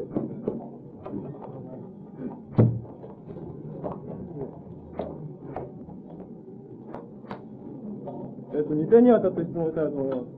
[8.53, 8.63] えっ
[9.21, 10.37] と、2点にわたって質問したいと思います。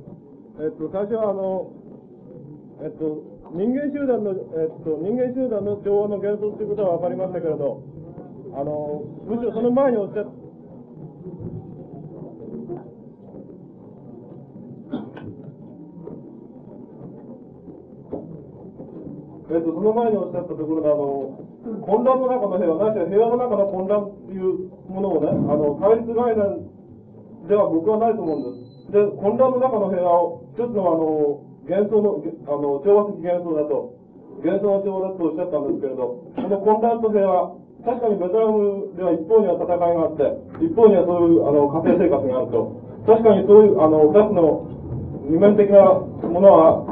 [0.60, 1.72] えっと、最初はあの、
[2.82, 7.84] えっと、人間集団の、えっと、人間集団の調和の幻想ということは分かりましたけれど、
[8.56, 10.40] あの、むしろその前におっしゃっ
[19.50, 26.70] えっと、その前におっしゃったところで、あの、混乱の中の平和、ないしは平和の中の混乱っていうものをね、あの、対立概念
[27.50, 28.69] では僕はないと思うんです。
[28.90, 33.94] で、混乱の中の平和を、一つのあの、幻想の、あの、調和的幻想だと、
[34.42, 37.56] 幻想の調和だとおっしゃったんですけれど、この混乱と平和、
[37.86, 42.90] 確かにベトナムでは一方には戦いがあって、一方にはそういうあの家庭生活があると。
[43.08, 44.68] 確かにそういうあの二つの
[45.32, 45.96] 二面的な
[46.28, 46.84] ものは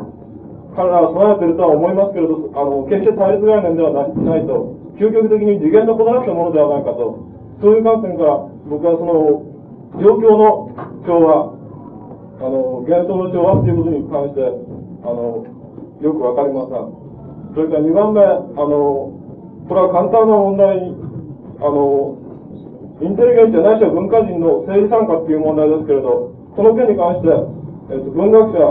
[0.78, 7.20] 彼らは備えているとは思いますけれど、あの決して対立概念ではないと、究極的に次元の異なったものではないかと、
[7.60, 9.44] そういう観点から僕はその
[10.00, 10.72] 状況の
[11.04, 11.57] 調和、
[12.38, 15.42] あの、幻想の調和っていうことに関して、あの、
[16.02, 17.08] よくわかりません。
[17.58, 18.30] それから2番目、あ
[18.62, 19.18] の、
[19.66, 20.78] これは簡単な問題、
[21.58, 22.18] あの、
[23.02, 27.30] インテリゲンチャないしは文化人の政治参加っていう問題ですけれど、この件に関して、
[27.94, 28.62] えっと、文学者、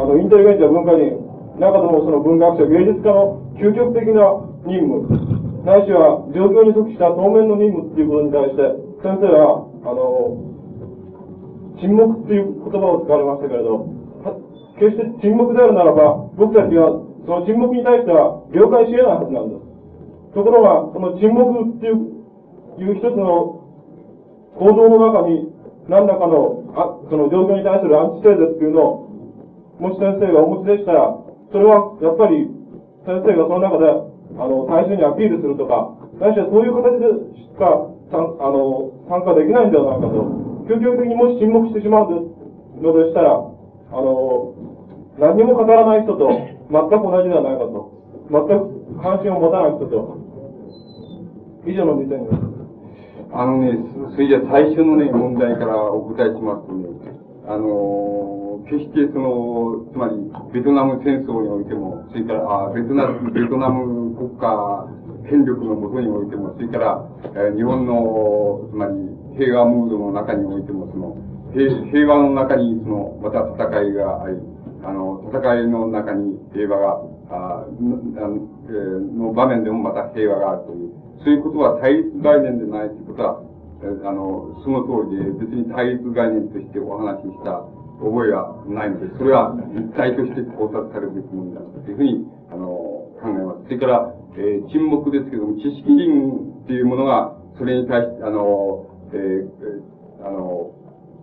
[0.00, 1.16] あの、インテリゲンチャ文化人、
[1.60, 4.32] 中でもその文学者、芸術家の究極的な
[4.64, 8.64] 任務、ないしは状況に即した当面の任務っていうことに対して、
[9.04, 10.55] 先生は、あの、
[11.80, 13.88] 沈黙っていう言葉を使われましたけれど、
[14.78, 16.92] 決して沈黙であるならば、僕たちは
[17.24, 19.66] その沈黙に対しては了解し得ないはずなんです。
[20.36, 22.16] ところが、その沈黙っていう
[22.76, 23.64] いう一つの
[24.60, 25.48] 行動の中に、
[25.88, 31.16] 何らかの、あその状況に対するアンチテーゼっていうのを、もし先生がお持ちでしたら、
[31.52, 32.48] それはやっぱり
[33.08, 33.88] 先生がその中で、
[34.36, 40.45] あの、大衆にアピールするとか、ないしはそういう形でしかあの、参加できないんではないかと。
[40.66, 42.10] 究極的にもし沈黙してしまう
[42.82, 44.54] のでしたら、あの、
[45.18, 47.94] 何も語らない人と全く同じではないかと。
[48.28, 50.18] 全く関心を持たない人と。
[51.66, 52.56] 以上の2点です。
[53.32, 53.78] あのね、
[54.14, 56.88] それじゃ最初のね、問題からお答えしますね、
[57.46, 60.18] あの、決してその、つまり、
[60.52, 64.88] ベトナム戦争においても、それから、あベトナム、ベトナム国家
[65.30, 68.94] 権力のもとにおいても、それから、えー、日本の、つまり、
[69.38, 71.16] 平和ムードの中においても、その、
[71.54, 74.36] 平平和の中に、その、また戦いがあり、
[74.82, 80.90] あの、戦いの中に平和が、あの、の場面でもまた平和があるという、
[81.22, 83.42] そういうことは対立概念でないということは、
[84.04, 87.62] あの、その通りで、別に対立概念としてお話しした
[88.00, 92.68] 覚えはないので、それは一体として考察されるべきものだというふうに、あの、
[93.20, 93.64] 考えます。
[93.64, 100.72] それから、えー、沈黙ですけども、知識人っていうものが、それに対して、あの、えー、あの、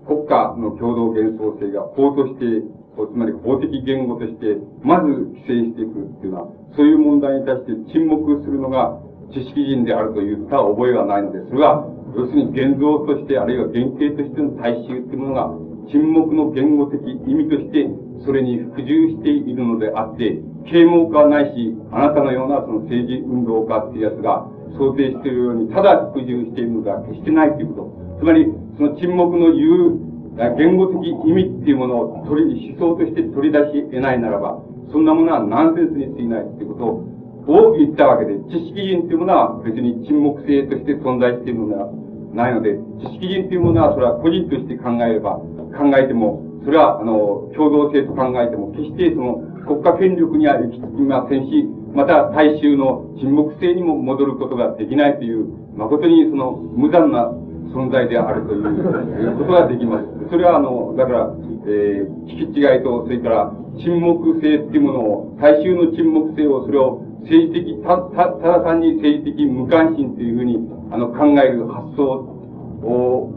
[0.07, 8.99] 国家の共同幻想性が法として、つまり法的言語として、まず規制していくっていうのは、そういう問題に対して沈黙するのが
[9.33, 15.49] 知識人であると言った覚えはないので、それは、要するに現像として、あるいは原型としての大衆っていうものが、
[15.91, 17.89] 沈黙の言語的意味として、
[18.25, 20.39] それに服従しているのであって、
[20.69, 24.47] 啓蒙家ないし、あなたのようなその政治運動家っていうやつが
[24.77, 28.19] 想定しているように、ただ服従しているのでは決してないということ。
[28.19, 28.47] つまり、
[28.77, 29.67] その沈黙の言
[29.99, 30.13] う
[30.57, 34.57] 言語的意味っていうものを取り、思想として取り出し得ないならば、
[34.91, 37.05] そんなものはナンセンスに過ぎないっていうこ
[37.45, 41.91] とを言ったわけで、知識人っていうものは別に沈黙性として存在しているのでは
[42.33, 45.37] ないので、知識人っていうものはそれは個人として考えれば、
[45.77, 49.35] 考えても、それは、あの、共同性と考えても、決してその、
[49.67, 57.31] 国家権力には行き着きませんし、また大衆の沈黙性にも戻ることができないという、誠にその無残な
[57.73, 60.05] 存在であるということができます。
[60.29, 61.35] それはあの、だから、
[61.65, 70.57] えー、聞き違いと、それから沈黙性っていうものを、大衆の沈黙性を、それを政治的、た、た、ただ単に政治的無関心というふうに、
[70.91, 72.42] あの、考える発想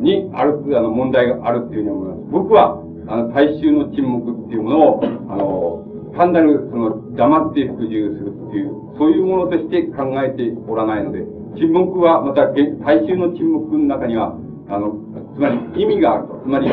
[0.01, 2.31] にある、あの、問題があるっていうふうに思います。
[2.31, 11.23] 僕は、あの、大衆の沈黙っていうものを、あの、単なる、その、黙って服従するっていう、そういうものとして考えておらないので、
[11.56, 14.36] 沈黙は、また、大衆の沈黙の中には、
[14.68, 14.98] あの、
[15.35, 16.40] つまり意味があると。
[16.43, 16.68] つまり、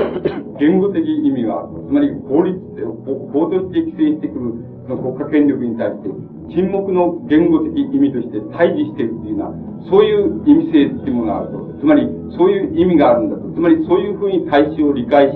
[0.59, 1.87] 言語的意味があると。
[1.87, 2.57] つまり、法律、
[3.05, 4.53] 法として規制してくる、
[4.87, 6.09] その国家権力に対して、
[6.53, 11.73] 沈黙の言語的意味として対峙しているっていうような、そういう意味性っていうものがあると。
[11.81, 12.07] つまり、
[12.37, 13.49] そういう意味があるんだと。
[13.51, 15.31] つまり、そういうふうに大衆を理解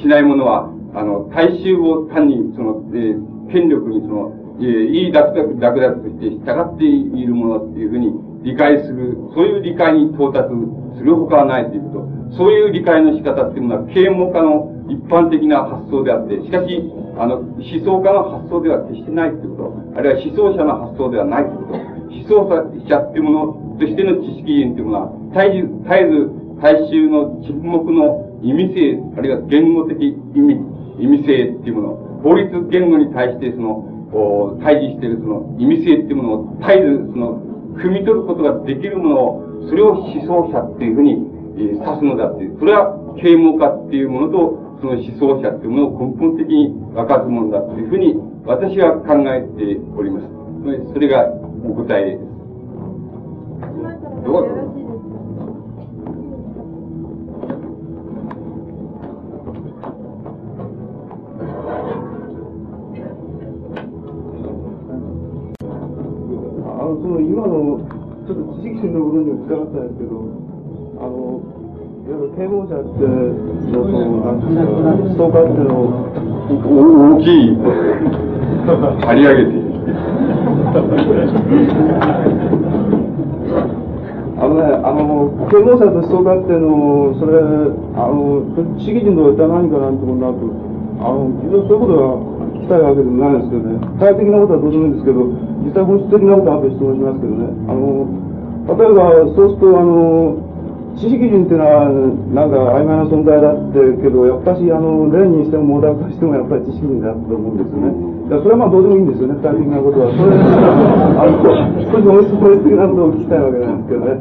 [0.00, 8.12] しない者は、あの、大衆を単に、その、えー、権力にその、えー、いい楽々、楽々として従っているものっていうふうに
[8.44, 10.48] 理解する、そういう理解に到達
[10.96, 12.36] するほかはないということ。
[12.36, 16.80] そういう理解の仕方っていうのは、啓蒙家の一般的な発想であって、しかし、
[17.18, 19.98] あの、思想家の発想では決してないということ。
[19.98, 21.92] あるいは思想者の発想ではないということ。
[22.12, 22.48] 思想
[22.88, 30.54] 者っていうものとしての知識人というものは、絶えず、絶えず、大衆の沈黙の意味性、あるいは言語的意味、
[30.98, 37.42] 意味性っていうもの、法律言語に対してその、お対峙しているその意味性っていうものを絶えずその、
[37.80, 41.12] 汲み取ることができるものを、それを思想者っていうふうに、
[41.56, 42.58] えー、指すのだっていう。
[42.58, 50.26] それは啓蒙家っていうものと、その思想者っていうものを根本的に分かつものだっていうふうに、私は考えております。
[50.92, 51.28] それが
[51.64, 52.24] お答えです。
[54.26, 54.48] どうぞ。
[66.92, 67.78] その今の
[68.26, 70.51] ちょっと知識の部分にも近かったんですけど、
[72.22, 73.02] いわゆる啓蒙者って、
[73.66, 74.62] その、なんていうか、
[75.10, 76.06] ストーカーっていうのを、
[76.62, 77.58] 大きい、
[79.02, 79.50] 張り上げて
[84.38, 88.46] あのね、あの、啓蒙者とストーカーっていうのを、それ、あの、
[88.78, 90.46] 知識人とは一体何かなんてことなると、
[91.02, 92.22] あの、実はそういうことは
[92.54, 95.26] 聞きたいわけでもないんですけどね、体的なことはどうでもいいんですけど、
[95.66, 97.50] 実際本質的なことは後で質問しますけどね。
[97.66, 98.06] あの、
[98.78, 100.51] 例えば、そうすると、あの、
[100.96, 101.88] 知識人っていうのは、
[102.34, 108.12] なんか曖昧な存在だってけど、やっぱし、あの、例にしても、モダンとしても、やっぱり知識人だと思うんですよね。
[108.28, 110.12] だそれはまあどうでもいいんですよね、具体的なことは。
[110.12, 110.36] それ、
[111.16, 111.42] あの、
[111.90, 114.20] 少し本質的なことを聞きたいわけなんですけどね。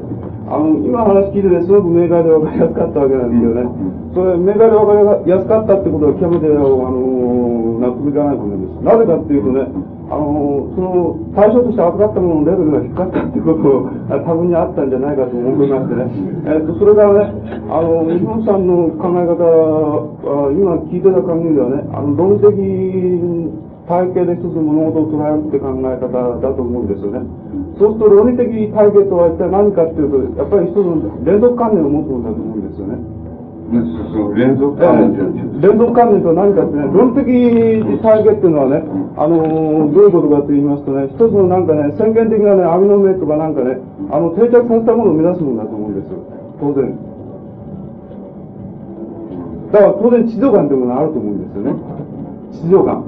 [0.51, 3.71] あの、今話聞いてて、すごく明快で分かりやすかったわけなんですよね。
[4.15, 7.20] それ、明快で分かりやすかったってことは、極めて、あの、
[8.01, 8.81] 納得いかないとです。
[8.81, 9.61] なぜかっていうとね、
[10.09, 13.87] あの、その、対象として扱ったもののレベルが低かったっていうこと
[14.25, 16.09] 多分にあったんじゃないかと思いましてね。
[16.51, 17.31] えっと、それからね、
[17.69, 22.59] あの、日本さんの考え方は、今聞いてた限りではね、あの、論理的
[23.87, 27.23] 体系で一つ物事を捉えるって考え方だと思うんですよね。
[27.79, 33.20] そうすると論理的体系とは一体何かっていうと、やっぱり一つの連続観念を持つものだと思うんですよね。
[33.71, 37.23] 連続関連連続関連とは何かってね、論的
[38.03, 38.83] 体系っていうのはね、
[39.15, 43.79] あのー、どういうことかと言いますとね、一つのなんかね、宣言的なね、網の目とかなんかね、
[44.11, 46.19] あの、定着させたものを目指すものだと思うんですよ。
[46.59, 46.83] 当然。
[49.71, 51.79] だから当然地上感というものがあると思うんですよね。
[52.51, 53.03] 地上感。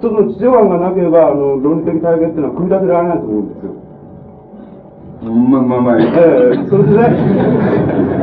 [0.00, 3.83] 一つの地上感がなければ、あの、論理的体系っていうのは組み立てられないと思うんですよ。
[5.30, 7.08] まあまあまあ、ええそれでね、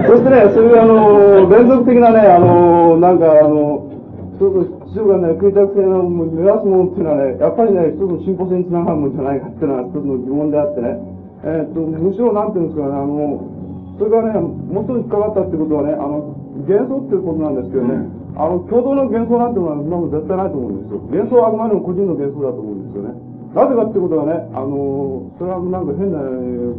[0.05, 3.89] そしてね、そういうあの、連続的なね、あの、なんかあの、
[4.37, 10.97] 一つ、市場がね、空着性の目指すものっていうのはね、やっぱりね、一つの進歩性につながるもんじゃないかっていうのは一つの疑問であってね、
[11.41, 20.99] えっ、と、むしろなんていうんですかね、あの、それからね、もう一つ引っかかったってことはね、あの、幻想っていうことなんですけどね、あの、共同の幻想なんていうのは今も絶対ないと思うんですよ。
[21.07, 23.30] 幻想はあくまでも個人の幻想だと思うんですよね。
[23.51, 26.23] なぜかってことはね、あの、それはなんか変な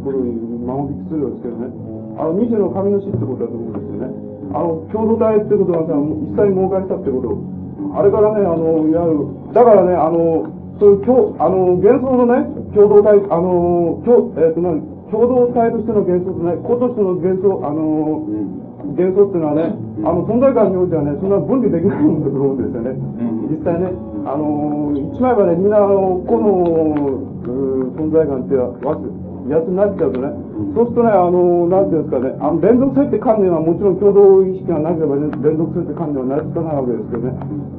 [0.01, 0.33] ことに
[0.65, 1.69] 間を引きするようですけどね、
[2.17, 4.33] あの、二種の神の死ってことだと思うんですよね。
[4.53, 7.37] あの、共同体ってことがさ、一切儲かしたってこと。
[7.93, 10.49] あれからね、あの、いわゆる、だからね、あの、
[10.81, 12.41] そういう共、あの、幻想のね、
[12.73, 14.73] 共同体、あの、共、えっ、ー、とな、
[15.13, 18.25] 共同体としての幻想とね、個としての幻想、あの、
[18.91, 22.91] 幻想っていうのはね、あの、存在感においてはね、そんな分離できないもんだと思うんですよね。
[23.49, 23.91] 実際ね。
[24.25, 30.31] あのー、一枚はね、みんな、あの、この、存在感ってやつになっちゃうとね、
[30.75, 37.35] そうするとね、あの、なんていうんですかね、あの、連続性って観念はもちろん共同意識がなければ、ね、連続性って観念は成りつかないわけですけどね。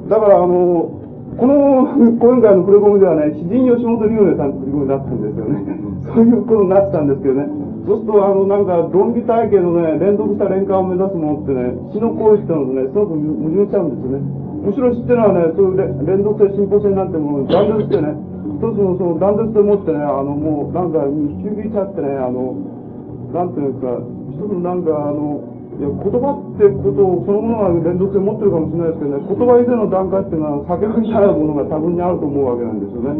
[0.08, 1.03] だから、あの、
[1.34, 5.84] この講演会の触れ込みではね、詩人吉本龍明さんっていうふうになったんですよね。
[6.06, 7.48] そういうことになってたんですけどね。
[7.84, 14.44] そうすると、あの、なんか、論理体系のね、連続した連関を目指すものってね、詩の行為ってのとね、すごく矛盾しちゃうんですよね。
[14.64, 18.14] むしろ知ってるのはね、そういう連続性、進歩性なんてものを断絶してね、
[18.56, 22.56] 一つのその断絶でもってね、あの、もう、なんか、引き受けちゃってね、あの、
[23.34, 23.98] なんていうんですか、
[24.32, 33.10] 一つのなんか、あの、いや、言葉ってことそのものは連続性持ってるかもしれないですけどね、言葉以前の段階っていうのは叫びみたいなものが多分にあると思うわけなんですよね。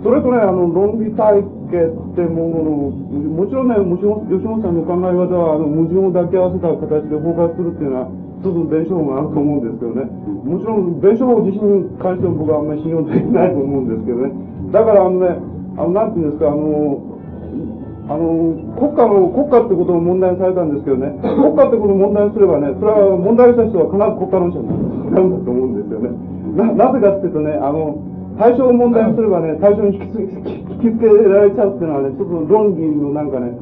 [0.00, 8.08] それとね、あの、論理体系ってものの、もちろんね、吉本吉本さんの考え方は、あの、矛盾を抱き合わせた形で包括するっていうのは、
[8.40, 10.08] 一つの弁証法があると思うんですけどね。
[10.48, 14.32] もちろん、弁証法自身に関しても僕はあんまり信用できないと思うんですけどね。
[14.72, 15.36] だから、あのね、
[15.76, 17.09] あの、なんていうんですか、あの、
[18.10, 26.10] あの、国家の、国家ってことを問題にされたんですけどね、 国家ってことを問題にすればね、それは問題した人は必ず国家論者になるんだと思うんですよね。
[26.58, 28.02] な、なぜかっていうとね、あの、
[28.34, 30.26] 対象を問題にすればね、対象に引きつ引
[30.80, 33.54] き付けられちゃうっていうのはね、一つの論理のなんかね、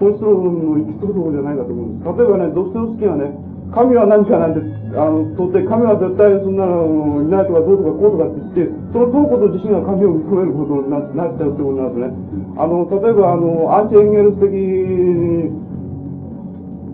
[0.00, 2.18] 本質論の行き着くところじゃないかと思うんです。
[2.18, 3.30] 例えばね、ドストエフスキーはね、
[3.72, 4.60] 神は何かなんて、
[4.92, 12.12] あの、到底神は絶対そんなのいないとかどうとかこうとかって言って、そのどうこと自身が神を認めることにななっちゃうってことになるとね、
[12.60, 14.52] あの、例えばあの、アンチエンゲルス的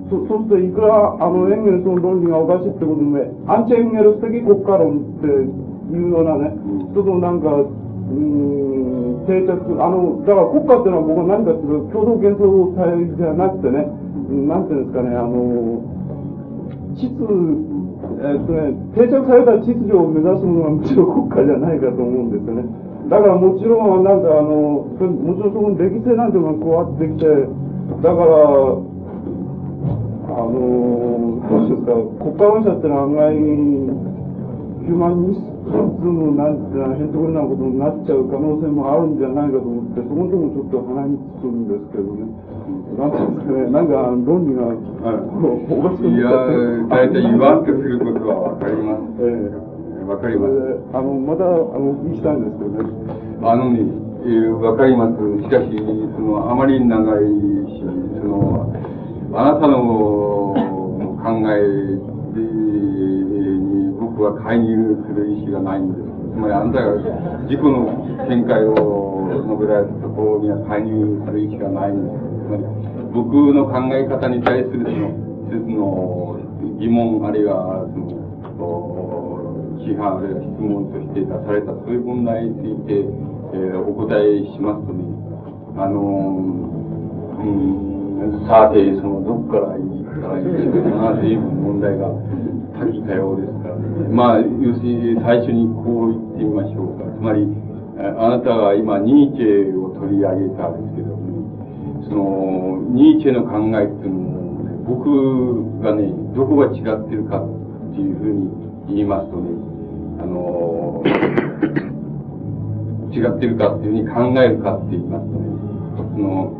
[0.08, 6.54] そそうするといくらあのエンゲルスの論理がおかしいってことで、アンチエンゲルス的国家論っていうようなね、
[6.94, 9.52] 一つのなんか、うん、定着、
[9.82, 13.84] あの、だから国家っていうのは僕は何かっていうと、共同幻想体じゃなくてね、
[14.48, 15.97] なんていうんですかね、あの、
[16.98, 17.78] 秩
[18.20, 22.64] えっとね、定着された秩序を目指すのがむしろ 国家じゃないかと思うんですよね。
[23.08, 27.26] だからもちろん、なんかあの、もちろんそこに歴性なんていうのがこうあってきて、
[28.02, 28.26] だから、
[30.28, 42.24] あの、どうですか、国家論者ってのは案外、ヒューマニスズムなんてのは変則なことになっちゃう可能性もあるんじゃないかと思って、そこのとこちょっと鼻につくんですけどね。
[42.98, 43.94] なんですかね、なんか
[44.26, 44.66] 論理が、
[45.70, 49.22] おかしくいやなっちゃってー、大体言わんとすることはわかります。
[49.22, 49.68] ええ
[50.08, 50.52] わかります。
[50.96, 52.90] あの、また、あの、聞きたいんですけどね。
[53.44, 53.86] あのね、
[54.24, 55.14] えーわかります。
[55.14, 55.68] しかし、
[56.16, 57.24] その、あまり長い
[57.70, 57.84] し、
[58.18, 58.72] その、
[59.34, 60.56] あなたの
[61.22, 61.60] 考え
[62.34, 66.08] に僕は介入する意思がないんです。
[66.34, 66.96] つまり、あなたが
[67.46, 67.86] 自己の
[68.26, 68.74] 見解を
[69.46, 72.27] 述べられたところには介入する意思がないんです。
[73.12, 75.08] 僕の考え方に対するその、
[75.48, 76.40] 一つの
[76.80, 78.18] 疑問、あるいは、その、
[79.84, 82.94] 批判あるいは質問として出されたそういう問題について、
[83.54, 85.04] えーお答えしますとね、
[85.76, 85.98] あの、
[87.40, 92.12] うん、さて、その、どこから言ったらいいかなという問題が
[92.76, 94.08] 多岐多様ですからね。
[94.12, 97.04] まあ、要するに最初にこう言ってみましょうか。
[97.08, 97.48] つまり、
[97.98, 101.17] あなたが今、ニーチェを取り上げたんですけど、
[102.06, 107.44] その、ニーチェの考えっていうのも、ね、僕がね、どこが違ってるかっ
[107.94, 108.48] ていうふうに
[108.88, 109.50] 言いますとね、
[110.20, 111.02] あの
[113.12, 115.46] 違ってるかっていうふうに考えるかって言いますとね、
[116.14, 116.52] その、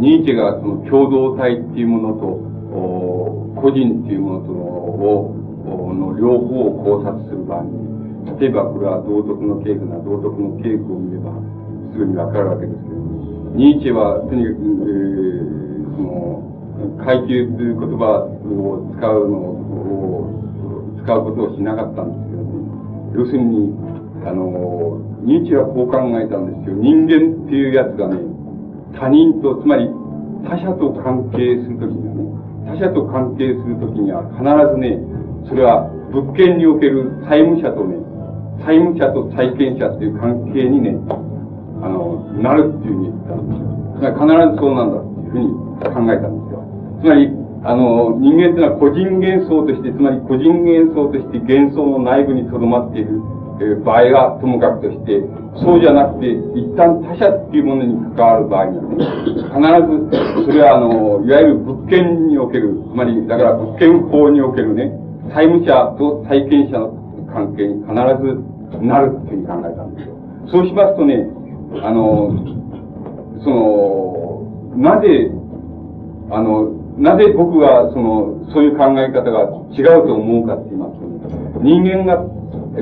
[0.00, 2.26] ニーチェがその共同体っていうものと、
[2.74, 5.34] お個人っていうものとのを、
[5.94, 7.70] の両方を考察する場合に、
[8.40, 11.32] 例えばこれは道徳の系譜な道徳の系譜を見れば
[11.92, 12.78] すぐにわかるわけです、
[13.54, 15.62] ニーチェはとにかく、えー
[15.92, 22.52] その、階級という言葉を使うのを、使うことをしなかったんですけどね。
[23.14, 23.74] 要するに、
[24.24, 26.76] あの、ニーチェはこう考えたんですよ。
[26.80, 28.16] 人間っていうやつがね、
[28.98, 29.88] 他人と、つまり
[30.48, 32.32] 他者と関係するときにはね、
[32.66, 34.42] 他者と関係するときには必
[34.72, 34.96] ずね、
[35.48, 38.00] それは物件における債務者とね、
[38.64, 40.96] 債務者と債権者っていう関係にね、
[41.82, 43.72] あの、なるっていうふうに言ったんですよ。
[43.98, 45.50] つまり必ずそうなんだっていうふうに
[45.82, 46.62] 考えたんですよ。
[47.02, 53.18] つまり、あの、人間っていうのは個人幻想として、つまり個人幻想として幻想の内部に留まっている、
[53.60, 55.22] えー場合はともかくとして、
[55.62, 59.06] そうじゃなくて、一旦他者っていうものに関わる場合にはね、
[59.54, 64.90] 必ず、それはあの、いわゆる物件における、つまり、だから物件法におけるね、
[65.30, 66.90] 債務者と債権者の
[67.30, 70.16] 関係に必ずなるっていうふうに考えたんですよ。
[70.50, 71.28] そうしますとね、
[71.80, 72.32] あの、
[73.42, 75.30] その、なぜ、
[76.30, 82.18] あの、なぜ僕が、その、そういう考え方が違うと思うかって言いますと、人間が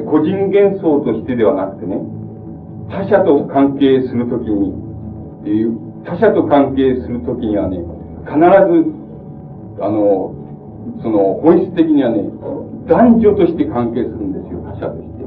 [0.06, 1.98] 個人幻想としてではなくてね、
[2.90, 4.74] 他者と関係するときに、
[6.04, 7.78] 他者と関係するときにはね、
[8.26, 9.00] 必ず、
[9.82, 10.34] あの、
[11.02, 12.22] その、本質的にはね、
[12.86, 15.24] 男女として関係するんですよ、他者として。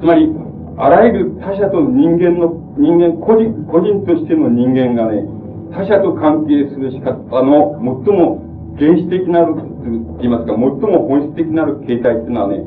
[0.00, 0.32] つまり、
[0.76, 5.26] あらゆる他者と人間の、人間、個人、個人としての人間がね、
[5.74, 7.74] 他者と関係するしか、あの、
[8.06, 8.42] 最も
[8.78, 9.62] 原始的なる、と
[10.22, 12.62] 言いますか、最も本質的なる形態っていうのはね、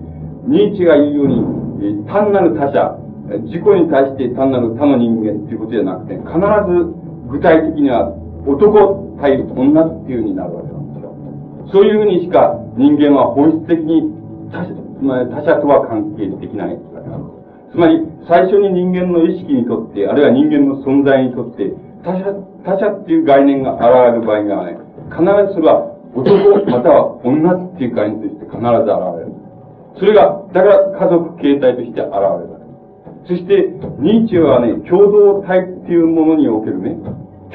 [0.48, 3.00] ニーチが言うように、単なる他者、
[3.48, 7.02] 自己に対して単なる他の人間っていうことじゃなくて、必ず
[7.32, 8.12] 具体的には
[8.46, 11.16] 男対女っていう風になるわけなんですよ。
[11.72, 14.12] そういうふうにしか人間は本質的に
[14.52, 16.78] 他者他者とは関係できない
[17.72, 21.72] つまり、最初に人間の意識にとって、あるいは人間の存在にとって、
[22.04, 22.34] 他者、
[22.66, 24.78] 他者っていう概念が現れる場合がね、
[25.08, 29.32] 必ずそれは男または女っていう概念として必ず現れる。
[29.98, 32.62] それが、だから家族形態として現れる。
[33.28, 36.98] そして、ニーチェはね、共同体っていうものにおけるね、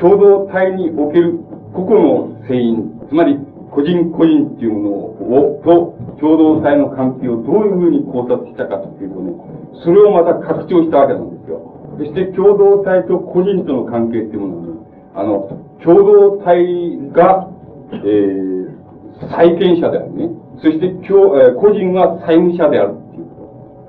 [0.00, 1.40] 共同体における
[1.74, 3.36] 個々の性因、つまり
[3.70, 11.76] 個人個人っていうものを、と共同体の関係をどういうふうに考察したかっていうとね、それをまた拡張したわけなんですよ。
[11.98, 14.78] そして共同体と個人との関係っていうものに、
[15.14, 15.48] あの、
[15.82, 17.48] 共同体が、
[17.92, 20.28] えー、債権者であるね。
[20.60, 23.26] そして、共、えー、個人は債務者であるっていう。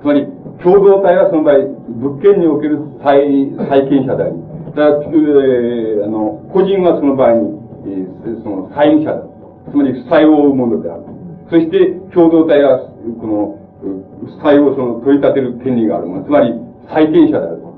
[0.00, 0.26] つまり、
[0.62, 1.58] 共同体はその場合、
[1.88, 4.34] 物件における債、債権者であり、
[4.70, 9.22] だから、えー、あの、個人はその場合に、えー、その債務者だ。
[9.70, 11.02] つまり、負債を負うものである。
[11.50, 12.78] そして、共同体は、
[13.20, 16.24] この、負債をその、取り立てる権利があるもの。
[16.24, 16.54] つまり、
[16.88, 17.68] 債権者であると。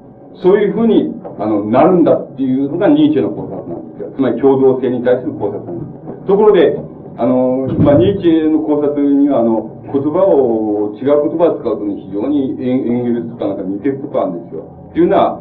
[0.43, 4.13] そういうふうに、あの、なるんだっていうのがニーチェの考察なんですよ。
[4.17, 5.85] つまり、共同性に対する考察なんで
[6.23, 6.27] す。
[6.27, 6.79] ところで、
[7.19, 14.65] あの、まあ、ニーチェの考察には、あの、言葉を、違う言葉を使うと、非常にエンゲルスとかなんか似てることあるんですよ。
[14.91, 15.41] っていうのは、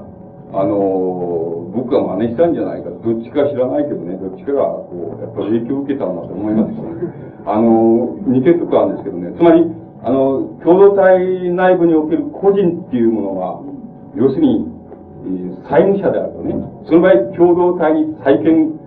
[0.51, 2.89] あの、僕が真似したんじゃないか。
[2.89, 7.13] どっちか知らないけどね、どっちかが、こう、やっぱり影響を受けたんだと思いますけどね。
[7.45, 9.31] あの、似てるとこあるんですけどね。
[9.37, 9.63] つまり、
[10.03, 13.61] あの、共同体内部における個人っていうものは、
[14.15, 14.67] 要するに、
[15.23, 16.55] えー、債務者であるとね。
[16.87, 18.79] その場合、共同体に債権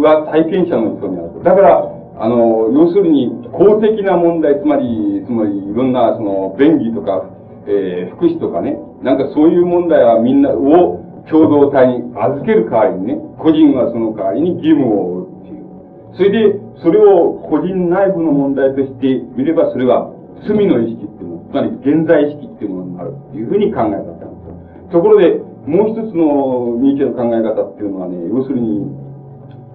[0.00, 1.40] は債権者の人にあると。
[1.42, 7.26] だから、あの、要するに、公的な問題、つまり、つまり、いろんな、その、便宜とか、
[7.66, 16.16] えー、福祉とかね、なんかそういう問題はみんなを共同体に預ける代わりにね、個人はその代わりに義務を負うっていう。
[16.16, 20.11] それで、それを個人内部の問題として見れば、それは
[20.46, 24.90] 罪の意識っていうもの、つまり現在意識っていうものになるっていうふうに考え方なんですよ。
[24.90, 28.90] ところで、もう一つのニーチェの考え方っていうのはね、要するに、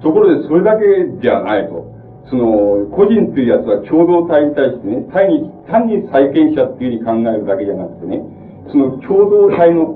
[0.01, 0.83] ところでそれだけ
[1.21, 1.95] じゃないと。
[2.29, 8.21] その、個人っていうやつは共同体に対してね、単に、単に債権者っていうふうに考えるだけじゃなくてね、
[8.69, 9.95] その共同体の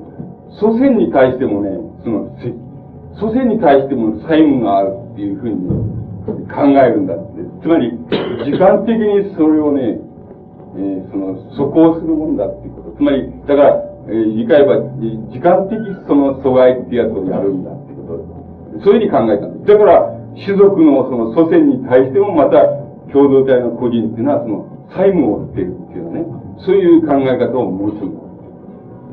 [0.60, 2.32] 祖先に対してもね、その、
[3.20, 6.02] 祖先に対しても債務があるっていうふうに、
[6.48, 7.42] 考えるんだって。
[7.62, 7.92] つまり、
[8.46, 10.00] 時間的にそれをね、
[10.76, 12.98] えー、その、素行するもんだっていうこと。
[12.98, 14.76] つまり、だから、えー、言い換えれば、
[15.32, 18.18] 時間的その阻害っていうやつをやるんだっていうこ
[18.80, 18.84] と。
[18.84, 19.66] そういうふうに考えたんです。
[19.68, 22.64] だから、種族のその祖先に対してもまた、
[23.12, 24.66] 共同体の個人っていうのは、その、
[24.96, 26.26] 債務を負っているっていうね、
[26.60, 28.22] そういう考え方を持つんだ。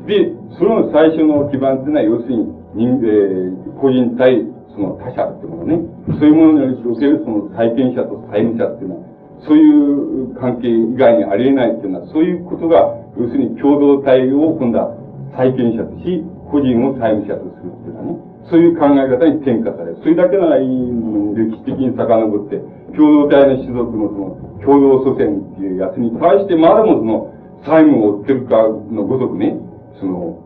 [0.07, 4.45] で、その最初の基盤っていうのは、要するに、人、えー、個人対
[4.75, 9.08] その他者っていうものね、そういうものにおけるその債権者と債務者っていうのは、
[9.47, 14.95] そういう関係以外にありえないっていうのは、そういうことが、要するに共同体を今度は
[15.35, 19.97] 債権者とし、個人を債務者とするっていうのはね、そういう考え方に転化される。
[20.01, 22.57] それだけならいい歴史的に遡って、
[22.97, 27.33] 共同体の種族のその、共同祖先っていうやつに対してまだもその、
[27.63, 29.55] 債務を負ってるかのごとくね、
[29.99, 30.39] その、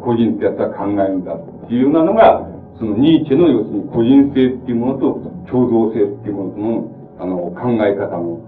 [0.00, 2.48] 個人ってやつは考えるんだっていうようなのが、
[2.78, 5.20] そのニーチェの要するに個人性っていうものと
[5.50, 8.40] 共同性っていうものとのあの、考え方の、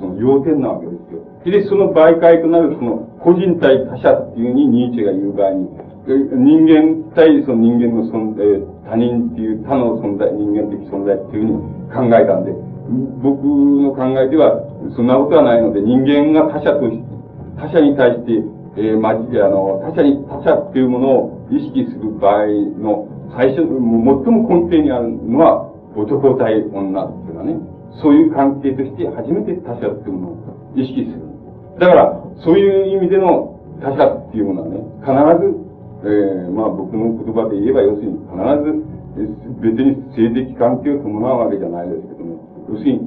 [0.00, 1.20] その要点なわけですよ。
[1.44, 5.68] で、その媒介となるその個人対他者っていうふうにニーチェが言う場合に、
[6.08, 8.44] 人間対その人間の存在、
[8.88, 12.52] 他人っていう他の存在、人間的存在っていうふうに考えたんで、
[13.22, 14.64] 僕の考えでは、
[14.96, 17.10] そんなことはないので、人間が他者として
[17.60, 18.32] 他者に対して、
[18.76, 22.46] えー、まじ、あの、他者に、他者っていうものを意識する場合
[22.80, 23.06] の
[23.36, 27.60] 最初、最も根底にあるのは男対女っていうのはね、
[27.98, 31.30] そういう関係として初めて他者っていうものを意識する。
[31.78, 35.10] だから、そういう意味での他者っていうものはね、必
[35.42, 35.70] ず、
[36.04, 38.90] えー、まあ僕の言葉で言えば、要するに必ず、
[39.60, 43.00] 別に性的関係を伴うわけじゃないですけども、要するに、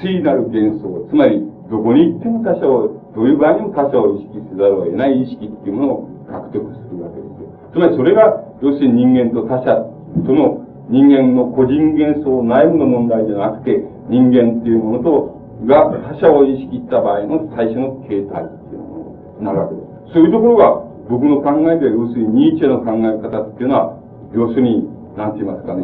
[0.00, 7.50] 聖なる幻想、つまり、どこに行っても他者を、どういう場合にも他者を意識せざるを得ない意識っていうものを獲得するわけですよ。
[7.72, 9.74] つまりそれが、要するに人間と他者
[10.26, 20.14] との人間の個人幻想内部の問題じゃなくて、人間っていうものと、が他者を意識した場合の最初の形態っていうものになるわけです。
[20.14, 23.98] そういうところが僕の考えでは、要するにニーチェの考え方っていうのは、
[24.32, 25.82] 要するに、なんて言いますかね、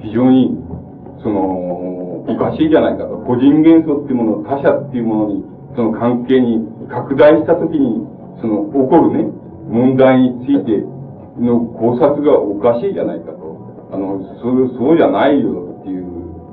[0.00, 0.56] 非常に、
[1.22, 3.18] その、おかしいじゃないかと。
[3.18, 5.44] 個人元素っていうもの、他者っていうものに、
[5.76, 8.00] その関係に拡大したときに、
[8.40, 9.28] その、起こるね、
[9.68, 10.84] 問題について
[11.38, 13.88] の考察がおかしいじゃないかと。
[13.92, 15.71] あの、そう、そうじゃないよ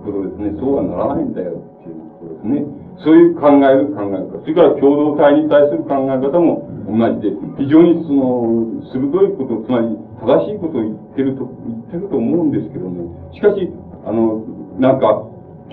[0.09, 0.59] っていうことですね。
[0.59, 2.33] そうはならないんだよっていうこと。
[2.35, 2.65] ですね。
[2.99, 4.41] そういう考える考え方。
[4.41, 13.07] それから共同体に対する考え方も同じで、非常にその、鋭いこと、つまり正しいことを言ってると、言ってると思うんですけどね。
[13.31, 13.71] しかし、
[14.05, 14.43] あの、
[14.79, 15.23] なんか、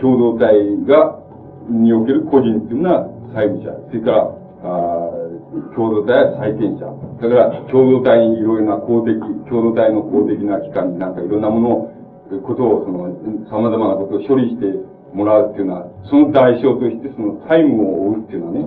[0.01, 0.55] 共同体
[0.87, 1.19] が、
[1.69, 3.75] における個人っていうのは債務者。
[3.91, 4.31] それから、
[4.63, 5.11] あ
[5.75, 6.87] 共同体は債権者。
[7.21, 9.19] だから、共同体にいろいろな公的、
[9.49, 11.96] 共同体の公的な機関になんかいろんなものを、
[12.43, 13.09] ことを、その、
[13.51, 14.67] 様々なことを処理して
[15.15, 18.67] もらうっていうのは、その代償としてその債務を負うっていうのはね、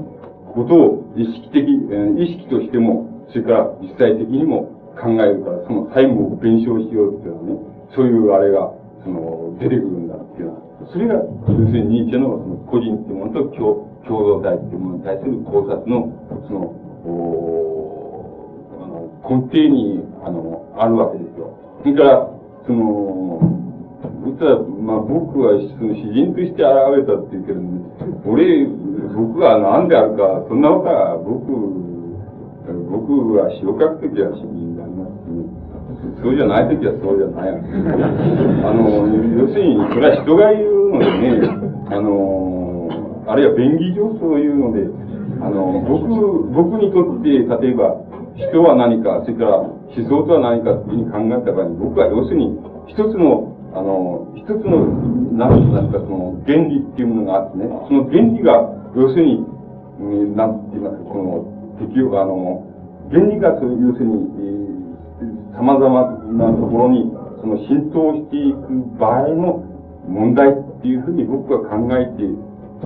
[0.53, 7.59] ことを意識的、意識としても、それから実際的にも考えるから、その債務を弁償しようっていうのはね、
[7.95, 8.71] そういうあれが、
[9.03, 10.61] その、出てくるんだっていうのは、
[10.91, 16.09] それが、要するにニーチェのその個人っていうものと共共同体っていうものに対する考察の、
[16.47, 16.59] その、
[17.05, 18.09] お
[18.81, 21.57] あの根底に、あの、あるわけですよ。
[21.83, 22.38] それから、
[22.69, 23.41] その、
[24.29, 27.81] 実は、まあ僕はその詩人として現れたって言うけど、ね、
[28.29, 28.69] 俺、
[29.17, 31.49] 僕は何であるか、そんなことは僕、
[32.93, 35.17] 僕は詩を書くときは詩人であります。
[36.13, 39.01] し、そうじゃないときはそうじゃないあの、
[39.33, 41.41] 要するに、それは人が言うのでね、
[41.89, 44.85] あの、あるいは便宜上そういうので、
[45.41, 46.05] あの、僕、
[46.53, 47.97] 僕にとって、例えば、
[48.47, 52.55] 人は何か、それから思想とは何かっていうふうに考えた場合に、僕は要するに、
[52.87, 54.87] 一つの、あの、一つの、
[55.35, 58.63] 何となくか、その、原理っていうものがあってね、その原理が、
[58.95, 59.43] 要するに、
[60.35, 62.63] なんて言いますか、この、適用、あの、
[63.11, 65.91] 原理が、要するに、えー、様々
[66.39, 67.11] なところに、
[67.41, 69.63] その浸透していく場合の
[70.07, 72.23] 問題っていうふうに僕は考えて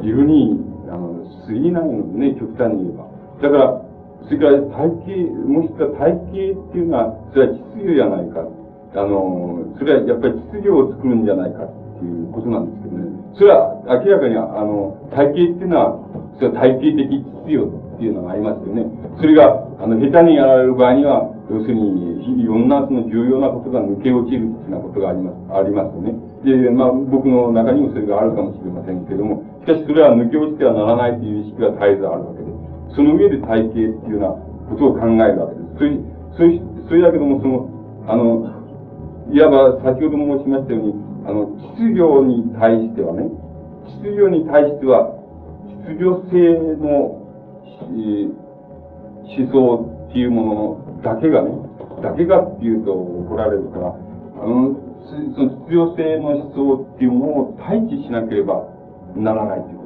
[0.05, 0.59] いるに、
[0.89, 3.07] あの、過ぎないのでね、極端に言えば。
[3.41, 3.82] だから、
[4.25, 5.15] それから体系、
[5.47, 8.47] もしくは体系っていうのは、それは秩序じゃないか。
[8.95, 11.67] あの、それはやっぱり秩序を作るんじゃないかっ
[11.99, 13.13] ていうことなんですけどね。
[13.35, 15.99] それは明らかに、あの、体系っていうのは、
[16.37, 18.85] それは体系的秩序っていうのがありますよね。
[19.19, 26.15] それが、あの、下手にやられる場合には、要するに、いろんなその重要なことが抜け落ちるっていうようなことがあります、ありますよね。
[26.43, 32.42] で、まあ、僕の中にもそれがあるかもしれませんけども、しかしそれは抜け落ちてはならないという意識が絶えずあるわけで、
[32.95, 34.27] その上で体系っていうような
[34.69, 35.77] ことを考えるわけです。
[35.77, 35.97] それ、
[36.37, 37.69] それ、それだけども、その、
[38.07, 38.63] あの、
[39.31, 40.93] いわば先ほども申しましたように、
[41.25, 41.45] あの、
[41.77, 43.31] 秩序に対してはね、
[44.01, 45.15] 秩序に対しては、
[45.87, 47.17] 秩序性の、
[47.89, 48.43] えー、
[49.25, 51.51] 思想っていうものだけがね、
[52.01, 54.75] だけがっていうと怒られるから、あの、
[55.09, 58.67] その秩序性の思想っていうものを対峙しなければ
[59.15, 59.83] ならないというこ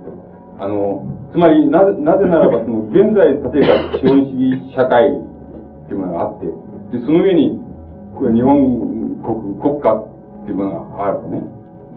[0.57, 0.63] と。
[0.63, 1.05] あの、
[1.37, 6.49] つまり、なぜ、なぜならば、その、現在、例えば、資本主義社会っていうものがあって、
[6.97, 7.61] で、その上に、
[8.17, 11.45] これ日本国、国家っていうものがあるとね、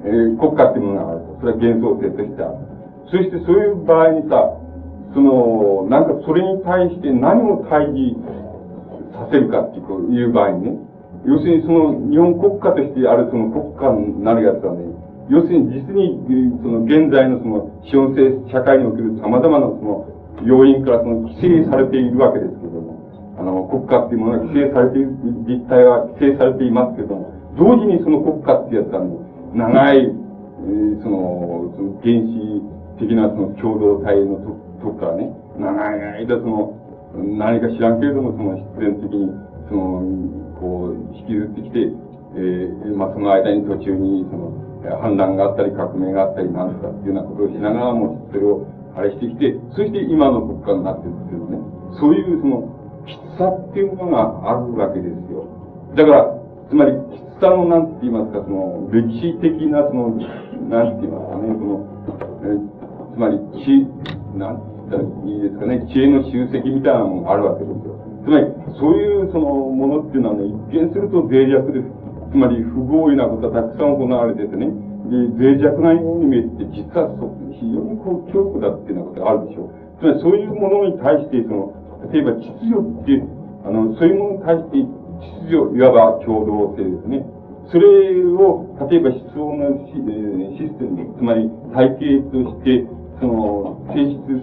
[0.04, 1.40] えー、国家っていうものがあると。
[1.40, 2.60] それは幻想性としてある。
[3.08, 4.44] そしてそういう場合にさ、
[5.16, 8.20] その、なんかそれに対して何を対峙
[9.16, 10.76] させるかっていう場合にね、
[11.24, 14.84] 要するにその日本国家としてあるその国家になるやつはね、
[15.30, 16.18] 要するに実に、
[16.60, 20.10] その現在のその資本性社会における様々なその
[20.42, 25.14] 要因からその規制されているわけですけれども、あの、国家っていうものが規制されている、
[25.46, 29.06] 実態は規制されていますけれども、同時にその国家ってやつは、
[29.54, 32.62] 長い、えー、その、その原始
[32.98, 35.72] 的なその共同体のととかね、長
[36.18, 36.74] い間その、
[37.38, 39.30] 何か知らんけれども、その必然的に、
[39.68, 41.78] その、こう、引きずってきて、
[42.34, 48.66] えー、まあ、その間に途中に、その、反乱があったり、革命があったり、なんとかっていうようなことをしながらも、それを、
[48.96, 51.58] あれしてきて、そして今の国家になってるっていうね、
[52.00, 55.46] そういうその、きつさっていうものがあるわけですよ。
[55.94, 60.16] だから、つまり、きつさのなんて言いますか、その、歴史的な、その、
[60.68, 61.86] なんて言いますかね、その、
[62.44, 62.80] え
[63.14, 63.86] つまり、知、
[64.38, 68.00] なんて言ったらいいですかね、知恵の集積みたいなのがあるわけですよ。
[68.24, 68.46] つまり、
[68.78, 71.99] そういうそのものっていうのはね、一見すると脆弱です。
[72.30, 74.66] つまり、不合意なことがたくさん行われててね、
[75.10, 79.70] で、脆弱なように見えて、実はそ非常にこう、強固だっていうようなことがあるでしょう。
[79.98, 81.74] つまり、そういうものに対して、その、
[82.12, 83.22] 例えば秩序って、
[83.66, 84.78] あの、そういうものに対して、
[85.42, 87.26] 秩序、いわば共同性ですね。
[87.70, 92.86] それを、例えば思想のシ,、えシステム、つまり体系として、
[93.20, 94.38] その、提出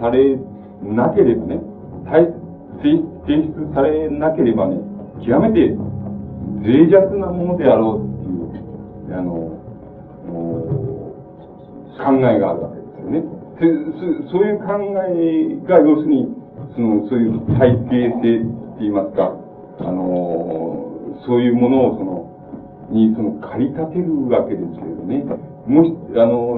[0.00, 0.36] され
[0.82, 1.60] なければね、
[2.08, 4.80] 提出されなければね、
[5.24, 5.76] 極めて
[6.60, 9.58] 脆弱なものであろうっていう、あの、
[11.98, 13.38] 考えがあるわけですよね。
[14.30, 14.78] そういう考
[15.08, 16.28] えが、要するに、
[16.74, 19.34] その、そういう体系性って言いますか、
[19.80, 22.28] あの、そういうものを、その、
[22.90, 25.24] に、その、駆り立てるわけですけどね。
[25.66, 26.54] もし、あの、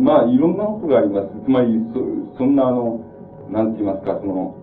[0.00, 1.28] まあ、いろんなことがあります。
[1.44, 3.00] つまり、そ、そんなあの、
[3.50, 4.54] なんて言いますか、その、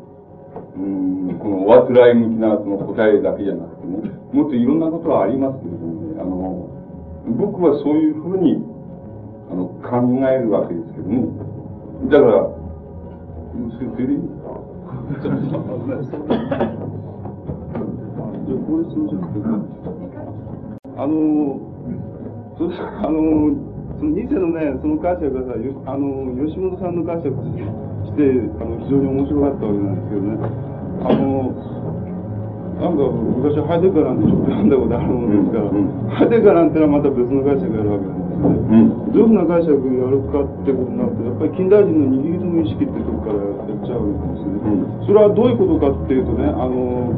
[0.76, 6.70] うん、この、おあつらい向きなその答えだけじゃなくてね、もっといろんなことはありますけれどもね、あの、
[7.38, 8.64] 僕はそういうふうに、
[9.52, 11.28] あの、考えるわけですけどね。
[12.10, 12.48] だから、
[13.52, 14.56] それ、それでいいですか
[20.98, 21.60] あの、
[22.58, 27.30] そあの、そのニーのね、その解釈がさ、あの、吉本さんの解釈
[28.06, 28.22] して、
[28.58, 30.40] あの、非常に面白かったわけなんですけどね。
[31.02, 32.01] あの、
[32.82, 38.90] なんか昔ハイデガーなんてちょっと読んだことあるもんですから、うんうん、ハイデガーなんてのはまた別の解釈があるわけなんですね。
[39.14, 45.06] どういうふうな解釈をやるかってことになると、やっぱり近代人のニヒリズム意識ってとこからやっちゃうんですよね。
[45.06, 47.14] それはどういうことかっていうとね、あの、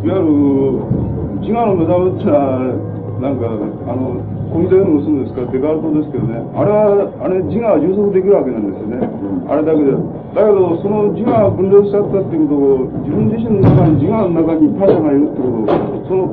[0.00, 2.72] いわゆる自我の目覚めってのは、
[3.20, 4.16] なんか、あの、
[4.48, 9.04] コミテの結んですからデカルトですけどね、あれは、あれ自我は充足できるわけなんですよね。
[9.44, 9.92] あれだけで。
[9.92, 16.32] だけど、その自我が分裂しちゃったっていうことを、自分自身の中に、自我の中に他者がいるってことを、その、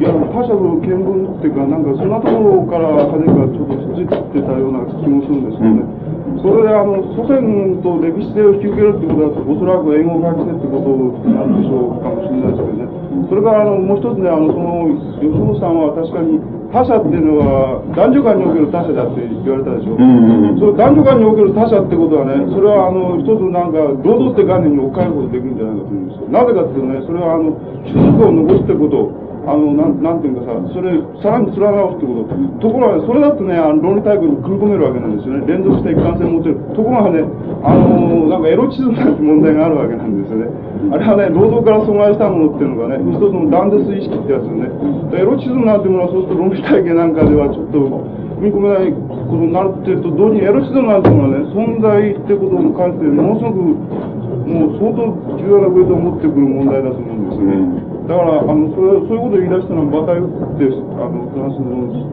[0.00, 5.84] いや、他者の見聞っていうか、なんかそんなところから派手がちょっとついてたような気もするんですけどね。
[6.40, 7.36] それで、あの、祖先
[7.84, 12.88] と歴史性を引き受けるってことは、おそらく英語を書きせってことなんでしょうかもしれないですけどね。
[13.28, 14.88] それからあのもう一つね、あのその
[15.20, 16.40] 吉本さんは確かに
[16.72, 19.94] 他者っていうのは男女間における他者だって言われたでしょ。
[19.94, 26.32] うんうんうん、その男女間における他者ってことはね、それはあの一つなんか労働って概念に置き換えることできるんじゃないかと思うんですよ。
[26.32, 27.52] なぜかっていうとね、それはあの
[27.84, 29.29] 種族を残すってこと。
[29.46, 30.92] あの、なん、なんていうかさ、それ、
[31.22, 32.68] さらに連なおすってこと。
[32.68, 35.46] ところが、それだとね、あの論理体系に組み込めるわけなんですよね。
[35.46, 36.60] 連続して一貫性持てる。
[36.76, 37.24] ところがね、
[37.64, 40.52] あの、なんかエロチズムなんて問題があるわけなんですよね。
[40.92, 44.68] あれはね、労働から阻害したものっていうのがね、一つの断絶意識ってやつよね。
[45.16, 53.60] エロチズムなんてものは、そうすると論理体系なんかではちょっと、踏み込めないことになるっていうと、同時にエロチズムなんていうのはね、存在ってことに関して、ものすごく、
[54.48, 57.89] もう相当重要なウェイトを持ってくる問題だと思うんですよね。
[58.10, 60.66] だから、あの、それ、そういうことを言い出したのはバタユって、
[60.98, 62.10] あの、フランスの、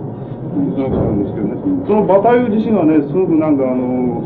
[0.54, 1.58] 哲学者なんですけどね。
[1.86, 4.22] そのバタユ自身はね、すごくなんかあの、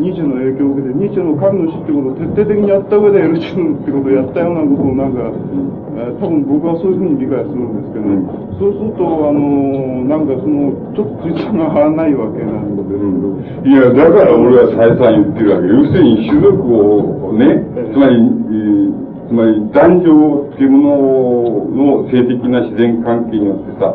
[0.00, 8.24] ニーチェの影響を受けて、ニーチェの神の死ってことを徹底的にやった上でエルチムってことをやったようなことをなんか、えー、多分僕はそういうふうに理解するんですけどね。
[8.56, 13.44] そうすると、あの、なんかその、ちょっとついさが張らないわけなんですけど。
[13.60, 15.68] いや、だから俺は再三言ってるわけ。
[15.68, 17.60] 要するに種族をね、
[17.92, 23.94] つまり、えーつまり男女っていうものの性的な自然関係によってさ、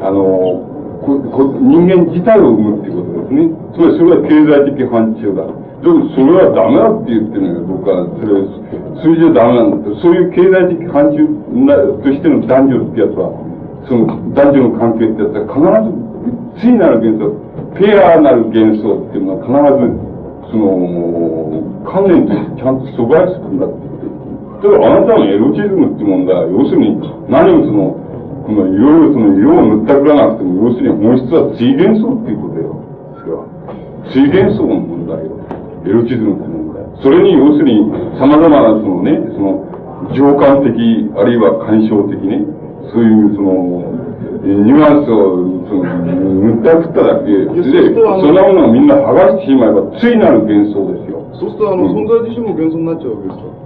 [0.00, 3.50] あの、ここ人間自体を生むっていうことですね。
[3.74, 5.46] つまりそれは経済的範疇だ。
[5.82, 8.08] でもそれはダメだって言ってるのよ、僕は。
[8.16, 8.42] それ、
[9.02, 10.00] それじゃダメなんだ。
[10.00, 11.22] そういう経済的範疇
[11.52, 13.30] なとしての男女ってやつは、
[13.86, 16.06] その男女の関係ってやつは必ず、
[16.58, 17.30] 対なる幻想、
[17.78, 19.94] ペアなる幻想っていうのは必ず、
[20.50, 23.85] その、観念としてちゃんと阻害するんだって。
[24.66, 26.98] ただあなたのエロチズムって問題は、要するに、
[27.30, 27.94] 何をその、
[28.46, 32.82] このいろいろその色を塗ったくらなくても、要するに本質は追元層っていうことよ。
[33.22, 33.46] それは。
[34.10, 35.38] 追元層の問題よ。
[35.86, 36.82] エロチズムって問題。
[36.98, 37.86] それに要するに、
[38.18, 39.62] 様々なそのね、その、
[40.14, 40.74] 情感的、
[41.14, 42.42] あるいは干渉的ね、
[42.90, 43.86] そういうその、
[44.46, 51.22] ニュアンスを、その、塗ったくっただけで、そんなものをみんな剥がしてしまえば、ついなる幻想ですよ。
[51.38, 53.65] そうすると、あの、存在自身も幻想になっちゃうわけですか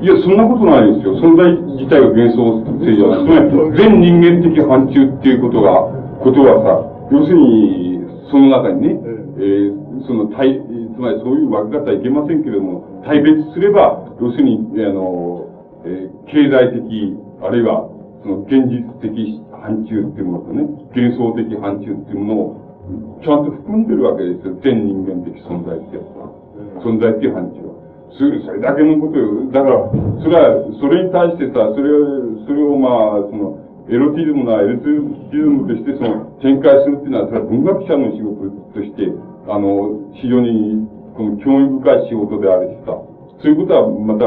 [0.00, 1.20] いや、そんなことないですよ。
[1.20, 3.52] 存在自体が幻想性じゃない。
[3.52, 5.92] つまり、全人間的範疇っていうことが、
[6.24, 8.00] ことはさ、要するに、
[8.30, 9.00] その中にね、
[9.36, 15.44] えー、その対、つまりそういう分け方はいけませんけれども、対別すれば、要するに、あの、
[15.84, 17.88] えー、経済的、あるいは、
[18.22, 20.64] その現実的範疇っていうものとね、
[20.96, 24.56] 幻想的範疇っていうものを、ちゃんと含んでるわけですよ。
[24.64, 26.32] 全人間的存在ってやつは。
[26.80, 27.69] 存在っていう範疇は。
[28.18, 29.50] それだけのことよ。
[29.50, 29.90] だから、
[30.22, 33.58] それは、それに対してさ、それを、それをまあ、その、
[33.88, 39.10] エロティズムなエロティズムとして、その、展開するっていうのは、それは文学者の仕事として、
[39.48, 42.98] あの、非常に、この興味深い仕事であるしさ、
[43.42, 44.26] そういうことは、また、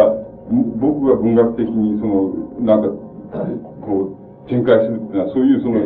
[0.80, 2.89] 僕が文学的に、その、なんか、
[3.81, 5.80] こう、展開するっていうのは、そういうその、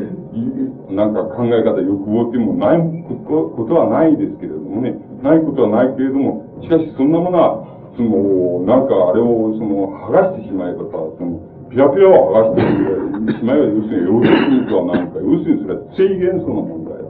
[0.96, 11.42] なんか考え方、欲望っていうのもないことはないですけれどもね、ないことはないけれども、しかしそんなものは、その、なんかあれを、その、剥がしてしまえばさ、その、
[11.74, 17.10] ピラピラを剥がしてしまえば、要するに、エロティックは何か、要するにそれは正元素の問題だ。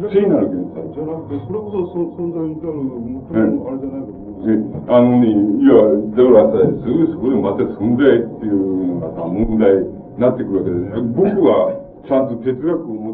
[0.00, 4.54] 正なる元素じゃなくて、それこそそ存在に至る、もあれじゃないかと思う。
[4.88, 13.13] あのね、いや、だからさ、すぐそこでまた存在っていうのがさ、問題になってくるわけで、僕はちゃんと哲学を持っ